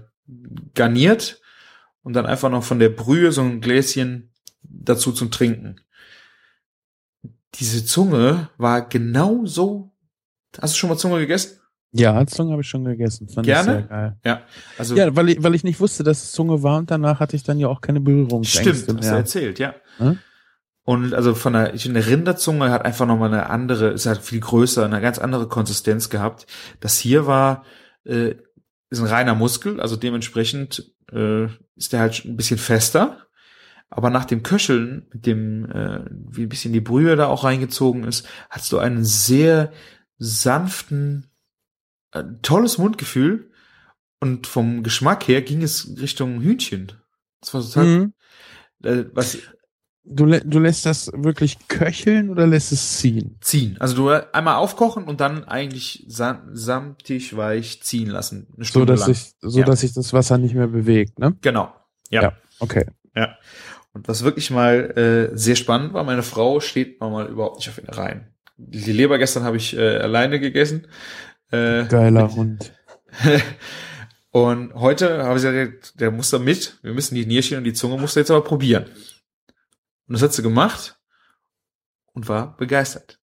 [0.73, 1.41] garniert
[2.03, 4.31] und dann einfach noch von der Brühe so ein Gläschen
[4.61, 5.81] dazu zum Trinken.
[7.55, 9.91] Diese Zunge war genau so.
[10.59, 11.59] Hast du schon mal Zunge gegessen?
[11.91, 13.29] Ja, Zunge habe ich schon gegessen.
[13.29, 14.17] Fand Gerne?
[14.25, 14.41] Ja.
[14.79, 17.35] Also Ja, weil ich, weil ich nicht wusste, dass es Zunge war und danach hatte
[17.35, 19.19] ich dann ja auch keine Berührungsängste stimmt, hast du mehr.
[19.19, 19.75] erzählt, ja.
[19.97, 20.17] Hm?
[20.85, 24.39] Und also von der, ich eine Rinderzunge hat einfach nochmal eine andere, ist halt viel
[24.39, 26.45] größer, eine ganz andere Konsistenz gehabt.
[26.81, 27.63] Das hier war,
[28.05, 28.35] äh,
[28.89, 31.45] ist ein reiner Muskel, also dementsprechend äh,
[31.75, 33.17] ist der halt ein bisschen fester.
[33.95, 38.03] Aber nach dem Köcheln, mit dem, äh, wie ein bisschen die Brühe da auch reingezogen
[38.05, 39.71] ist, hast du einen sehr
[40.17, 41.27] sanften,
[42.11, 43.51] äh, tolles Mundgefühl.
[44.19, 46.93] Und vom Geschmack her ging es Richtung Hühnchen.
[47.41, 48.13] Das war total, Mhm.
[48.83, 49.37] äh, was,
[50.05, 53.37] Du, lä- du lässt das wirklich köcheln oder lässt es ziehen?
[53.41, 53.77] ziehen.
[53.79, 58.47] Also du einmal aufkochen und dann eigentlich sam samtig weich ziehen lassen.
[58.55, 59.13] Eine So, Stunde dass lang.
[59.13, 59.65] sich, so, Ja.
[59.65, 61.37] dass sich das Wasser nicht mehr bewegt, ne?
[61.41, 61.73] Genau.
[62.09, 62.21] Ja.
[62.23, 62.37] Ja.
[62.59, 62.85] Okay.
[63.15, 63.37] ja.
[63.93, 67.77] Und was wirklich mal äh, sehr spannend war, meine Frau steht mal überhaupt nicht auf
[67.77, 68.27] Innereien.
[68.57, 70.87] Die Leber gestern habe ich äh, alleine gegessen.
[71.51, 72.73] Äh, Geiler Hund.
[74.31, 76.79] und heute habe ich gesagt, der muss da mit.
[76.81, 78.85] Wir müssen die Nierchen und die Zunge musst du jetzt aber probieren.
[80.07, 80.97] Und das hat sie gemacht
[82.13, 83.19] und war begeistert.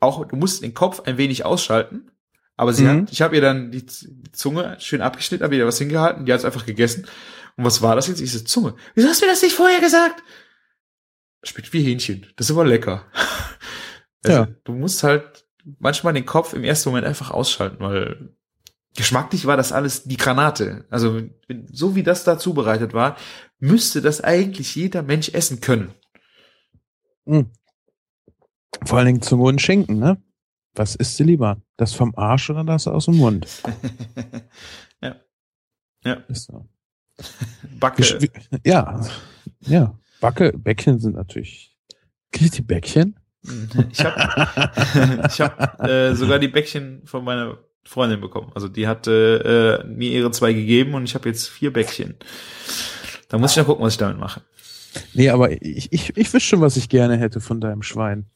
[0.00, 2.10] Auch du musst den Kopf ein wenig ausschalten,
[2.56, 3.02] aber sie Mhm.
[3.02, 3.86] hat, ich habe ihr dann die
[4.32, 7.06] Zunge schön abgeschnitten, habe ihr was hingehalten, die hat es einfach gegessen.
[7.58, 8.20] Und was war das jetzt?
[8.20, 8.76] Diese Zunge.
[8.94, 10.22] Wieso hast du mir das nicht vorher gesagt?
[11.42, 12.26] Schmeckt wie Hähnchen.
[12.36, 13.04] Das ist aber lecker.
[14.24, 14.48] Also, Ja.
[14.64, 15.46] Du musst halt
[15.78, 18.34] manchmal den Kopf im ersten Moment einfach ausschalten, weil
[18.96, 20.86] geschmacklich war das alles die Granate.
[20.90, 21.22] Also
[21.70, 23.16] so wie das da zubereitet war,
[23.60, 25.94] müsste das eigentlich jeder Mensch essen können.
[27.26, 27.52] Mhm.
[28.84, 30.20] Vor allen Dingen Zunge und Schinken, ne?
[30.74, 31.62] Was isst du lieber?
[31.76, 33.46] Das vom Arsch oder das aus dem Mund?
[35.00, 35.14] ja.
[36.04, 36.14] Ja.
[36.28, 36.68] Ist so.
[37.78, 38.30] Backe.
[38.64, 39.00] Ja,
[39.60, 39.98] ja.
[40.20, 41.76] Backe, Bäckchen sind natürlich.
[42.32, 43.18] Kriegst du die Bäckchen?
[43.90, 48.52] Ich habe ich hab, äh, sogar die Bäckchen von meiner Freundin bekommen.
[48.54, 52.16] Also die hatte äh, mir ihre zwei gegeben und ich habe jetzt vier Bäckchen.
[53.28, 54.42] Da muss ich noch gucken, was ich damit mache.
[55.14, 58.26] Nee, aber ich, ich, ich wüsste schon, was ich gerne hätte von deinem Schwein.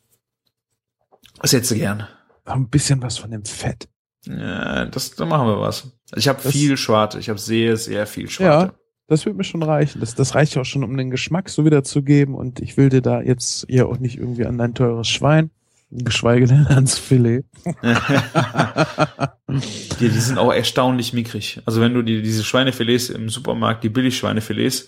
[1.38, 2.06] Was hättest du gern?
[2.44, 3.88] Ein bisschen was von dem Fett.
[4.26, 5.90] Ja, das, da machen wir was.
[6.14, 7.18] Ich habe viel Schwarte.
[7.18, 8.74] Ich habe sehr, sehr viel Schwarte.
[9.08, 10.00] Das wird mir schon reichen.
[10.00, 12.34] Das, das reicht auch schon, um den Geschmack so wiederzugeben.
[12.34, 15.50] Und ich will dir da jetzt ja auch nicht irgendwie an dein teures Schwein,
[15.90, 17.44] geschweige denn ans Filet.
[20.00, 21.60] die, die sind auch erstaunlich mickrig.
[21.66, 24.86] Also wenn du die, diese Schweinefilets im Supermarkt, die Billigschweinefilets,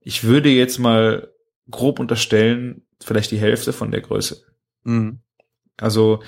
[0.00, 1.28] ich würde jetzt mal
[1.70, 4.42] grob unterstellen, vielleicht die Hälfte von der Größe.
[4.84, 5.20] Mhm.
[5.78, 6.20] Also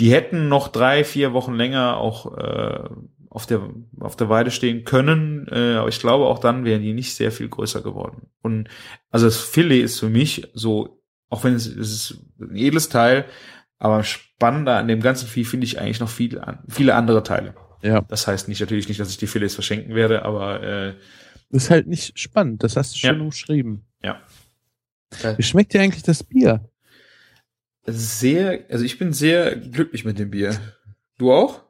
[0.00, 2.88] die hätten noch drei, vier Wochen länger auch äh,
[3.30, 3.68] auf der
[4.00, 7.30] auf der Weide stehen können, äh, aber ich glaube auch dann wären die nicht sehr
[7.32, 8.28] viel größer geworden.
[8.42, 8.68] Und
[9.10, 13.26] also das Filet ist für mich so, auch wenn es, es ist ein edles Teil,
[13.78, 17.54] aber spannender an dem ganzen Vieh finde ich eigentlich noch viel, an- viele andere Teile.
[17.82, 18.00] Ja.
[18.00, 20.94] Das heißt nicht natürlich nicht, dass ich die Filets verschenken werde, aber äh,
[21.50, 22.62] Das ist halt nicht spannend.
[22.62, 23.22] Das hast du schon Ja.
[23.22, 23.84] umschrieben.
[24.02, 24.20] ja.
[25.36, 26.68] Wie schmeckt dir eigentlich das Bier?
[27.90, 30.58] Sehr, also ich bin sehr glücklich mit dem Bier.
[31.16, 31.62] Du auch?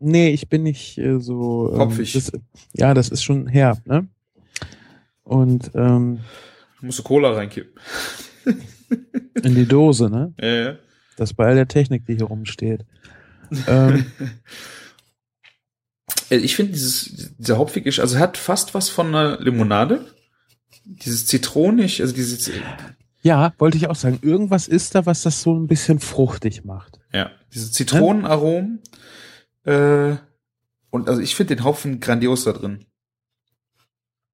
[0.00, 1.72] Nee, ich bin nicht äh, so.
[1.72, 2.12] Ähm, Hopfig.
[2.12, 2.32] Das,
[2.74, 4.08] ja, das ist schon herb, ne?
[5.22, 6.20] Und ähm,
[6.80, 7.72] Musst du Cola reinkippen.
[9.42, 10.32] in die Dose, ne?
[10.36, 10.76] Äh,
[11.16, 12.84] Das bei all der Technik, die hier rumsteht.
[13.66, 14.06] ähm,
[16.30, 20.06] Äh, Ich finde dieses, dieser hopfige, also es hat fast was von einer Limonade.
[20.84, 22.50] Dieses zitronig, also dieses,
[23.22, 24.18] ja, wollte ich auch sagen.
[24.22, 26.98] Irgendwas ist da, was das so ein bisschen fruchtig macht.
[27.12, 28.80] ja, diese Zitronenaromen.
[29.64, 30.16] Äh,
[30.90, 32.84] und also ich finde den Hopfen grandios da drin.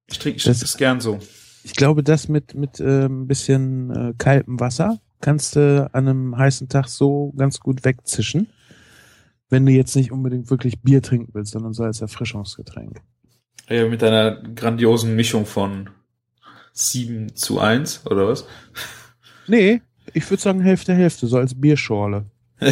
[0.07, 1.19] Ich trinke ich Das- das, das gern so.
[1.63, 6.37] Ich glaube, das mit mit äh, ein bisschen äh, kaltem Wasser kannst du an einem
[6.37, 8.47] heißen Tag so ganz gut wegzischen,
[9.49, 13.01] wenn du jetzt nicht unbedingt wirklich Bier trinken willst, sondern so als Erfrischungsgetränk.
[13.67, 15.89] Ja, mit einer grandiosen Mischung von
[16.75, 18.45] 7 zu 1, oder was?
[19.47, 19.81] Nee,
[20.13, 22.25] ich würde sagen Hälfte Hälfte, so als Bierschorle.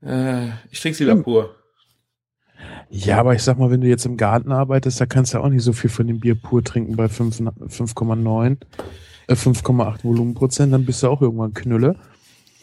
[0.00, 1.24] Äh, ich trinke lieber Hm.
[1.24, 1.54] pur.
[2.88, 5.48] Ja, aber ich sag mal, wenn du jetzt im Garten arbeitest, da kannst du auch
[5.48, 8.58] nicht so viel von dem Bier pur trinken bei 5 5,9,
[9.26, 11.96] äh, 5,8 Volumenprozent, dann bist du auch irgendwann Knülle.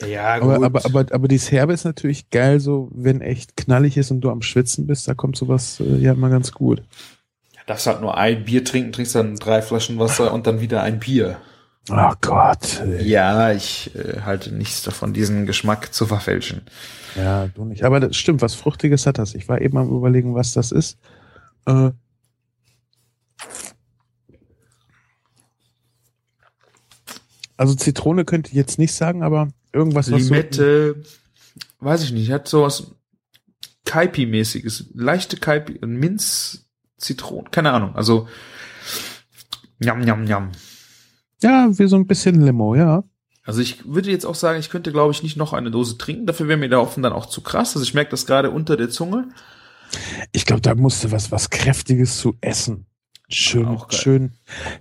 [0.06, 4.12] Ja, Aber, aber, aber, aber dieses Herbe ist natürlich geil, so wenn echt knallig ist
[4.12, 6.84] und du am Schwitzen bist, da kommt sowas äh, ja immer ganz gut.
[7.66, 11.00] Darfst halt nur ein Bier trinken, trinkst dann drei Flaschen Wasser und dann wieder ein
[11.00, 11.38] Bier.
[11.90, 12.84] Oh Gott.
[13.02, 16.62] Ja, ich äh, halte nichts davon, diesen Geschmack zu verfälschen.
[17.16, 17.84] Ja, du nicht.
[17.84, 19.36] Aber das stimmt, was Fruchtiges hat das.
[19.36, 20.98] Ich war eben am überlegen, was das ist.
[21.68, 21.92] Äh,
[27.56, 31.04] also Zitrone könnte ich jetzt nicht sagen, aber irgendwas was Limette,
[31.80, 32.96] weiß ich nicht, hat sowas
[33.86, 36.65] Kaipi-mäßiges, leichte Kaipi, Minz,
[36.98, 38.28] Zitronen, keine Ahnung, also
[39.80, 40.52] njam, njam.
[41.38, 43.04] So, ja, wie so ein bisschen Limo, ja.
[43.44, 46.26] Also ich würde jetzt auch sagen, ich könnte, glaube ich, nicht noch eine Dose trinken.
[46.26, 47.76] Dafür wäre mir der Hopfen dann auch zu krass.
[47.76, 49.30] Also ich merke das gerade unter der Zunge.
[50.32, 52.88] Ich glaube, da musst du was, was Kräftiges zu essen.
[53.28, 54.34] Schön, schön,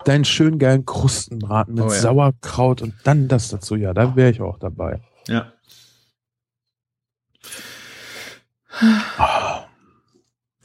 [0.04, 1.98] deinen schön geilen Krustenbraten mit Oh ja.
[1.98, 3.74] Sauerkraut und dann das dazu.
[3.74, 5.00] Ja, da wäre ich auch dabei.
[5.28, 5.52] Ja.
[9.16, 9.33] Ah.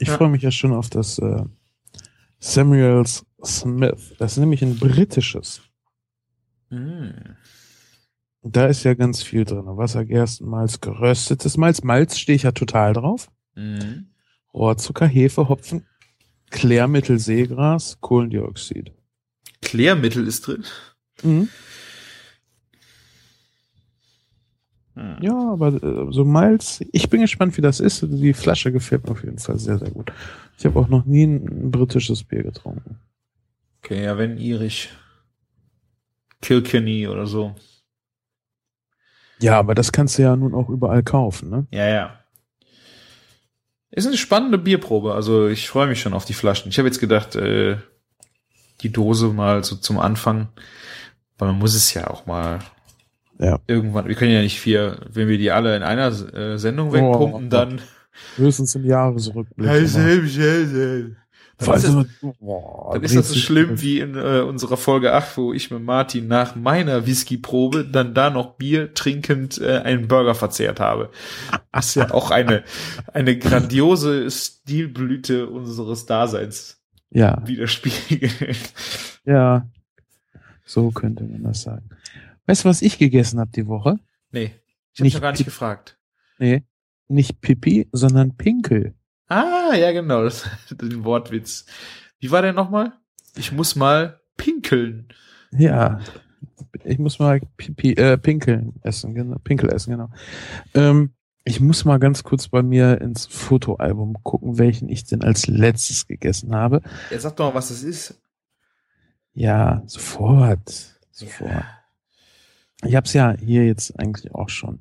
[0.00, 0.16] Ich Ja.
[0.16, 1.44] freue mich ja schon auf das äh,
[2.38, 4.14] Samuels Smith.
[4.18, 5.60] Das ist nämlich ein britisches.
[6.70, 7.10] Mm.
[8.42, 9.64] Da ist ja ganz viel drin.
[9.66, 11.82] Wassergerstenmalz, geröstetes Malz.
[11.82, 13.30] Malz stehe ich ja total drauf.
[13.54, 14.06] Mm.
[14.54, 15.86] Rohrzucker, Hefe, Hopfen,
[16.50, 18.92] Klärmittel, Seegras, Kohlendioxid.
[19.60, 20.64] Klärmittel ist drin.
[21.22, 21.48] Mhm.
[24.94, 25.16] Hm.
[25.20, 28.04] Ja, aber äh, so Malz, ich bin gespannt, wie das ist.
[28.08, 30.12] Die Flasche gefällt mir auf jeden Fall sehr, sehr gut.
[30.58, 32.98] Ich habe auch noch nie ein, ein britisches Bier getrunken.
[33.82, 34.90] Okay, ja, wenn irisch.
[36.42, 37.54] Kilkenny oder so.
[39.40, 41.66] Ja, aber das kannst du ja nun auch überall kaufen, ne?
[41.70, 42.20] Ja, ja.
[43.90, 45.14] Ist eine spannende Bierprobe.
[45.14, 46.70] Also ich freue mich schon auf die Flaschen.
[46.70, 47.78] Ich habe jetzt gedacht, äh,
[48.82, 50.48] die Dose mal so zum Anfang,
[51.38, 52.60] weil man muss es ja auch mal
[53.40, 53.58] Ja.
[53.66, 54.06] irgendwann.
[54.06, 57.50] Wir können ja nicht vier, wenn wir die alle in einer äh, Sendung wegpumpen, Oh.
[57.50, 57.80] dann.
[58.36, 59.66] Höchstens im Jahresrückblick.
[59.66, 59.76] Dann
[61.66, 62.06] Vor ist, das,
[62.40, 65.82] boah, dann ist das so schlimm wie in äh, unserer Folge 8, wo ich mit
[65.82, 71.10] Martin nach meiner Whiskyprobe dann da noch Bier trinkend äh, einen Burger verzehrt habe.
[71.70, 72.62] Das ist ja auch eine,
[73.12, 76.80] eine grandiose Stilblüte unseres Daseins
[77.10, 78.58] Ja, widerspiegelt.
[79.26, 79.68] ja.
[80.64, 81.90] So könnte man das sagen.
[82.46, 83.98] Weißt du, was ich gegessen habe die Woche?
[84.30, 84.52] Nee,
[84.94, 85.98] ich habe gar nicht gefragt.
[86.38, 86.64] Nee,
[87.08, 88.94] nicht Pipi, sondern Pinkel.
[89.28, 91.66] Ah, ja genau, das, den Wortwitz.
[92.18, 92.92] Wie war der nochmal?
[93.36, 95.08] Ich muss mal pinkeln.
[95.52, 96.00] Ja,
[96.84, 100.10] ich muss mal Pipi, äh, Pinkeln essen, genau, Pinkel essen, genau.
[100.74, 101.14] Ähm,
[101.44, 106.06] ich muss mal ganz kurz bei mir ins Fotoalbum gucken, welchen ich denn als letztes
[106.06, 106.82] gegessen habe.
[107.10, 108.20] Er sagt doch mal, was das ist.
[109.32, 110.98] Ja, sofort.
[111.10, 111.64] Sofort.
[112.84, 114.78] Ich habe es ja hier jetzt eigentlich auch schon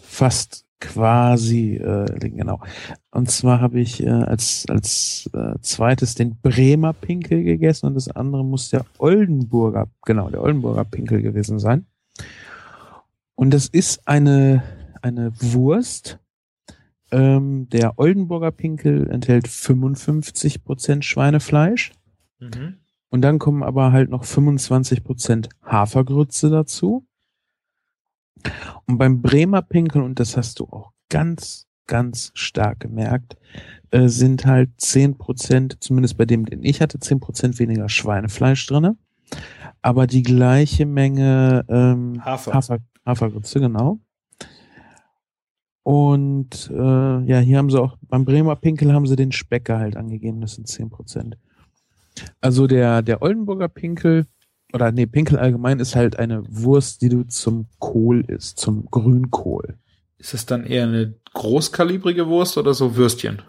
[0.00, 2.60] fast quasi äh, genau.
[3.10, 8.08] Und zwar habe ich äh, als als äh, zweites den Bremer Pinkel gegessen und das
[8.08, 11.86] andere muss der Oldenburger, genau, der Oldenburger Pinkel gewesen sein.
[13.34, 14.62] Und das ist eine
[15.02, 16.18] eine Wurst.
[17.10, 21.92] Ähm, der Oldenburger Pinkel enthält 55% Schweinefleisch.
[22.40, 22.78] Mhm.
[23.14, 27.06] Und dann kommen aber halt noch 25% Hafergrütze dazu.
[28.86, 33.36] Und beim Bremer Pinkel, und das hast du auch ganz, ganz stark gemerkt,
[33.92, 38.96] äh, sind halt 10%, zumindest bei dem, den ich hatte, 10% weniger Schweinefleisch drinne,
[39.80, 42.52] aber die gleiche Menge ähm, Hafer.
[42.52, 44.00] Hafer, Hafergrütze, genau.
[45.84, 50.40] Und äh, ja, hier haben sie auch, beim Bremer Pinkel haben sie den Speckgehalt angegeben,
[50.40, 51.34] das sind 10%.
[52.40, 54.26] Also der, der Oldenburger Pinkel,
[54.72, 59.76] oder nee, Pinkel allgemein ist halt eine Wurst, die du zum Kohl isst, zum Grünkohl.
[60.18, 63.42] Ist das dann eher eine großkalibrige Wurst oder so Würstchen?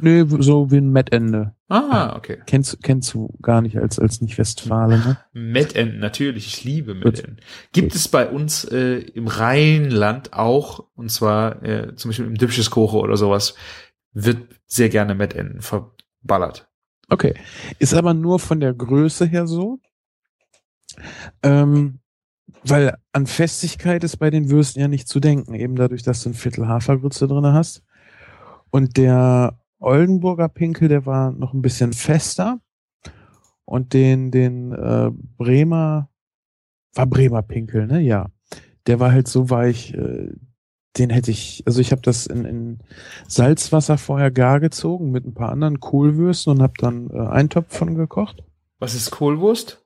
[0.00, 1.54] Nee, so wie ein Mettende.
[1.68, 2.38] Ah, okay.
[2.46, 5.18] Kennst, kennst du gar nicht als, als Nicht-Westfale, ne?
[5.32, 7.40] Mettenten, natürlich, ich liebe Mettenten.
[7.72, 12.96] Gibt es bei uns äh, im Rheinland auch, und zwar äh, zum Beispiel im Düpscheskoche
[12.98, 13.54] oder sowas,
[14.12, 16.67] wird sehr gerne Mettenten verballert.
[17.08, 17.34] Okay.
[17.78, 19.78] Ist aber nur von der Größe her so.
[21.42, 22.00] Ähm,
[22.64, 26.30] weil an Festigkeit ist bei den Würsten ja nicht zu denken, eben dadurch, dass du
[26.30, 27.82] ein Viertel Hafergrütze drinne hast.
[28.70, 32.60] Und der Oldenburger Pinkel, der war noch ein bisschen fester.
[33.64, 36.08] Und den, den äh, Bremer,
[36.94, 38.00] war Bremer Pinkel, ne?
[38.00, 38.30] Ja.
[38.86, 40.32] Der war halt so weich, äh,
[40.96, 42.78] den hätte ich, also ich habe das in, in
[43.26, 47.76] Salzwasser vorher gar gezogen mit ein paar anderen Kohlwürsten und habe dann äh, einen Topf
[47.76, 48.42] von gekocht.
[48.78, 49.84] Was ist Kohlwurst?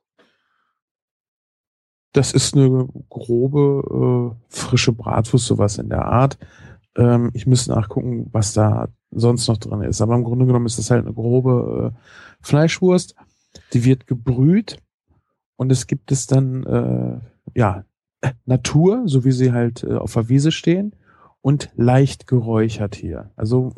[2.13, 6.37] Das ist eine grobe, äh, frische Bratwurst, sowas in der Art.
[6.95, 10.01] Ähm, ich müsste nachgucken, was da sonst noch drin ist.
[10.01, 11.99] Aber im Grunde genommen ist das halt eine grobe äh,
[12.41, 13.15] Fleischwurst.
[13.73, 14.77] Die wird gebrüht
[15.55, 17.19] und es gibt es dann, äh,
[17.55, 17.83] ja,
[18.45, 20.95] Natur, so wie sie halt äh, auf der Wiese stehen
[21.41, 23.31] und leicht geräuchert hier.
[23.35, 23.73] Also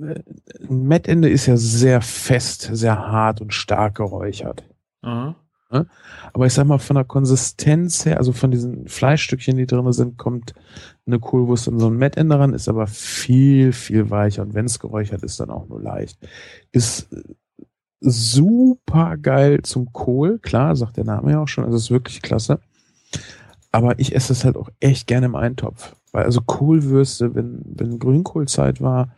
[0.00, 0.20] äh,
[0.68, 4.64] ein Mettende ist ja sehr fest, sehr hart und stark geräuchert.
[5.74, 5.86] Ne?
[6.32, 10.18] Aber ich sag mal, von der Konsistenz her, also von diesen Fleischstückchen, die drin sind,
[10.18, 10.54] kommt
[11.06, 14.42] eine Kohlwurst in so ein Mettende ran, ist aber viel, viel weicher.
[14.42, 16.18] Und wenn es geräuchert ist, dann auch nur leicht.
[16.70, 17.22] Ist äh,
[18.00, 22.60] super geil zum Kohl, klar, sagt der Name ja auch schon, also ist wirklich klasse.
[23.72, 25.96] Aber ich esse es halt auch echt gerne im Eintopf.
[26.12, 29.08] Weil also Kohlwürste, wenn, wenn Grünkohlzeit war,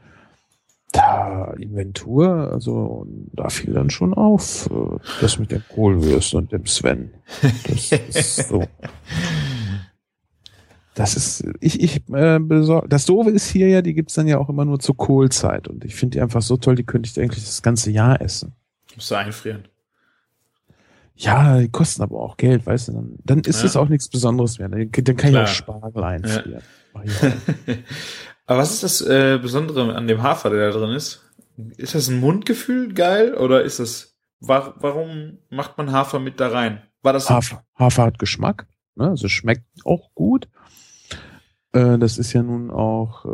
[0.93, 6.67] da Inventur, also da fiel dann schon auf, äh, das mit der Kohlwürste und dem
[6.67, 7.11] Sven.
[7.43, 8.65] Das ist so.
[10.95, 14.39] Das ist, ich, ich äh, besorg, das Doofe ist hier ja, die gibt's dann ja
[14.39, 17.21] auch immer nur zur Kohlzeit und ich finde die einfach so toll, die könnte ich
[17.21, 18.55] eigentlich das ganze Jahr essen.
[18.95, 19.65] Musst du einfrieren.
[21.17, 23.67] Ja, die kosten aber auch Geld, weißt du, dann, dann ist Ja.
[23.67, 24.69] es auch nichts Besonderes mehr.
[24.69, 25.45] Dann, dann kann Klar.
[25.45, 26.63] ich auch Spargel einfrieren.
[26.97, 27.01] Auch.
[28.47, 31.23] Aber was ist das äh, Besondere an dem Hafer, der da drin ist?
[31.77, 36.49] Ist das ein Mundgefühl geil oder ist das, wa warum macht man Hafer mit da
[36.49, 36.83] rein?
[37.03, 39.09] War das Hafer, Hafer hat Geschmack, ne?
[39.11, 40.49] also schmeckt auch gut.
[41.73, 43.29] Äh, Das ist ja nun auch äh,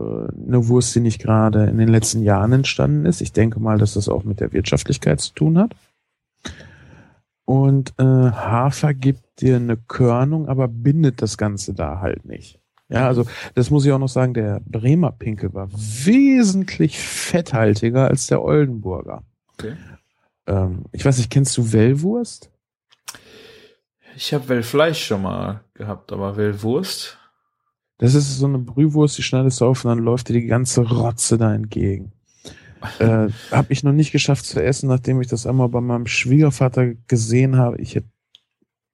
[0.47, 3.21] eine Wurst, die nicht gerade in den letzten Jahren entstanden ist.
[3.21, 5.75] Ich denke mal, dass das auch mit der Wirtschaftlichkeit zu tun hat.
[7.53, 12.59] Und äh, Hafer gibt dir eine Körnung, aber bindet das Ganze da halt nicht.
[12.89, 18.27] Ja, also das muss ich auch noch sagen, der Bremer Pinkel war wesentlich fetthaltiger als
[18.27, 19.23] der Oldenburger.
[19.53, 19.77] Okay.
[20.47, 22.51] Ähm, ich weiß nicht, kennst du Wellwurst?
[24.17, 27.19] Ich habe Wellfleisch schon mal gehabt, aber Wellwurst?
[27.99, 30.89] Das ist so eine Brühwurst, die schneidest du auf und dann läuft dir die ganze
[30.89, 32.13] Rotze da entgegen.
[32.99, 36.95] Äh, habe ich noch nicht geschafft zu essen, nachdem ich das einmal bei meinem Schwiegervater
[37.09, 37.81] gesehen habe.
[37.81, 38.09] Ich hätte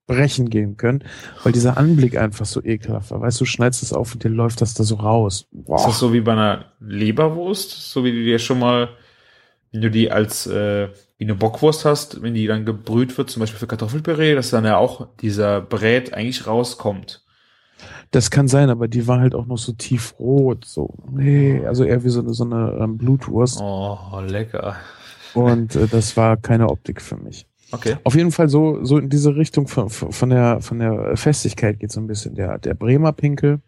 [0.09, 1.05] brechen gehen können,
[1.45, 3.21] weil dieser Anblick einfach so ekelhaft war.
[3.21, 5.47] Weißt du, du schneidest es auf und dir läuft das da so raus.
[5.53, 5.77] Boah.
[5.77, 7.71] Ist das so wie bei einer Leberwurst?
[7.71, 8.89] So wie du dir schon mal,
[9.71, 13.41] wenn du die als äh, wie eine Bockwurst hast, wenn die dann gebrüht wird, zum
[13.41, 17.23] Beispiel für Kartoffelpüree, dass dann ja auch dieser Brät eigentlich rauskommt.
[18.11, 20.65] Das kann sein, aber die war halt auch noch so tiefrot.
[20.65, 23.61] So, nee, also eher wie so eine, so eine ähm, Blutwurst.
[23.61, 24.77] Oh, lecker.
[25.35, 27.47] Und äh, das war keine Optik für mich.
[27.71, 27.97] Okay.
[28.05, 31.93] Auf jeden Fall so, so in diese Richtung von, von der, von der Festigkeit geht
[31.93, 33.61] so ein bisschen der, der Bremer Pinkel.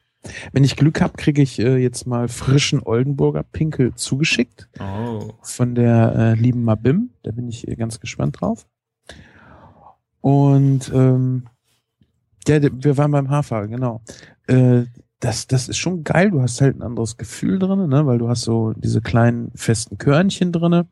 [0.53, 5.33] Wenn ich Glück habe, kriege ich äh, jetzt mal frischen Oldenburger Pinkel zugeschickt Oh.
[5.43, 7.11] von der äh, lieben Mabim.
[7.23, 8.67] Da bin ich äh, ganz gespannt drauf.
[10.21, 11.47] Und ähm,
[12.49, 14.03] ja, wir waren beim Hafer, genau.
[14.47, 14.85] Äh,
[15.21, 16.31] das, das ist schon geil.
[16.31, 18.07] Du hast halt ein anderes Gefühl drin, ne?
[18.07, 20.87] weil du hast so diese kleinen festen Körnchen drinne.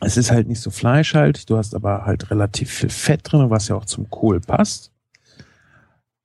[0.00, 3.68] Es ist halt nicht so fleischhaltig, du hast aber halt relativ viel Fett drin, was
[3.68, 4.92] ja auch zum Kohl passt.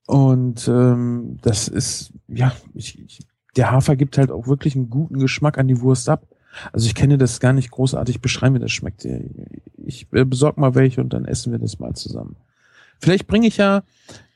[0.08, 3.20] Und ähm, das ist, ja, ich, ich,
[3.56, 6.28] der Hafer gibt halt auch wirklich einen guten Geschmack an die Wurst ab.
[6.74, 9.06] Also ich kenne das gar nicht großartig beschreiben, wie das schmeckt.
[9.78, 12.36] Ich äh, besorg mal welche und dann essen wir das mal zusammen.
[13.02, 13.84] Vielleicht bringe ich ja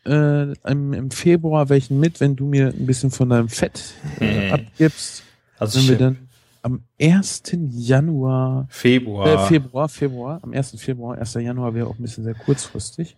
[0.05, 4.47] äh, im, im Februar welchen mit, wenn du mir ein bisschen von deinem Fett äh,
[4.47, 4.53] Mhm.
[4.53, 5.23] abgibst.
[5.57, 6.17] Also Wenn wir dann
[6.61, 7.43] am 1.
[7.71, 9.27] Januar, Februar.
[9.27, 10.79] äh, Februar, Februar, am 1.
[10.81, 11.33] Februar, 1.
[11.35, 13.15] Januar wäre auch ein bisschen sehr kurzfristig.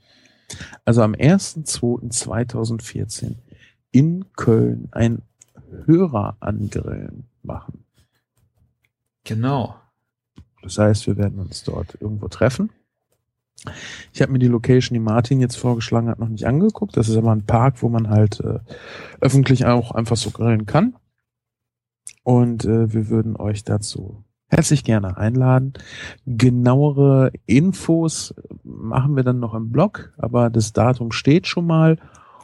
[0.85, 3.35] Also am 1.2.2014
[3.91, 5.21] in Köln ein
[5.85, 7.83] Hörer-Angrillen machen.
[9.23, 9.75] Genau.
[10.63, 12.69] Das heißt, wir werden uns dort irgendwo treffen.
[14.13, 16.97] Ich habe mir die Location, die Martin jetzt vorgeschlagen hat, noch nicht angeguckt.
[16.97, 18.59] Das ist aber ein Park, wo man halt äh,
[19.19, 20.95] öffentlich auch einfach so grillen kann.
[22.23, 25.73] Und äh, wir würden euch dazu herzlich gerne einladen.
[26.25, 28.33] Genauere Infos
[28.63, 31.97] machen wir dann noch im Blog, aber das Datum steht schon mal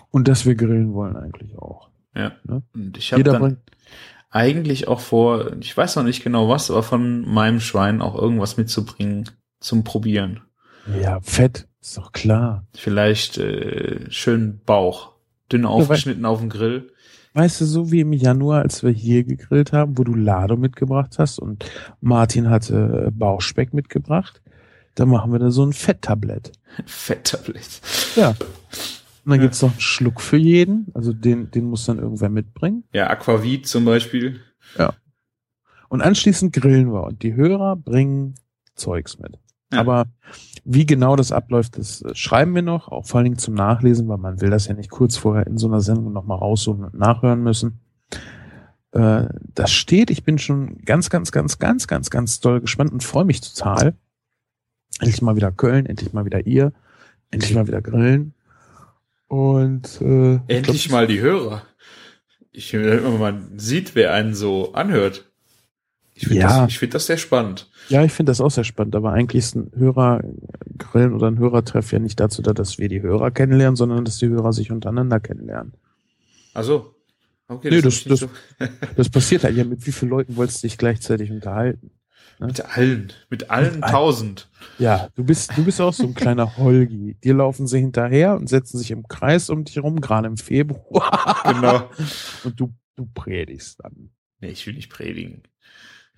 [0.09, 1.89] und dass wir grillen wollen eigentlich auch.
[2.15, 2.31] Ja.
[2.45, 2.63] Ne?
[2.73, 3.59] Und ich habe dann bringt
[4.29, 8.57] eigentlich auch vor, ich weiß noch nicht genau was, aber von meinem Schwein auch irgendwas
[8.57, 10.41] mitzubringen zum Probieren.
[11.01, 12.65] Ja Fett, ist doch klar.
[12.75, 15.13] Vielleicht äh, schön Bauch,
[15.51, 16.91] dünn aufgeschnitten auf dem Grill.
[17.33, 21.15] Weißt du, so wie im Januar, als wir hier gegrillt haben, wo du Lado mitgebracht
[21.19, 21.65] hast und
[22.01, 24.41] Martin hatte äh, Bauchspeck mitgebracht,
[24.95, 26.51] da machen wir da so ein Fetttablett.
[26.87, 27.81] Fetttablett.
[28.15, 28.29] Ja.
[28.29, 29.41] Und dann Ja.
[29.43, 32.85] gibt's noch einen Schluck für jeden, also den, den muss dann irgendwer mitbringen.
[32.93, 34.39] Ja, Aquavit zum Beispiel.
[35.89, 38.35] Und anschließend grillen wir und die Hörer bringen
[38.75, 39.37] Zeugs mit.
[39.71, 39.79] Ja.
[39.79, 40.05] Aber
[40.69, 44.07] wie genau das abläuft, das äh, schreiben wir noch, auch vor allen Dingen zum Nachlesen,
[44.09, 46.93] weil man will das ja nicht kurz vorher in so einer Sendung nochmal raussuchen und
[46.93, 47.79] nachhören müssen.
[48.91, 53.03] Äh, das steht, ich bin schon ganz, ganz, ganz, ganz, ganz, ganz doll gespannt und
[53.03, 53.95] freue mich total.
[54.99, 56.73] Endlich mal wieder Köln, endlich mal wieder ihr,
[57.31, 58.33] endlich mal wieder Grillen.
[59.27, 61.63] Und äh, ich Endlich glaub, mal die Hörer.
[62.51, 65.26] Ich, wenn man sieht, wer einen so anhört.
[66.19, 66.61] Ich finde Ja.
[66.61, 67.69] das, ich find das sehr spannend.
[67.89, 71.91] Ja, ich finde das auch sehr spannend, aber eigentlich ist ein Hörergrillen oder ein Hörertreff
[71.91, 75.19] ja nicht dazu da, dass wir die Hörer kennenlernen, sondern dass die Hörer sich untereinander
[75.19, 75.73] kennenlernen.
[76.55, 76.95] Also,
[77.47, 78.27] okay, Nee, das- ich nicht
[78.95, 81.91] Das passiert halt ja, mit wie vielen Leuten wolltest du dich gleichzeitig unterhalten?
[82.39, 83.91] mit allen, mit allen Mit allen.
[83.93, 84.47] tausend.
[84.77, 87.15] Ja, du bist, du bist auch so ein kleiner Holgi.
[87.23, 91.41] Dir laufen sie hinterher und setzen sich im Kreis um dich herum, gerade im Februar.
[91.45, 91.89] Genau.
[92.43, 94.11] Und du, du predigst dann.
[94.39, 95.41] Nee, ich will nicht predigen.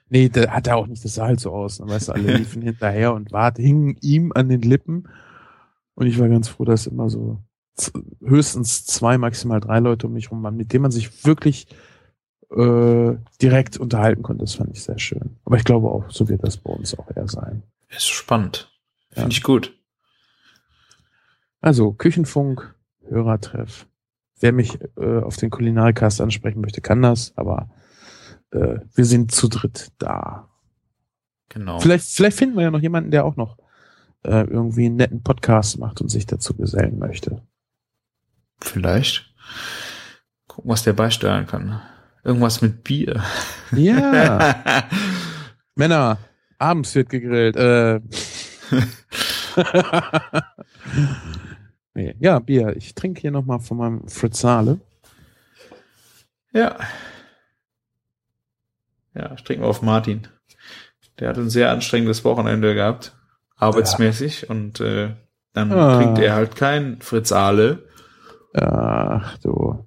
[0.09, 1.79] Nee, da hat er auch nicht, das sah halt so aus.
[1.79, 1.87] Ne?
[1.87, 5.07] Weißt du, alle liefen hinterher und warten, hingen ihm an den Lippen.
[5.95, 7.39] Und ich war ganz froh, dass immer so
[8.21, 11.67] höchstens zwei, maximal drei Leute um mich rum waren, mit denen man sich wirklich
[12.51, 14.43] äh, direkt unterhalten konnte.
[14.43, 15.37] Das fand ich sehr schön.
[15.45, 17.63] Aber ich glaube auch, so wird das bei uns auch eher sein.
[17.89, 18.71] Ist spannend.
[19.11, 19.21] Ja.
[19.21, 19.77] Finde ich gut.
[21.61, 22.75] Also, Küchenfunk,
[23.07, 23.87] Hörertreff.
[24.39, 27.69] Wer mich äh, auf den Kulinarikast ansprechen möchte, kann das, aber
[28.51, 30.47] äh, wir sind zu dritt da.
[31.49, 31.79] Genau.
[31.79, 33.57] Vielleicht, vielleicht finden wir ja noch jemanden, der auch noch
[34.23, 37.41] äh, irgendwie einen netten Podcast macht und sich dazu gesellen möchte.
[38.61, 39.33] Vielleicht.
[40.47, 41.81] Gucken, was der beisteuern kann.
[42.23, 43.23] Irgendwas mit Bier.
[43.71, 44.63] Ja.
[45.75, 46.17] Männer,
[46.57, 47.55] abends wird gegrillt.
[47.55, 48.01] Äh.
[51.93, 52.75] nee, ja, Bier.
[52.75, 54.79] Ich trinke hier nochmal von meinem Fritzale.
[56.51, 56.75] ja.
[59.15, 60.27] Ja, trinken wir auf Martin.
[61.19, 63.15] Der hat ein sehr anstrengendes Wochenende gehabt.
[63.57, 64.49] Arbeitsmäßig.
[64.49, 65.15] Und äh,
[65.53, 65.97] dann Ah.
[65.97, 67.87] trinkt er halt kein Fritz Ahle.
[68.53, 69.85] Ach du.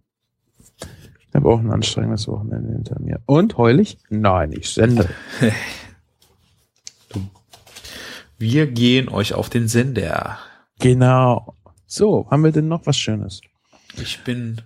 [1.29, 3.23] Ich habe auch ein anstrengendes Wochenende hinter mir.
[3.27, 3.99] Und heulig?
[4.11, 5.09] Nein, ich sende.
[8.39, 10.39] Wir gehen euch auf den Sender.
[10.81, 11.57] Genau.
[11.87, 13.41] So, haben wir denn noch was Schönes?
[13.97, 14.63] Ich bin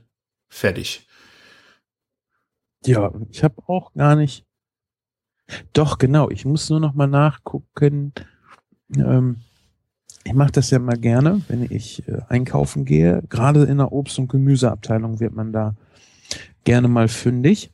[0.48, 1.06] fertig.
[2.86, 4.45] Ja, ich habe auch gar nicht.
[5.72, 6.30] Doch, genau.
[6.30, 8.12] Ich muss nur noch mal nachgucken.
[8.94, 9.36] Ähm,
[10.24, 13.22] ich mache das ja mal gerne, wenn ich äh, einkaufen gehe.
[13.28, 15.76] Gerade in der Obst- und Gemüseabteilung wird man da
[16.64, 17.70] gerne mal fündig,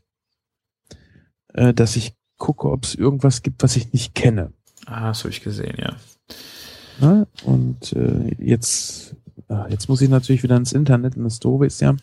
[1.55, 4.53] äh, dass ich gucke, ob es irgendwas gibt, was ich nicht kenne.
[4.87, 5.97] Ah, das habe ich gesehen, ja.
[7.01, 7.27] Ne?
[7.45, 9.17] Und äh, jetzt,
[9.49, 11.97] ah, jetzt muss ich natürlich wieder ins Internet und das Doofe ist ja,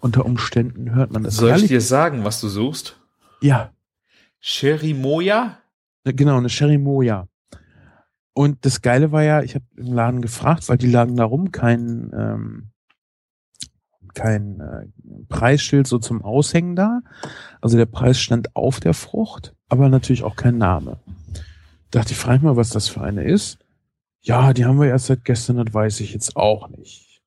[0.00, 1.36] unter Umständen hört man das.
[1.36, 2.96] Soll ich dir sagen, was du suchst?
[3.40, 3.70] Ja,
[4.46, 5.58] Cherimoya?
[6.04, 7.26] Ne, Genau, eine Sherry Moja.
[8.32, 11.50] Und das Geile war ja, ich habe im Laden gefragt, weil die lagen da rum,
[11.50, 12.70] kein, ähm,
[14.14, 14.86] kein äh,
[15.28, 17.00] Preisschild so zum Aushängen da.
[17.60, 21.00] Also der Preis stand auf der Frucht, aber natürlich auch kein Name.
[21.90, 23.58] Dachte ich, frage mal, was das für eine ist.
[24.20, 27.20] Ja, die haben wir erst seit gestern, das weiß ich jetzt auch nicht.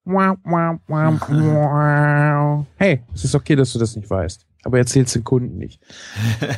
[2.77, 4.48] Hey, es ist okay, dass du das nicht weißt.
[4.63, 5.79] Aber erzähl's den Kunden nicht.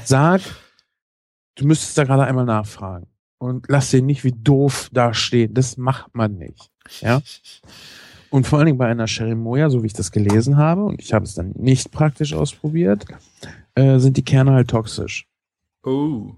[0.05, 0.41] Sag,
[1.55, 3.07] du müsstest da gerade einmal nachfragen.
[3.37, 5.53] Und lass den nicht wie doof da stehen.
[5.53, 6.69] Das macht man nicht.
[6.99, 7.21] Ja.
[8.29, 11.11] Und vor allen Dingen bei einer Cherimoya, so wie ich das gelesen habe, und ich
[11.13, 13.05] habe es dann nicht praktisch ausprobiert,
[13.75, 15.27] äh, sind die Kerne halt toxisch.
[15.83, 16.31] Oh,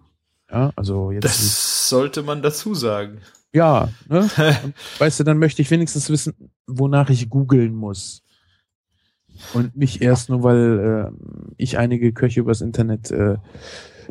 [0.49, 1.25] Ja, also jetzt.
[1.25, 3.19] das sollte man dazu sagen.
[3.53, 4.29] ja, ne?
[4.97, 6.33] Weißt du, dann möchte ich wenigstens wissen,
[6.67, 8.23] wonach ich googeln muss.
[9.53, 13.37] Und nicht erst nur, weil äh, ich einige Köche übers Internet äh,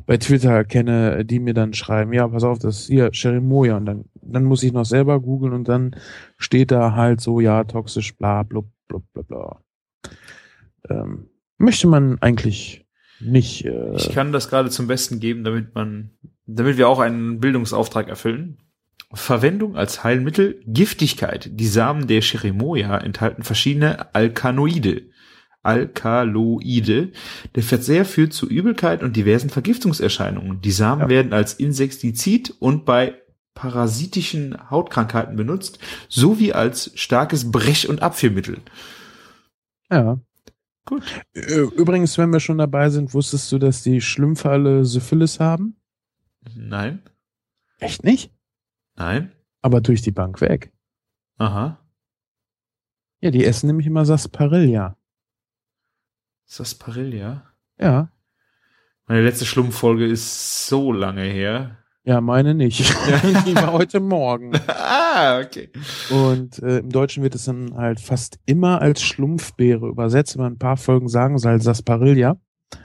[0.07, 3.76] bei Twitter kenne, die mir dann schreiben, ja, pass auf, das ist hier Cherimoya.
[3.76, 5.97] Und dann, dann muss ich noch selber googeln und dann
[6.39, 9.61] steht da halt so, ja, toxisch, bla, blub, blub, bla, bla.
[10.89, 11.28] Ähm,
[11.59, 12.87] möchte man eigentlich
[13.20, 13.64] nicht.
[13.64, 16.11] Äh, Ich kann das gerade zum Besten geben, damit man,
[16.47, 18.59] damit wir auch einen Bildungsauftrag erfüllen.
[19.14, 21.51] Verwendung als Heilmittel, Giftigkeit.
[21.53, 25.03] Die Samen der Cherimoya enthalten verschiedene Alkanoide.
[25.62, 27.12] Alkaloide.
[27.54, 30.60] Der Verzehr führt zu Übelkeit und diversen Vergiftungserscheinungen.
[30.60, 31.08] Die Samen Ja.
[31.08, 33.14] werden als Insektizid und bei
[33.54, 38.58] parasitischen Hautkrankheiten benutzt, sowie als starkes Brech- und Abführmittel.
[39.90, 40.18] Ja.
[40.84, 41.02] Gut.
[41.34, 45.76] Übrigens, wenn wir schon dabei sind, wusstest du, dass die Schlümpfe alle Syphilis haben?
[46.56, 47.02] Nein?
[47.78, 48.32] Echt nicht?
[48.96, 49.32] Nein?
[49.60, 50.72] Aber durch die Bank weg.
[51.38, 51.78] Aha.
[53.20, 54.96] Ja, die essen nämlich immer Sarsaparilla.
[56.53, 57.44] Sarsaparilla?
[57.80, 58.11] Ja.
[59.07, 61.78] Meine letzte Schlumpffolge ist so lange her.
[62.05, 62.80] Ja, meine nicht.
[63.46, 64.53] Die war heute Morgen.
[64.66, 65.70] ah, okay.
[66.11, 70.36] Und äh, im Deutschen wird es dann halt fast immer als Schlumpfbeere übersetzt.
[70.36, 72.36] Wenn man ein paar Folgen sagen soll, Sarsaparilla.
[72.70, 72.78] Da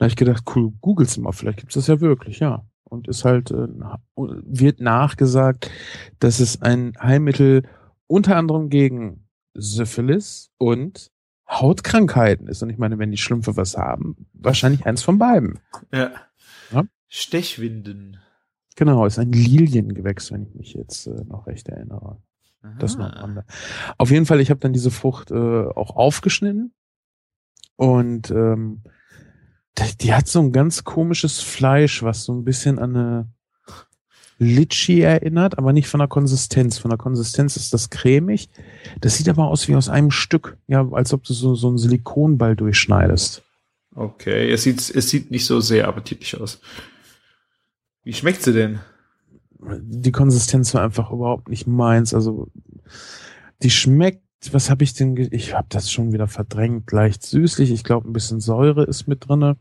[0.00, 2.66] habe ich gedacht, cool, googles mal, vielleicht gibt's das ja wirklich, ja.
[2.82, 3.68] Und ist halt, äh,
[4.16, 5.70] wird nachgesagt,
[6.18, 7.62] dass es ein Heilmittel
[8.08, 11.13] unter anderem gegen Syphilis und
[11.48, 12.62] Hautkrankheiten ist.
[12.62, 15.60] Und ich meine, wenn die Schlümpfe was haben, wahrscheinlich eins von beiden.
[15.92, 16.12] Ja.
[16.72, 16.84] Ja.
[17.08, 18.18] Stechwinden.
[18.76, 22.20] Genau, ist ein Liliengewächs, wenn ich mich jetzt äh, noch recht erinnere.
[22.78, 23.44] Das noch am Rande.
[23.98, 26.72] Auf jeden Fall, ich habe dann diese Frucht äh, auch aufgeschnitten
[27.76, 28.82] und ähm,
[29.76, 33.33] die, die hat so ein ganz komisches Fleisch, was so ein bisschen an eine
[34.38, 36.78] Litschi erinnert, aber nicht von der Konsistenz.
[36.78, 38.48] Von der Konsistenz ist das cremig.
[39.00, 41.78] Das sieht aber aus wie aus einem Stück, ja, als ob du so, so einen
[41.78, 43.42] Silikonball durchschneidest.
[43.94, 46.60] Okay, es sieht, es sieht nicht so sehr appetitlich aus.
[48.02, 48.80] Wie schmeckt sie denn?
[49.80, 52.12] Die Konsistenz war einfach überhaupt nicht meins.
[52.12, 52.48] Also
[53.62, 54.22] die schmeckt,
[54.52, 55.16] was habe ich denn?
[55.30, 57.70] Ich habe das schon wieder verdrängt, leicht süßlich.
[57.70, 59.56] Ich glaube, ein bisschen Säure ist mit drinne.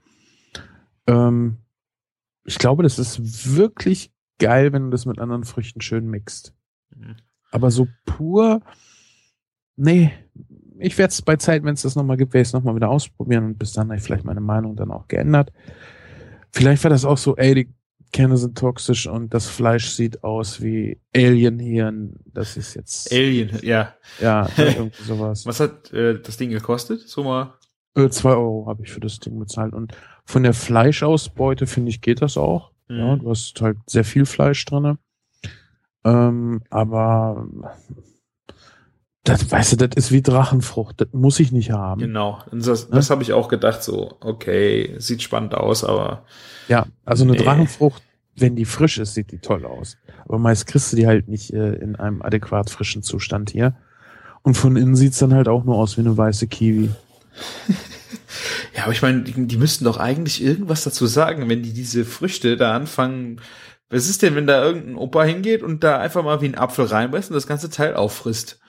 [1.07, 1.57] Ähm,
[2.43, 6.53] ich glaube, das ist wirklich geil, wenn du das mit anderen Früchten schön mixt.
[6.95, 7.15] Mhm.
[7.51, 8.61] Aber so pur,
[9.75, 10.11] nee.
[10.79, 12.89] Ich werde es bei Zeit, wenn es das nochmal gibt, werde ich es nochmal wieder
[12.89, 15.53] ausprobieren und bis dann habe ich vielleicht meine Meinung dann auch geändert.
[16.51, 17.73] Vielleicht war das auch so, ey, die
[18.11, 22.15] Kerne sind toxisch und das Fleisch sieht aus wie Alienhirn.
[22.25, 23.95] Das ist jetzt, Alien, ja.
[24.21, 25.45] ja, irgendwie sowas.
[25.45, 27.01] Was hat äh, das Ding gekostet?
[27.01, 27.55] So mal.
[27.95, 29.73] Äh, zwei Euro habe ich für das Ding bezahlt.
[29.73, 29.93] Und
[30.25, 32.72] von der Fleischausbeute, finde ich, geht das auch.
[32.89, 33.19] Ja, Mhm.
[33.19, 34.97] du hast halt sehr viel Fleisch drinne.
[36.05, 37.47] Ähm, aber
[39.23, 40.99] das, weißt du, das ist wie Drachenfrucht.
[40.99, 42.01] Das muss ich nicht haben.
[42.01, 42.43] Genau.
[42.51, 46.25] Das, das habe ich auch gedacht, so, okay, sieht spannend aus, aber
[46.67, 47.37] Ja, also eine Nee.
[47.37, 48.03] Drachenfrucht,
[48.35, 49.95] wenn die frisch ist, sieht die toll aus.
[50.25, 53.75] Aber meist kriegst du die halt nicht äh, in einem adäquat frischen Zustand hier.
[54.41, 56.89] Und von innen sieht's dann halt auch nur aus wie eine weiße Kiwi.
[58.75, 62.05] ja, aber ich meine, die, die müssten doch eigentlich irgendwas dazu sagen, wenn die diese
[62.05, 63.41] Früchte da anfangen.
[63.89, 66.85] Was ist denn, wenn da irgendein Opa hingeht und da einfach mal wie ein Apfel
[66.85, 68.59] reinbeißt und das ganze Teil auffrisst?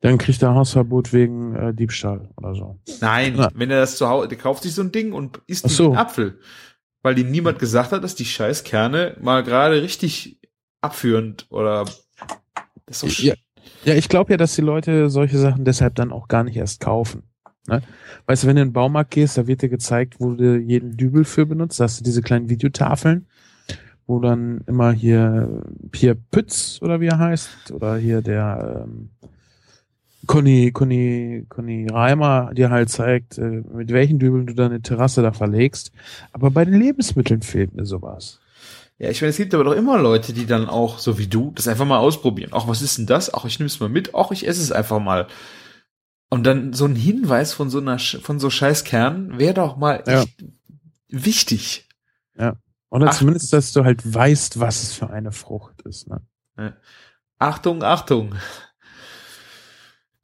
[0.00, 2.78] Dann kriegt er Hausverbot wegen äh, Diebstahl oder so.
[3.00, 3.48] Nein, Ja.
[3.54, 5.86] wenn er das zu Hause, der kauft sich so ein Ding und isst so.
[5.86, 6.38] einen Apfel.
[7.02, 10.38] Weil ihm niemand gesagt hat, dass die scheiß Kerne mal gerade richtig
[10.80, 11.86] abführend oder
[12.86, 13.34] das ist sch- Ja,
[13.84, 16.80] ja ich glaube ja, dass die Leute solche Sachen deshalb dann auch gar nicht erst
[16.80, 17.22] kaufen.
[17.66, 17.82] Ne?
[18.26, 20.96] Weißt du, wenn du in den Baumarkt gehst, da wird dir gezeigt, wo du jeden
[20.96, 21.80] Dübel für benutzt.
[21.80, 23.26] Da hast du diese kleinen Videotafeln,
[24.06, 29.10] wo dann immer hier Pierre Pütz oder wie er heißt, oder hier der ähm,
[30.26, 35.32] Conny, Conny, Conny Reimer dir halt zeigt, äh, mit welchen Dübeln du deine Terrasse da
[35.32, 35.92] verlegst.
[36.32, 38.40] Aber bei den Lebensmitteln fehlt mir sowas.
[38.98, 41.52] Ja, ich meine, es gibt aber doch immer Leute, die dann auch, so wie du,
[41.54, 42.50] das einfach mal ausprobieren.
[42.54, 43.32] Ach, was ist denn das?
[43.34, 44.14] Ach, ich nehme es mal mit.
[44.14, 45.26] Ach, ich esse es einfach mal.
[46.34, 50.02] Und dann so ein Hinweis von so einer, von so scheiß Kernen wäre doch mal
[50.04, 50.22] Ja.
[50.22, 50.44] echt
[51.06, 51.88] wichtig.
[52.90, 53.14] Oder Ach.
[53.16, 56.08] zumindest, dass du halt weißt, was es für eine Frucht ist.
[56.08, 56.76] Ne?
[57.38, 58.34] Achtung, Achtung.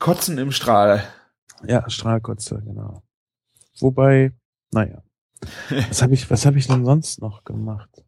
[0.00, 1.04] Kotzen im Strahl.
[1.64, 3.04] Ja, Strahlkotze, genau.
[3.78, 4.32] Wobei,
[4.72, 5.04] naja.
[5.88, 8.04] Was habe ich, was habe ich denn sonst noch gemacht?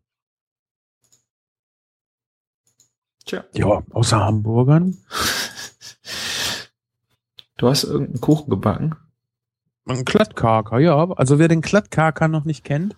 [3.27, 3.45] Tja.
[3.55, 4.97] Ja, außer Hamburgern.
[7.63, 8.97] Du hast irgendeinen Kuchen gebacken?
[9.87, 11.13] Ein Klattkaker, ja.
[11.13, 12.97] Also wer den Klattkaker noch nicht kennt,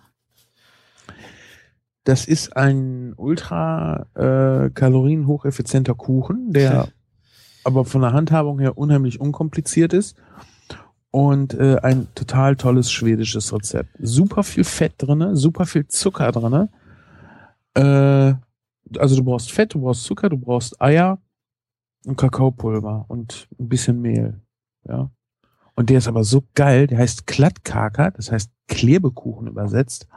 [2.03, 6.87] das ist ein ultra äh, kalorienhocheffizienter Kuchen, der
[7.63, 10.17] aber von der Handhabung her unheimlich unkompliziert ist
[11.11, 13.91] und äh, ein total tolles schwedisches Rezept.
[13.99, 16.69] Super viel Fett drinne, super viel Zucker drinne.
[17.75, 18.33] Äh,
[18.97, 21.19] also du brauchst Fett, du brauchst Zucker, du brauchst Eier
[22.07, 24.41] und Kakaopulver und ein bisschen Mehl.
[24.87, 25.11] Ja.
[25.75, 30.07] Und der ist aber so geil, der heißt Klattkaker, das heißt Klebekuchen übersetzt.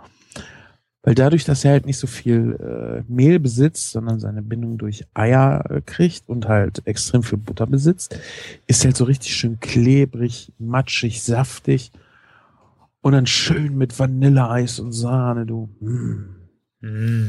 [1.03, 5.07] Weil dadurch, dass er halt nicht so viel äh, Mehl besitzt, sondern seine Bindung durch
[5.15, 8.19] Eier äh, kriegt und halt extrem viel Butter besitzt,
[8.67, 11.93] ist er halt so richtig schön klebrig, matschig, saftig
[13.01, 15.69] und dann schön mit Vanilleeis und Sahne, du.
[15.81, 16.87] Mm.
[16.87, 17.29] Mm.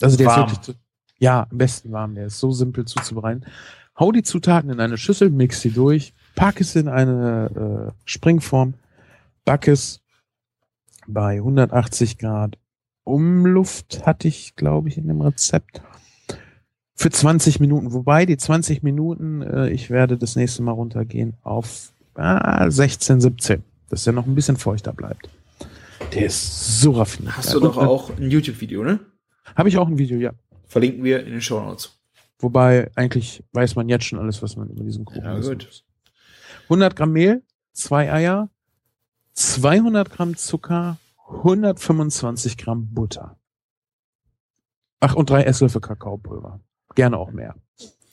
[0.00, 0.46] Also der Warm.
[0.46, 0.74] ist wirklich, zu,
[1.18, 3.44] ja, am besten warm, der ist so simpel zuzubereiten.
[3.98, 8.74] Hau die Zutaten in eine Schüssel, mix sie durch, pack es in eine äh, Springform,
[9.44, 10.00] back es
[11.06, 12.58] bei 180 Grad
[13.04, 15.82] Umluft hatte ich, glaube ich, in dem Rezept.
[16.94, 17.92] Für 20 Minuten.
[17.92, 23.64] Wobei die 20 Minuten, äh, ich werde das nächste Mal runtergehen auf ah, 16, 17.
[23.88, 25.28] Dass der noch ein bisschen feuchter bleibt.
[26.14, 27.36] Der ist so raffiniert.
[27.36, 29.00] Hast du doch äh, auch ein YouTube-Video, ne?
[29.56, 30.32] Habe ich auch ein Video, ja.
[30.66, 31.98] Verlinken wir in den Show Notes.
[32.38, 35.66] Wobei eigentlich weiß man jetzt schon alles, was man über diesen Kuchen Ja, gut.
[35.66, 35.84] muss.
[36.70, 37.42] 100 Gramm Mehl,
[37.72, 38.48] zwei Eier,
[39.32, 43.36] 200 Gramm Zucker, 125 Gramm Butter.
[45.00, 46.60] Ach, und drei Esslöffel Kakaopulver.
[46.94, 47.56] Gerne auch mehr.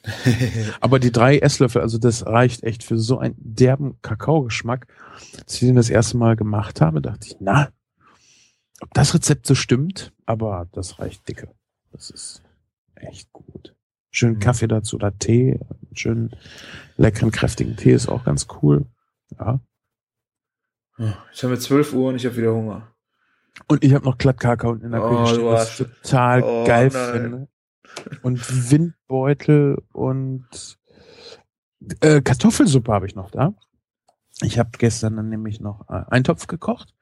[0.82, 4.88] Aber die drei Esslöffel, also das reicht echt für so einen derben Kakaogeschmack.
[5.40, 7.70] Als ich den das erste Mal gemacht habe, dachte ich, na,
[8.82, 11.54] ob das Rezept so stimmt, aber das reicht dicke.
[11.92, 12.42] Das ist
[12.96, 13.77] echt gut.
[14.18, 14.40] Schön Mhm.
[14.40, 15.60] Kaffee dazu oder Tee,
[15.94, 16.32] schön
[16.96, 18.88] leckeren, kräftigen Tee ist auch ganz cool.
[19.38, 19.60] Ja.
[20.98, 22.92] Jetzt haben wir 12 Uhr und ich habe wieder Hunger.
[23.68, 26.66] Und ich habe noch Klattkakao unten in der Oh, Küche stehen, was ich total Oh,
[26.66, 27.12] geil nein.
[27.14, 27.48] finde.
[28.24, 30.78] Und Windbeutel und
[32.02, 33.54] äh, Kartoffelsuppe habe ich noch da.
[34.42, 36.94] Ich habe gestern dann nämlich noch äh, einen Topf gekocht.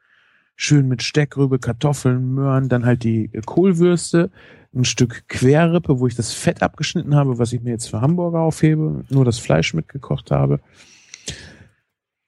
[0.56, 4.32] Schön mit Steckrübe, Kartoffeln, Möhren, dann halt die äh, Kohlwürste,
[4.74, 8.40] ein Stück Querrippe, wo ich das Fett abgeschnitten habe, was ich mir jetzt für Hamburger
[8.40, 10.60] aufhebe, nur das Fleisch mitgekocht habe.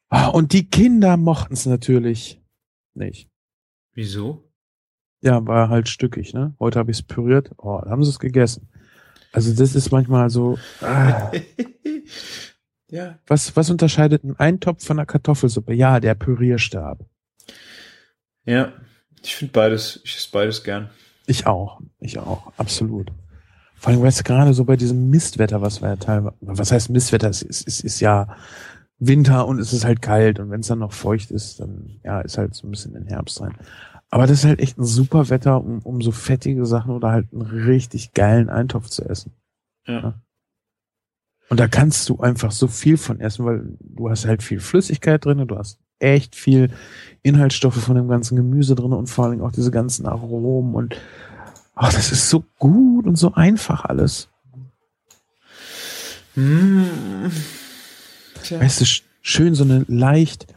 [0.09, 2.41] Ah, Und die Kinder mochten es natürlich
[2.93, 3.29] nicht.
[3.93, 4.49] Wieso?
[5.21, 6.55] Ja, war halt stückig, ne?
[6.59, 7.51] Heute habe ich es püriert.
[7.57, 8.69] Oh, da haben sie es gegessen.
[9.33, 10.57] Also das ist manchmal so.
[10.81, 11.31] Ah,
[12.89, 13.19] ja.
[13.27, 15.73] was, was unterscheidet ein Eintopf von einer Kartoffelsuppe?
[15.73, 17.05] Ja, der Pürierstab.
[18.47, 18.73] Ja.
[19.21, 20.89] Ich finde beides, ich esse beides gern.
[21.27, 21.81] Ich auch.
[21.99, 22.51] Ich auch.
[22.57, 23.11] Absolut.
[23.75, 26.89] Vor allem, weißt du, gerade so bei diesem Mistwetter, was wir ja teilweise, was heißt
[26.89, 27.29] Mistwetter?
[27.29, 28.35] Es ist, es ist ja
[28.99, 32.21] Winter und es ist halt kalt und wenn es dann noch feucht ist, dann, ja,
[32.21, 33.55] ist halt so ein bisschen in den Herbst rein.
[34.09, 37.27] Aber das ist halt echt ein super Wetter, um, um so fettige Sachen oder halt
[37.33, 39.33] einen richtig geilen Eintopf zu essen.
[39.85, 40.21] Ja.
[41.49, 45.23] Und da kannst du einfach so viel von essen, weil du hast halt viel Flüssigkeit
[45.23, 46.71] drin, du hast echt viel
[47.23, 50.95] Inhaltsstoffe von dem ganzen Gemüse drin und vor allem auch diese ganzen Aromen und
[51.75, 54.29] ach, das ist so gut und so einfach alles.
[56.35, 57.31] Hm.
[58.43, 58.59] Tja.
[58.59, 60.47] Weißt du, sch- schön so eine leicht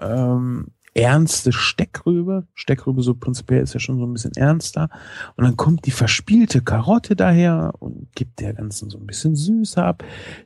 [0.00, 2.46] ähm, ernste Steckrübe.
[2.54, 4.88] Steckrübe so prinzipiell ist ja schon so ein bisschen ernster.
[5.36, 9.82] Und dann kommt die verspielte Karotte daher und gibt der Ganzen so ein bisschen Süße
[9.82, 10.02] ab.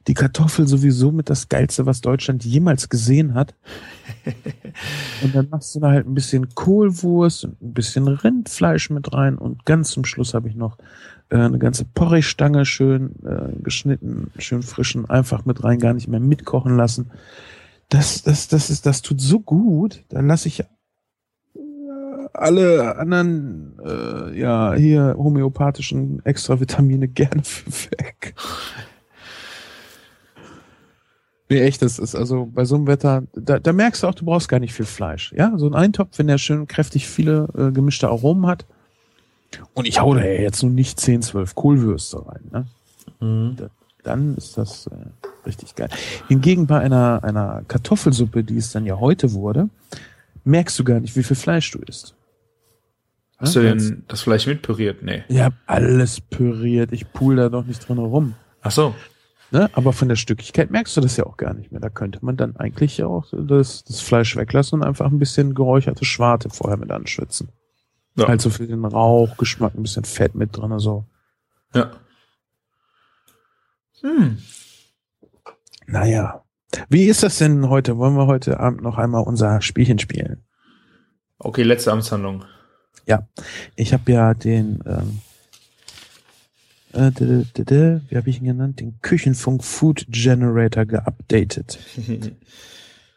[0.08, 3.54] Die Kartoffel sowieso mit das Geilste, was Deutschland jemals gesehen hat.
[5.22, 9.38] Und dann machst du da halt ein bisschen Kohlwurst und ein bisschen Rindfleisch mit rein.
[9.38, 10.78] Und ganz zum Schluss habe ich noch
[11.30, 16.20] äh, eine ganze Porridge-Stange schön äh, geschnitten, schön frischen, einfach mit rein, gar nicht mehr
[16.20, 17.10] mitkochen lassen.
[17.90, 20.04] Das, das, das ist, das tut so gut.
[20.08, 20.64] Dann lasse ich äh,
[22.32, 28.34] alle anderen, äh, ja, hier homöopathischen Extravitamine gerne weg.
[31.48, 34.24] Nee, echt, das ist also bei so einem Wetter, da, da merkst du auch, du
[34.24, 35.32] brauchst gar nicht viel Fleisch.
[35.36, 38.66] Ja, so ein Eintopf, wenn der schön kräftig viele äh, gemischte Aromen hat.
[39.74, 42.44] Und ich hau da ja jetzt nur nicht 10, 12 Kohlwürste rein.
[42.52, 42.66] Ne?
[43.18, 43.56] Mhm.
[44.02, 44.96] Dann ist das äh,
[45.46, 45.88] richtig geil.
[46.28, 49.68] Hingegen bei einer, einer Kartoffelsuppe, die es dann ja heute wurde,
[50.44, 52.14] merkst du gar nicht, wie viel Fleisch du isst.
[53.38, 55.02] Hast du Ja, denn das Fleisch mitpüriert?
[55.02, 55.24] Nee.
[55.28, 58.34] Ich habe alles püriert, ich pool da doch nicht drin rum.
[58.62, 58.94] Ach so.
[59.50, 59.68] Ne?
[59.72, 61.80] Aber von der Stückigkeit merkst du das ja auch gar nicht mehr.
[61.80, 66.04] Da könnte man dann eigentlich auch das, das Fleisch weglassen und einfach ein bisschen geräucherte
[66.04, 67.48] Schwarte vorher mit anschwitzen.
[68.16, 68.28] Ja.
[68.28, 71.06] Halt so für den Rauchgeschmack, ein bisschen Fett mit drin, so.
[71.74, 71.90] Ja.
[74.02, 74.38] Hm.
[75.86, 76.44] Naja.
[76.88, 77.98] Wie ist das denn heute?
[77.98, 80.44] Wollen wir heute Abend noch einmal unser Spielchen spielen?
[81.38, 82.44] Okay, letzte Amtshandlung.
[83.74, 85.20] Ich habe ja den, ähm,
[86.92, 88.80] äh, wie habe ich ihn genannt?
[88.80, 91.78] Den Küchenfunk Food Generator geupdatet.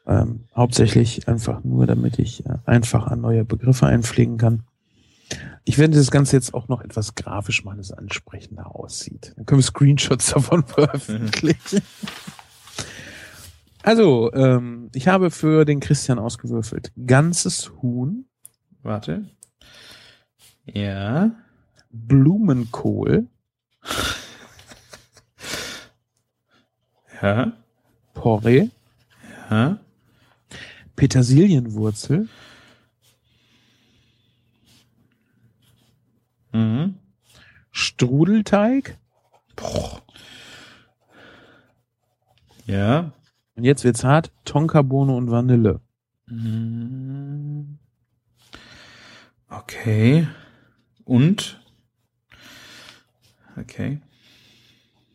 [0.06, 4.64] Ähm, hauptsächlich einfach nur, damit ich äh, einfach an neue Begriffe einpflegen kann.
[5.66, 9.34] Ich werde das Ganze jetzt auch noch etwas grafisch machen, dass es ansprechender aussieht.
[9.38, 11.82] Dann können wir Screenshots davon veröffentlichen.
[13.82, 18.26] Also, ähm, ich habe für den Christian ausgewürfelt ganzes Huhn,
[18.82, 19.30] Warte.
[20.66, 21.32] Ja.
[21.92, 23.28] Blumenkohl,
[27.22, 27.54] Ja.
[28.14, 28.70] Porree,
[29.50, 29.80] Ja.
[30.96, 32.28] Petersilienwurzel,
[36.54, 36.96] Mhm.
[37.72, 38.98] Strudelteig
[42.66, 43.12] Ja.
[43.56, 45.82] und jetzt wird's hart, Tonkabohne und Vanille.
[46.28, 47.78] Mhm.
[49.50, 50.28] Okay.
[51.04, 51.60] Und?
[53.58, 54.00] Okay.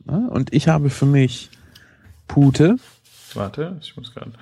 [0.07, 1.51] Und ich habe für mich
[2.29, 2.77] Pute,
[3.35, 4.33] Warte, ich muss gerade.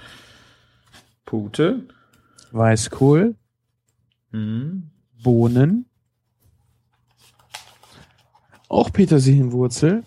[1.25, 1.89] Pute.
[2.53, 3.35] Weißkohl,
[4.31, 4.91] Mhm.
[5.23, 5.87] Bohnen,
[8.69, 10.05] Auch Petersilienwurzel,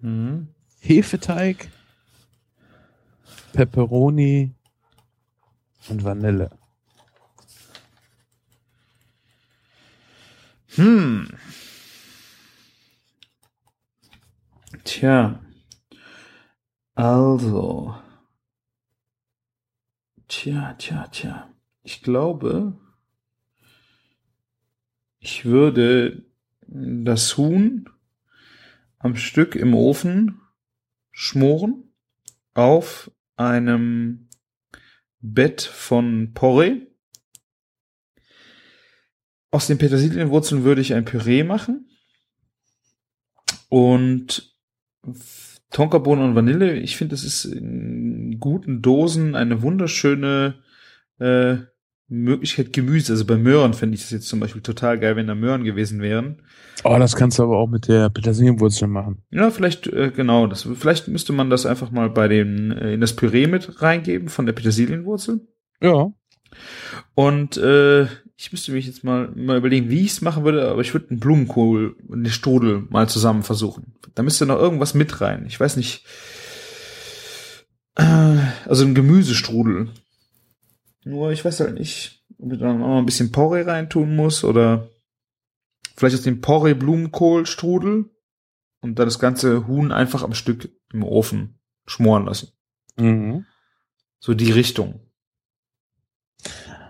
[0.00, 0.48] Mhm.
[0.80, 1.70] Hefeteig,
[3.52, 4.54] Pepperoni
[5.88, 6.50] und Vanille.
[10.76, 11.28] Hm.
[14.84, 15.40] Tja.
[16.94, 17.94] Also.
[20.28, 21.54] Tja, tja, tja.
[21.82, 22.74] Ich glaube,
[25.18, 26.27] ich würde
[26.68, 27.88] das Huhn
[28.98, 30.40] am Stück im Ofen
[31.10, 31.92] schmoren
[32.54, 34.28] auf einem
[35.20, 36.86] Bett von Porree.
[39.50, 41.88] Aus den Petersilienwurzeln würde ich ein Püree machen.
[43.70, 44.54] Und
[45.70, 50.62] Tonkabohnen und Vanille, ich finde, das ist in guten Dosen eine wunderschöne
[51.18, 51.58] äh,
[52.08, 53.12] Möglichkeit Gemüse.
[53.12, 56.00] Also bei Möhren finde ich das jetzt zum Beispiel total geil, wenn da Möhren gewesen
[56.00, 56.42] wären.
[56.84, 59.22] Oh, das kannst du aber auch mit der Petersilienwurzel machen.
[59.30, 63.00] Ja, vielleicht, äh, genau, das, vielleicht müsste man das einfach mal bei den, äh, in
[63.00, 65.46] das Püree mit reingeben von der Petersilienwurzel.
[65.82, 66.12] Ja.
[67.14, 68.04] Und äh,
[68.36, 71.10] ich müsste mich jetzt mal, mal überlegen, wie ich es machen würde, aber ich würde
[71.10, 73.94] einen Blumenkohl und eine Strudel mal zusammen versuchen.
[74.14, 75.44] Da müsste noch irgendwas mit rein.
[75.46, 76.04] Ich weiß nicht.
[77.96, 78.36] Äh,
[78.66, 79.88] also ein Gemüsestrudel.
[81.04, 84.44] Nur ich weiß halt nicht, ob ich dann auch noch ein bisschen Porree reintun muss
[84.44, 84.88] oder
[85.96, 88.10] vielleicht aus dem Porree Blumenkohlstrudel
[88.80, 92.52] und dann das ganze Huhn einfach am Stück im Ofen schmoren lassen.
[92.96, 93.46] Mhm.
[94.20, 95.00] So die Richtung.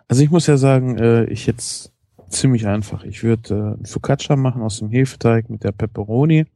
[0.09, 1.93] Also ich muss ja sagen, äh, ich jetzt
[2.30, 3.05] ziemlich einfach.
[3.05, 6.47] Ich würde äh, Focaccia machen aus dem Hefeteig mit der Pepperoni.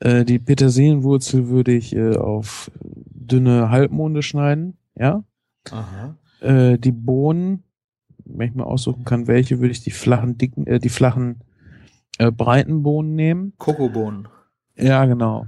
[0.00, 5.22] Äh, die Petersilienwurzel würde ich äh, auf dünne Halbmonde schneiden, ja.
[5.70, 6.16] Aha.
[6.40, 7.62] Äh, die Bohnen,
[8.24, 11.40] wenn ich mir aussuchen kann, welche, würde ich die flachen, dicken, äh, die flachen,
[12.18, 13.52] äh, breiten Bohnen nehmen.
[13.58, 14.28] Kokobohnen.
[14.76, 15.46] Ja, genau.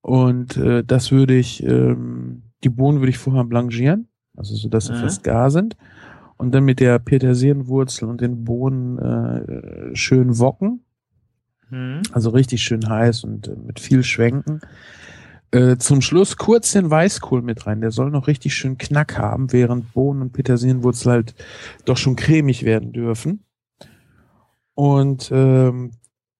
[0.00, 4.86] Und äh, das würde ich, ähm, die Bohnen würde ich vorher blanchieren, also so, dass
[4.86, 4.96] sie Mhm.
[4.96, 5.76] fast gar sind.
[6.36, 10.84] Und dann mit der Petersilienwurzel und den Bohnen äh, schön wocken,
[11.70, 12.02] Hm.
[12.12, 14.60] also richtig schön heiß und äh, mit viel Schwenken.
[15.56, 17.80] Äh, zum Schluss kurz den Weißkohl mit rein.
[17.80, 21.34] Der soll noch richtig schön Knack haben, während Bohnen und Petersilienwurzel halt
[21.86, 23.42] doch schon cremig werden dürfen.
[24.74, 25.92] Und ähm,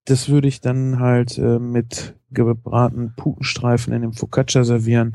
[0.04, 5.12] das würde ich dann halt äh, mit gebratenen Putenstreifen in dem Focaccia servieren.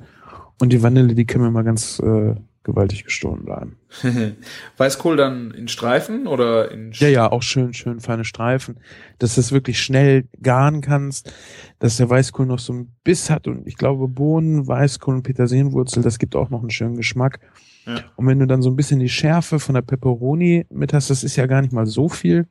[0.60, 2.34] Und die Vanille, die können mir mal ganz äh,
[2.64, 3.78] gewaltig gestohlen bleiben.
[4.78, 8.80] Weißkohl dann in Streifen oder in Ja, ja, auch schön, schön feine Streifen,
[9.20, 11.34] dass du es wirklich schnell garen kannst,
[11.80, 16.04] dass der Weißkohl noch so einen Biss hat und ich glaube Bohnen, Weißkohl und Petersilienwurzel,
[16.04, 17.40] das gibt auch noch einen schönen Geschmack.
[17.88, 18.04] Ja.
[18.16, 21.24] Und wenn du dann so ein bisschen die Schärfe von der Pepperoni mit hast, das
[21.24, 22.48] ist ja gar nicht mal so viel,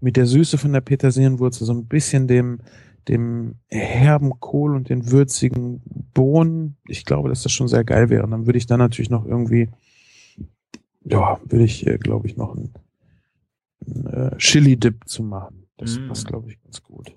[0.00, 2.60] mit der Süße von der Petersilienwurzel, so ein bisschen dem,
[3.08, 5.82] dem herben Kohl und den würzigen
[6.14, 8.24] Bohnen, ich glaube, dass das schon sehr geil wäre.
[8.24, 9.68] Und dann würde ich dann natürlich noch irgendwie
[11.10, 12.74] ja, würde ich, äh, glaube ich, noch einen,
[13.86, 15.68] einen äh, Chili-Dip zu machen.
[15.76, 16.08] Das Mm.
[16.08, 17.12] passt, glaube ich, ganz gut.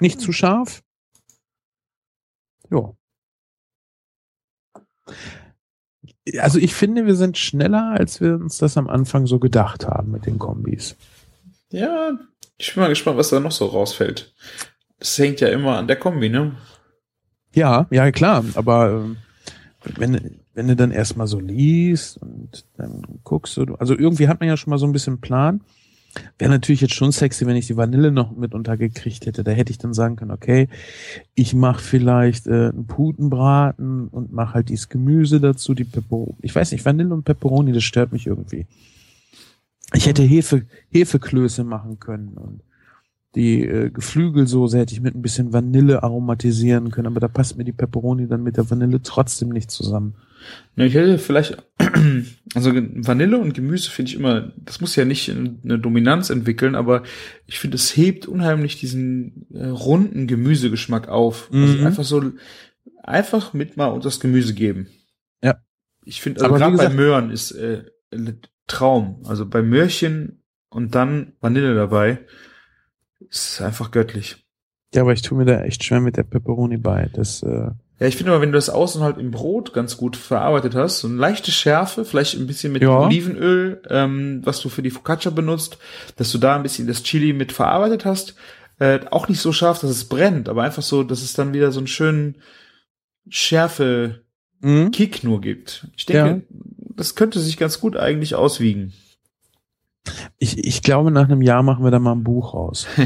[0.00, 0.82] Nicht zu scharf.
[2.70, 2.92] Ja.
[6.38, 10.10] Also ich finde, wir sind schneller, als wir uns das am Anfang so gedacht haben
[10.10, 10.96] mit den Kombis.
[11.70, 12.18] Ja,
[12.58, 14.34] ich bin mal gespannt, was da noch so rausfällt.
[15.00, 16.52] Das hängt ja immer an der Kombi, ne?
[17.54, 19.16] Ja, ja, klar, aber ähm,
[19.96, 24.48] wenn, wenn du dann erstmal so liest und dann guckst du, also irgendwie hat man
[24.48, 25.62] ja schon mal so ein bisschen Plan.
[26.38, 29.44] Wäre natürlich jetzt schon sexy, wenn ich die Vanille noch mit untergekriegt hätte.
[29.44, 30.68] Da hätte ich dann sagen können, okay,
[31.34, 36.34] ich mache vielleicht äh, einen Putenbraten und mache halt dieses Gemüse dazu, die Peperoni.
[36.42, 38.66] Ich weiß nicht, Vanille und Peperoni, das stört mich irgendwie.
[39.94, 42.62] Ich hätte Hefe, Hefeklöße machen können und
[43.34, 47.64] die äh, Geflügelsoße hätte ich mit ein bisschen Vanille aromatisieren können, aber da passt mir
[47.64, 50.14] die Peperoni dann mit der Vanille trotzdem nicht zusammen.
[50.74, 51.62] Ja, ich hätte vielleicht,
[52.54, 57.02] also Vanille und Gemüse finde ich immer, das muss ja nicht eine Dominanz entwickeln, aber
[57.46, 61.50] ich finde, es hebt unheimlich diesen äh, runden Gemüsegeschmack auf.
[61.52, 61.86] Also Mhm.
[61.86, 62.32] einfach so,
[63.02, 64.88] einfach mit mal unter das Gemüse geben.
[65.42, 65.56] Ja.
[66.04, 69.22] Ich finde, also gerade bei Möhren ist äh, ein Traum.
[69.26, 72.20] Also bei Möhrchen und dann Vanille dabei,
[73.30, 74.44] ist einfach göttlich.
[74.94, 77.08] Ja, aber ich tue mir da echt schwer mit der Peperoni bei.
[77.12, 77.70] Das, äh,
[78.00, 81.00] Ja, ich finde aber, wenn du das außen halt im Brot ganz gut verarbeitet hast,
[81.00, 83.00] so eine leichte Schärfe, vielleicht ein bisschen mit Ja.
[83.00, 85.78] Olivenöl, ähm, was du für die Focaccia benutzt,
[86.16, 88.34] dass du da ein bisschen das Chili mit verarbeitet hast,
[88.80, 91.70] äh, auch nicht so scharf, dass es brennt, aber einfach so, dass es dann wieder
[91.70, 92.36] so einen schönen
[93.28, 94.22] Schärfe
[94.60, 94.90] mhm.
[95.22, 95.86] Nur gibt.
[95.96, 96.42] Ich denke,
[96.96, 98.92] das könnte sich ganz gut eigentlich auswiegen.
[100.38, 102.86] Ich, ich glaube, nach einem Jahr machen wir da mal ein Buch raus.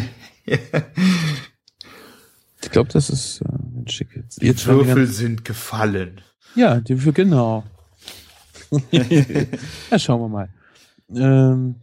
[2.62, 4.16] Ich glaube, das ist äh, ein schick.
[4.16, 6.22] Jetzt, Die jetzt Würfel ganz- sind gefallen.
[6.54, 7.62] Ja, die genau.
[8.90, 10.48] ja, schauen wir mal.
[11.14, 11.76] Ähm,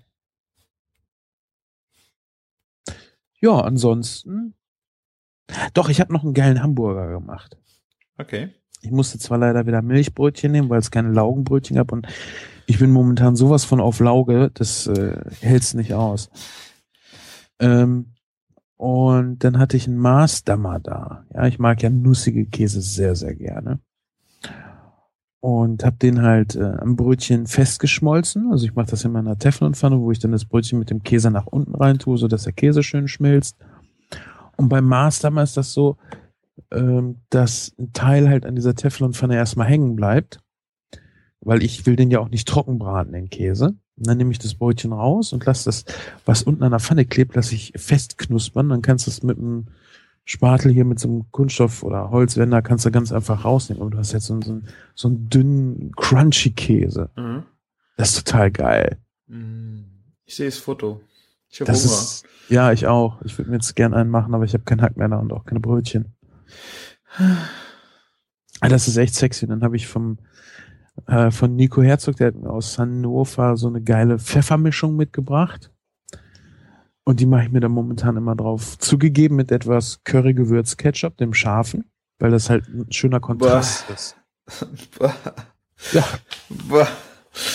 [3.39, 4.55] ja, ansonsten.
[5.73, 7.57] Doch, ich habe noch einen geilen Hamburger gemacht.
[8.17, 8.49] Okay.
[8.81, 12.07] Ich musste zwar leider wieder Milchbrötchen nehmen, weil es keine Laugenbrötchen gab und
[12.65, 16.29] ich bin momentan sowas von auf Lauge, das äh, hält's nicht aus.
[17.59, 18.13] Ähm,
[18.77, 21.25] und dann hatte ich einen Maßdammer da.
[21.33, 23.79] Ja, ich mag ja nussige Käse sehr, sehr gerne.
[25.39, 28.51] Und habe den halt äh, am Brötchen festgeschmolzen.
[28.51, 31.29] Also ich mache das in meiner Teflonpfanne, wo ich dann das Brötchen mit dem Käse
[31.29, 33.57] nach unten rein tue, sodass der Käse schön schmilzt.
[34.57, 35.97] Und beim Maßdammer ist das so,
[36.71, 40.39] ähm, dass ein Teil halt an dieser Teflonpfanne erstmal hängen bleibt,
[41.41, 43.75] weil ich will den ja auch nicht trocken braten, den Käse.
[43.97, 45.85] Und dann nehme ich das Brötchen raus und lasse das,
[46.25, 48.69] was unten an der Pfanne klebt, lasse ich festknuspern.
[48.69, 49.67] Dann kannst du es mit einem
[50.23, 53.81] Spatel hier mit so einem Kunststoff oder Holzwender kannst du ganz einfach rausnehmen.
[53.83, 57.09] Und du hast jetzt so, einen- so, einen- so einen dünnen, crunchy Käse.
[57.17, 57.43] Mhm.
[57.97, 58.97] Das ist total geil.
[60.25, 61.01] Ich sehe das Foto.
[61.49, 61.93] Ich habe Das Hunger.
[61.93, 63.21] ist, ja, ich auch.
[63.23, 65.31] Ich würde mir jetzt gern einen machen, aber ich habe keinen Hack mehr da und
[65.33, 66.13] auch keine Brötchen.
[68.63, 69.47] Ah, das ist echt sexy.
[69.47, 70.19] Dann habe ich vom
[71.07, 75.71] äh, von Nico Herzog, der hat mir aus Hannover so eine geile Pfeffermischung mitgebracht.
[77.03, 78.77] Und die mache ich mir dann momentan immer drauf.
[78.77, 81.85] Zugegeben mit etwas Curry-Gewürz-Ketchup, dem scharfen,
[82.19, 84.15] weil das halt ein schöner Kontrast ist.
[84.99, 85.13] Bah.
[85.93, 86.03] Ja.
[86.69, 86.87] Bah.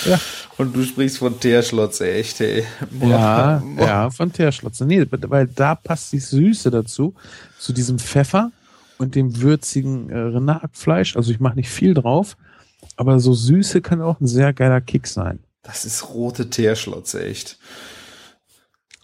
[0.07, 0.19] Ja.
[0.57, 2.65] Und du sprichst von Teerschlotz, echt, ey.
[2.91, 3.09] Boah.
[3.09, 3.87] Ja, Boah.
[3.87, 4.87] ja, von Teerschlotze.
[4.87, 7.15] Nee, weil da passt die Süße dazu,
[7.59, 8.51] zu diesem Pfeffer
[8.99, 11.17] und dem würzigen äh, Rinderhackfleisch.
[11.17, 12.37] Also ich mache nicht viel drauf,
[12.97, 15.41] aber so Süße kann auch ein sehr geiler Kick sein.
[15.63, 17.59] Das ist rote Teerschlotze, echt.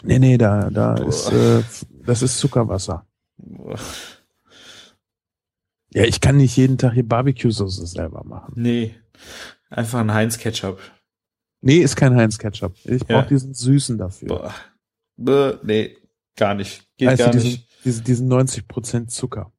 [0.02, 1.08] Nee, nee, da, da Boah.
[1.08, 1.62] ist, äh,
[2.04, 3.06] das ist Zuckerwasser.
[3.36, 3.78] Boah.
[5.94, 8.54] Ja, ich kann nicht jeden Tag hier Barbecue-Soße selber machen.
[8.56, 8.94] Nee.
[9.68, 10.80] Einfach ein Heinz-Ketchup.
[11.60, 12.74] Nee, ist kein Heinz-Ketchup.
[12.84, 13.20] Ich Ja.
[13.20, 14.28] brauche diesen Süßen dafür.
[14.28, 14.54] Boah.
[15.16, 15.96] Bäh, nee,
[16.36, 16.84] gar nicht.
[16.96, 17.68] Geht du, gar diesen, nicht.
[17.84, 19.52] diesen, diesen 90% Zucker.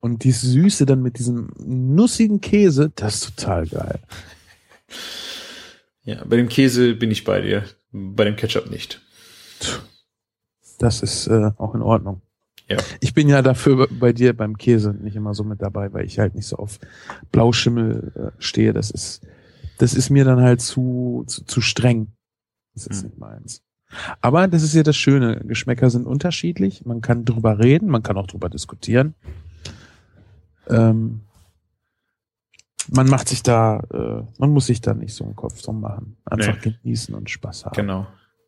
[0.00, 3.98] Und die Süße dann mit diesem nussigen Käse, das ist total geil.
[6.04, 7.64] Ja, bei dem Käse bin ich bei dir.
[7.92, 9.00] Bei dem Ketchup nicht.
[10.78, 12.20] Das ist äh, auch in Ordnung.
[12.68, 12.76] Ja.
[13.00, 16.18] Ich bin ja dafür bei dir beim Käse nicht immer so mit dabei, weil ich
[16.18, 16.78] halt nicht so auf
[17.32, 18.72] Blauschimmel äh, stehe.
[18.72, 19.22] Das ist,
[19.78, 22.08] das ist mir dann halt zu, zu, zu streng.
[22.74, 23.08] Das ist Hm.
[23.08, 23.62] nicht meins.
[24.20, 25.40] Aber das ist ja das Schöne.
[25.44, 26.84] Geschmäcker sind unterschiedlich.
[26.84, 29.14] Man kann drüber reden, man kann auch drüber diskutieren.
[30.68, 31.22] Ähm,
[32.88, 36.16] man macht sich da, äh, man muss sich da nicht so einen Kopf drum machen.
[36.24, 37.74] Einfach genießen und Spaß haben.
[37.74, 38.06] Genau.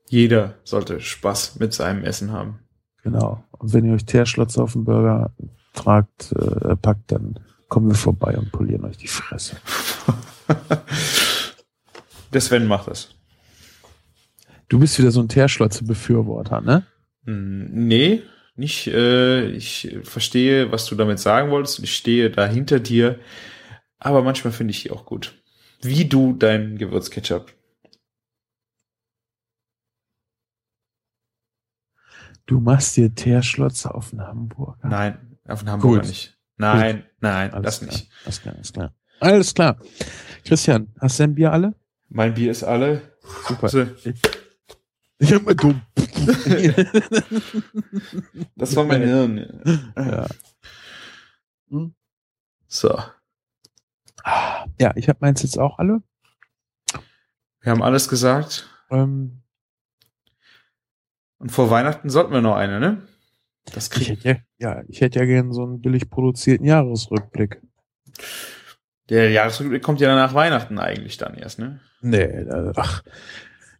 [0.08, 2.60] Jeder sollte Spaß mit seinem Essen haben.
[3.02, 3.44] Genau.
[3.52, 5.32] Und wenn ihr euch Teerschlotze auf den Burger
[5.74, 7.38] tragt, äh, packt, dann
[7.68, 9.56] kommen wir vorbei und polieren euch die Fresse.
[12.32, 13.14] Der Sven macht das.
[14.68, 16.86] Du bist wieder so ein Teerschlotze-Befürworter, ne?
[17.24, 18.22] Hm, Nee,
[18.58, 18.86] nicht.
[18.88, 21.78] Äh, ich verstehe, was du damit sagen wolltest.
[21.80, 23.18] Ich stehe da hinter dir.
[23.98, 25.34] Aber manchmal finde ich die auch gut.
[25.82, 27.52] Wie du dein Gewürzketchup.
[32.46, 34.88] Du machst dir Teerschlotze auf den Hamburger.
[34.88, 36.08] Nein, auf den Hamburger Gut.
[36.08, 36.38] nicht.
[36.56, 37.92] Nein, nein, Alles das klar.
[37.92, 38.10] nicht.
[38.24, 38.94] Alles klar, alles klar.
[39.20, 39.80] Alles klar.
[40.44, 41.74] Christian, hast du ein Bier alle?
[42.08, 43.02] Mein Bier ist alle.
[43.46, 43.68] Super.
[43.68, 43.86] So,
[45.18, 45.82] Ich hab mal dumm.
[48.56, 49.62] Das war mein Hirn.
[49.96, 50.26] ja.
[52.66, 52.98] So.
[54.80, 56.02] ja, ich habe meins jetzt auch alle.
[57.60, 58.68] Wir haben alles gesagt.
[58.90, 59.42] Ähm,
[61.38, 63.06] Und vor Weihnachten sollten wir noch eine, ne?
[63.72, 64.24] Das ich kriegt.
[64.24, 67.60] hätte ja, ja, ich hätte ja gern so einen billig produzierten Jahresrückblick.
[69.10, 71.80] Der Jahresrückblick kommt ja nach Weihnachten eigentlich dann erst, ne?
[72.00, 72.46] Nee,
[72.76, 73.02] ach,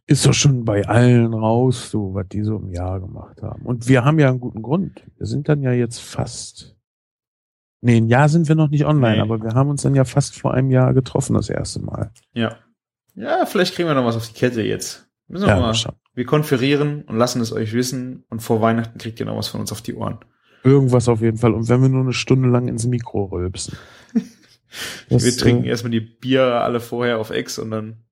[0.09, 3.63] ist doch schon bei allen raus, du, was die so im Jahr gemacht haben.
[3.65, 5.03] Und wir haben ja einen guten Grund.
[5.17, 6.75] Wir sind dann ja jetzt fast.
[7.81, 9.21] Nee, ein Jahr sind wir noch nicht online, Nee.
[9.21, 12.11] aber wir haben uns dann ja fast vor einem Jahr getroffen, das erste Mal.
[12.33, 12.57] Ja.
[13.15, 15.07] Ja, vielleicht kriegen wir noch was auf die Kette jetzt.
[15.27, 15.73] Müssen wir Ja, mal.
[15.73, 15.95] schauen.
[16.13, 19.61] Wir konferieren und lassen es euch wissen und vor Weihnachten kriegt ihr noch was von
[19.61, 20.19] uns auf die Ohren.
[20.63, 21.53] Irgendwas auf jeden Fall.
[21.53, 23.77] Und wenn wir nur eine Stunde lang ins Mikro rülpsen.
[25.09, 28.03] Das, wir trinken äh, erstmal die Biere alle vorher auf Ex und dann.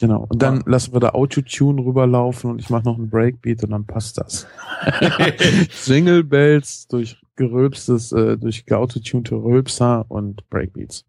[0.00, 0.26] Genau.
[0.28, 3.84] Und dann lassen wir da Autotune rüberlaufen und ich mache noch einen Breakbeat und dann
[3.84, 4.46] passt das.
[5.70, 11.04] Single Bells durch gerülpstes, äh, durch geautotunte Rülpser und Breakbeats.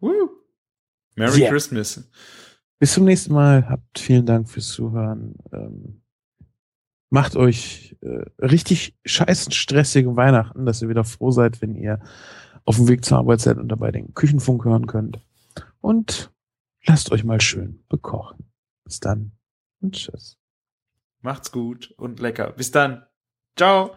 [0.00, 0.30] Woo.
[1.14, 1.50] Merry Yeah.
[1.50, 2.08] Christmas.
[2.80, 3.68] Bis zum nächsten Mal.
[3.68, 5.36] Habt vielen Dank fürs Zuhören.
[5.52, 6.02] Ähm,
[7.10, 12.00] macht euch äh, richtig scheißen stressige Weihnachten, dass ihr wieder froh seid, wenn ihr
[12.64, 15.20] auf dem Weg zur Arbeit seid und dabei den Küchenfunk hören könnt.
[15.80, 16.31] Und
[16.86, 18.50] lasst euch mal schön bekochen.
[18.84, 19.32] Bis dann
[19.80, 20.38] und tschüss.
[21.20, 22.50] Macht's gut und lecker.
[22.52, 23.06] Bis dann.
[23.56, 23.94] Ciao.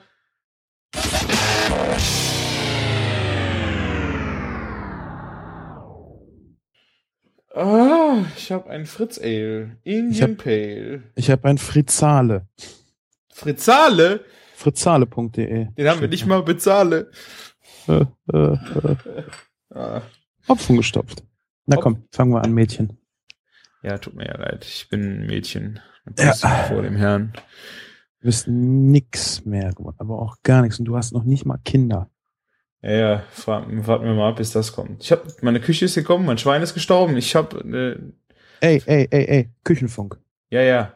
[7.53, 9.77] Ah, ich habe ein Fritz Ale.
[9.83, 11.03] Indian hab- Pale.
[11.15, 12.47] Ich habe ein Fritzale.
[13.33, 14.25] Fritzale?
[14.55, 15.67] Fritzale.de.
[15.73, 17.11] Den haben wir nicht mal bezahle.
[17.87, 18.95] Äh, äh, äh.
[19.73, 20.01] Ah.
[20.47, 21.23] Hopfen gestopft.
[21.65, 22.97] Na komm, fangen wir an, Mädchen.
[23.83, 24.65] Ja, tut mir ja leid.
[24.65, 25.79] Ich bin ein Mädchen.
[26.17, 26.33] Ja.
[26.33, 27.33] Vor dem Herrn.
[28.19, 30.79] Du bist nix mehr geworden, aber auch gar nichts.
[30.79, 32.09] Und du hast noch nicht mal Kinder.
[32.81, 35.03] Ja, ja, warten wir mal ab, bis das kommt.
[35.03, 37.17] Ich hab, meine Küche ist gekommen, mein Schwein ist gestorben.
[37.17, 37.97] Ich hab, äh,
[38.61, 40.17] Ey, ey, ey, ey, Küchenfunk.
[40.49, 40.94] ja, ja.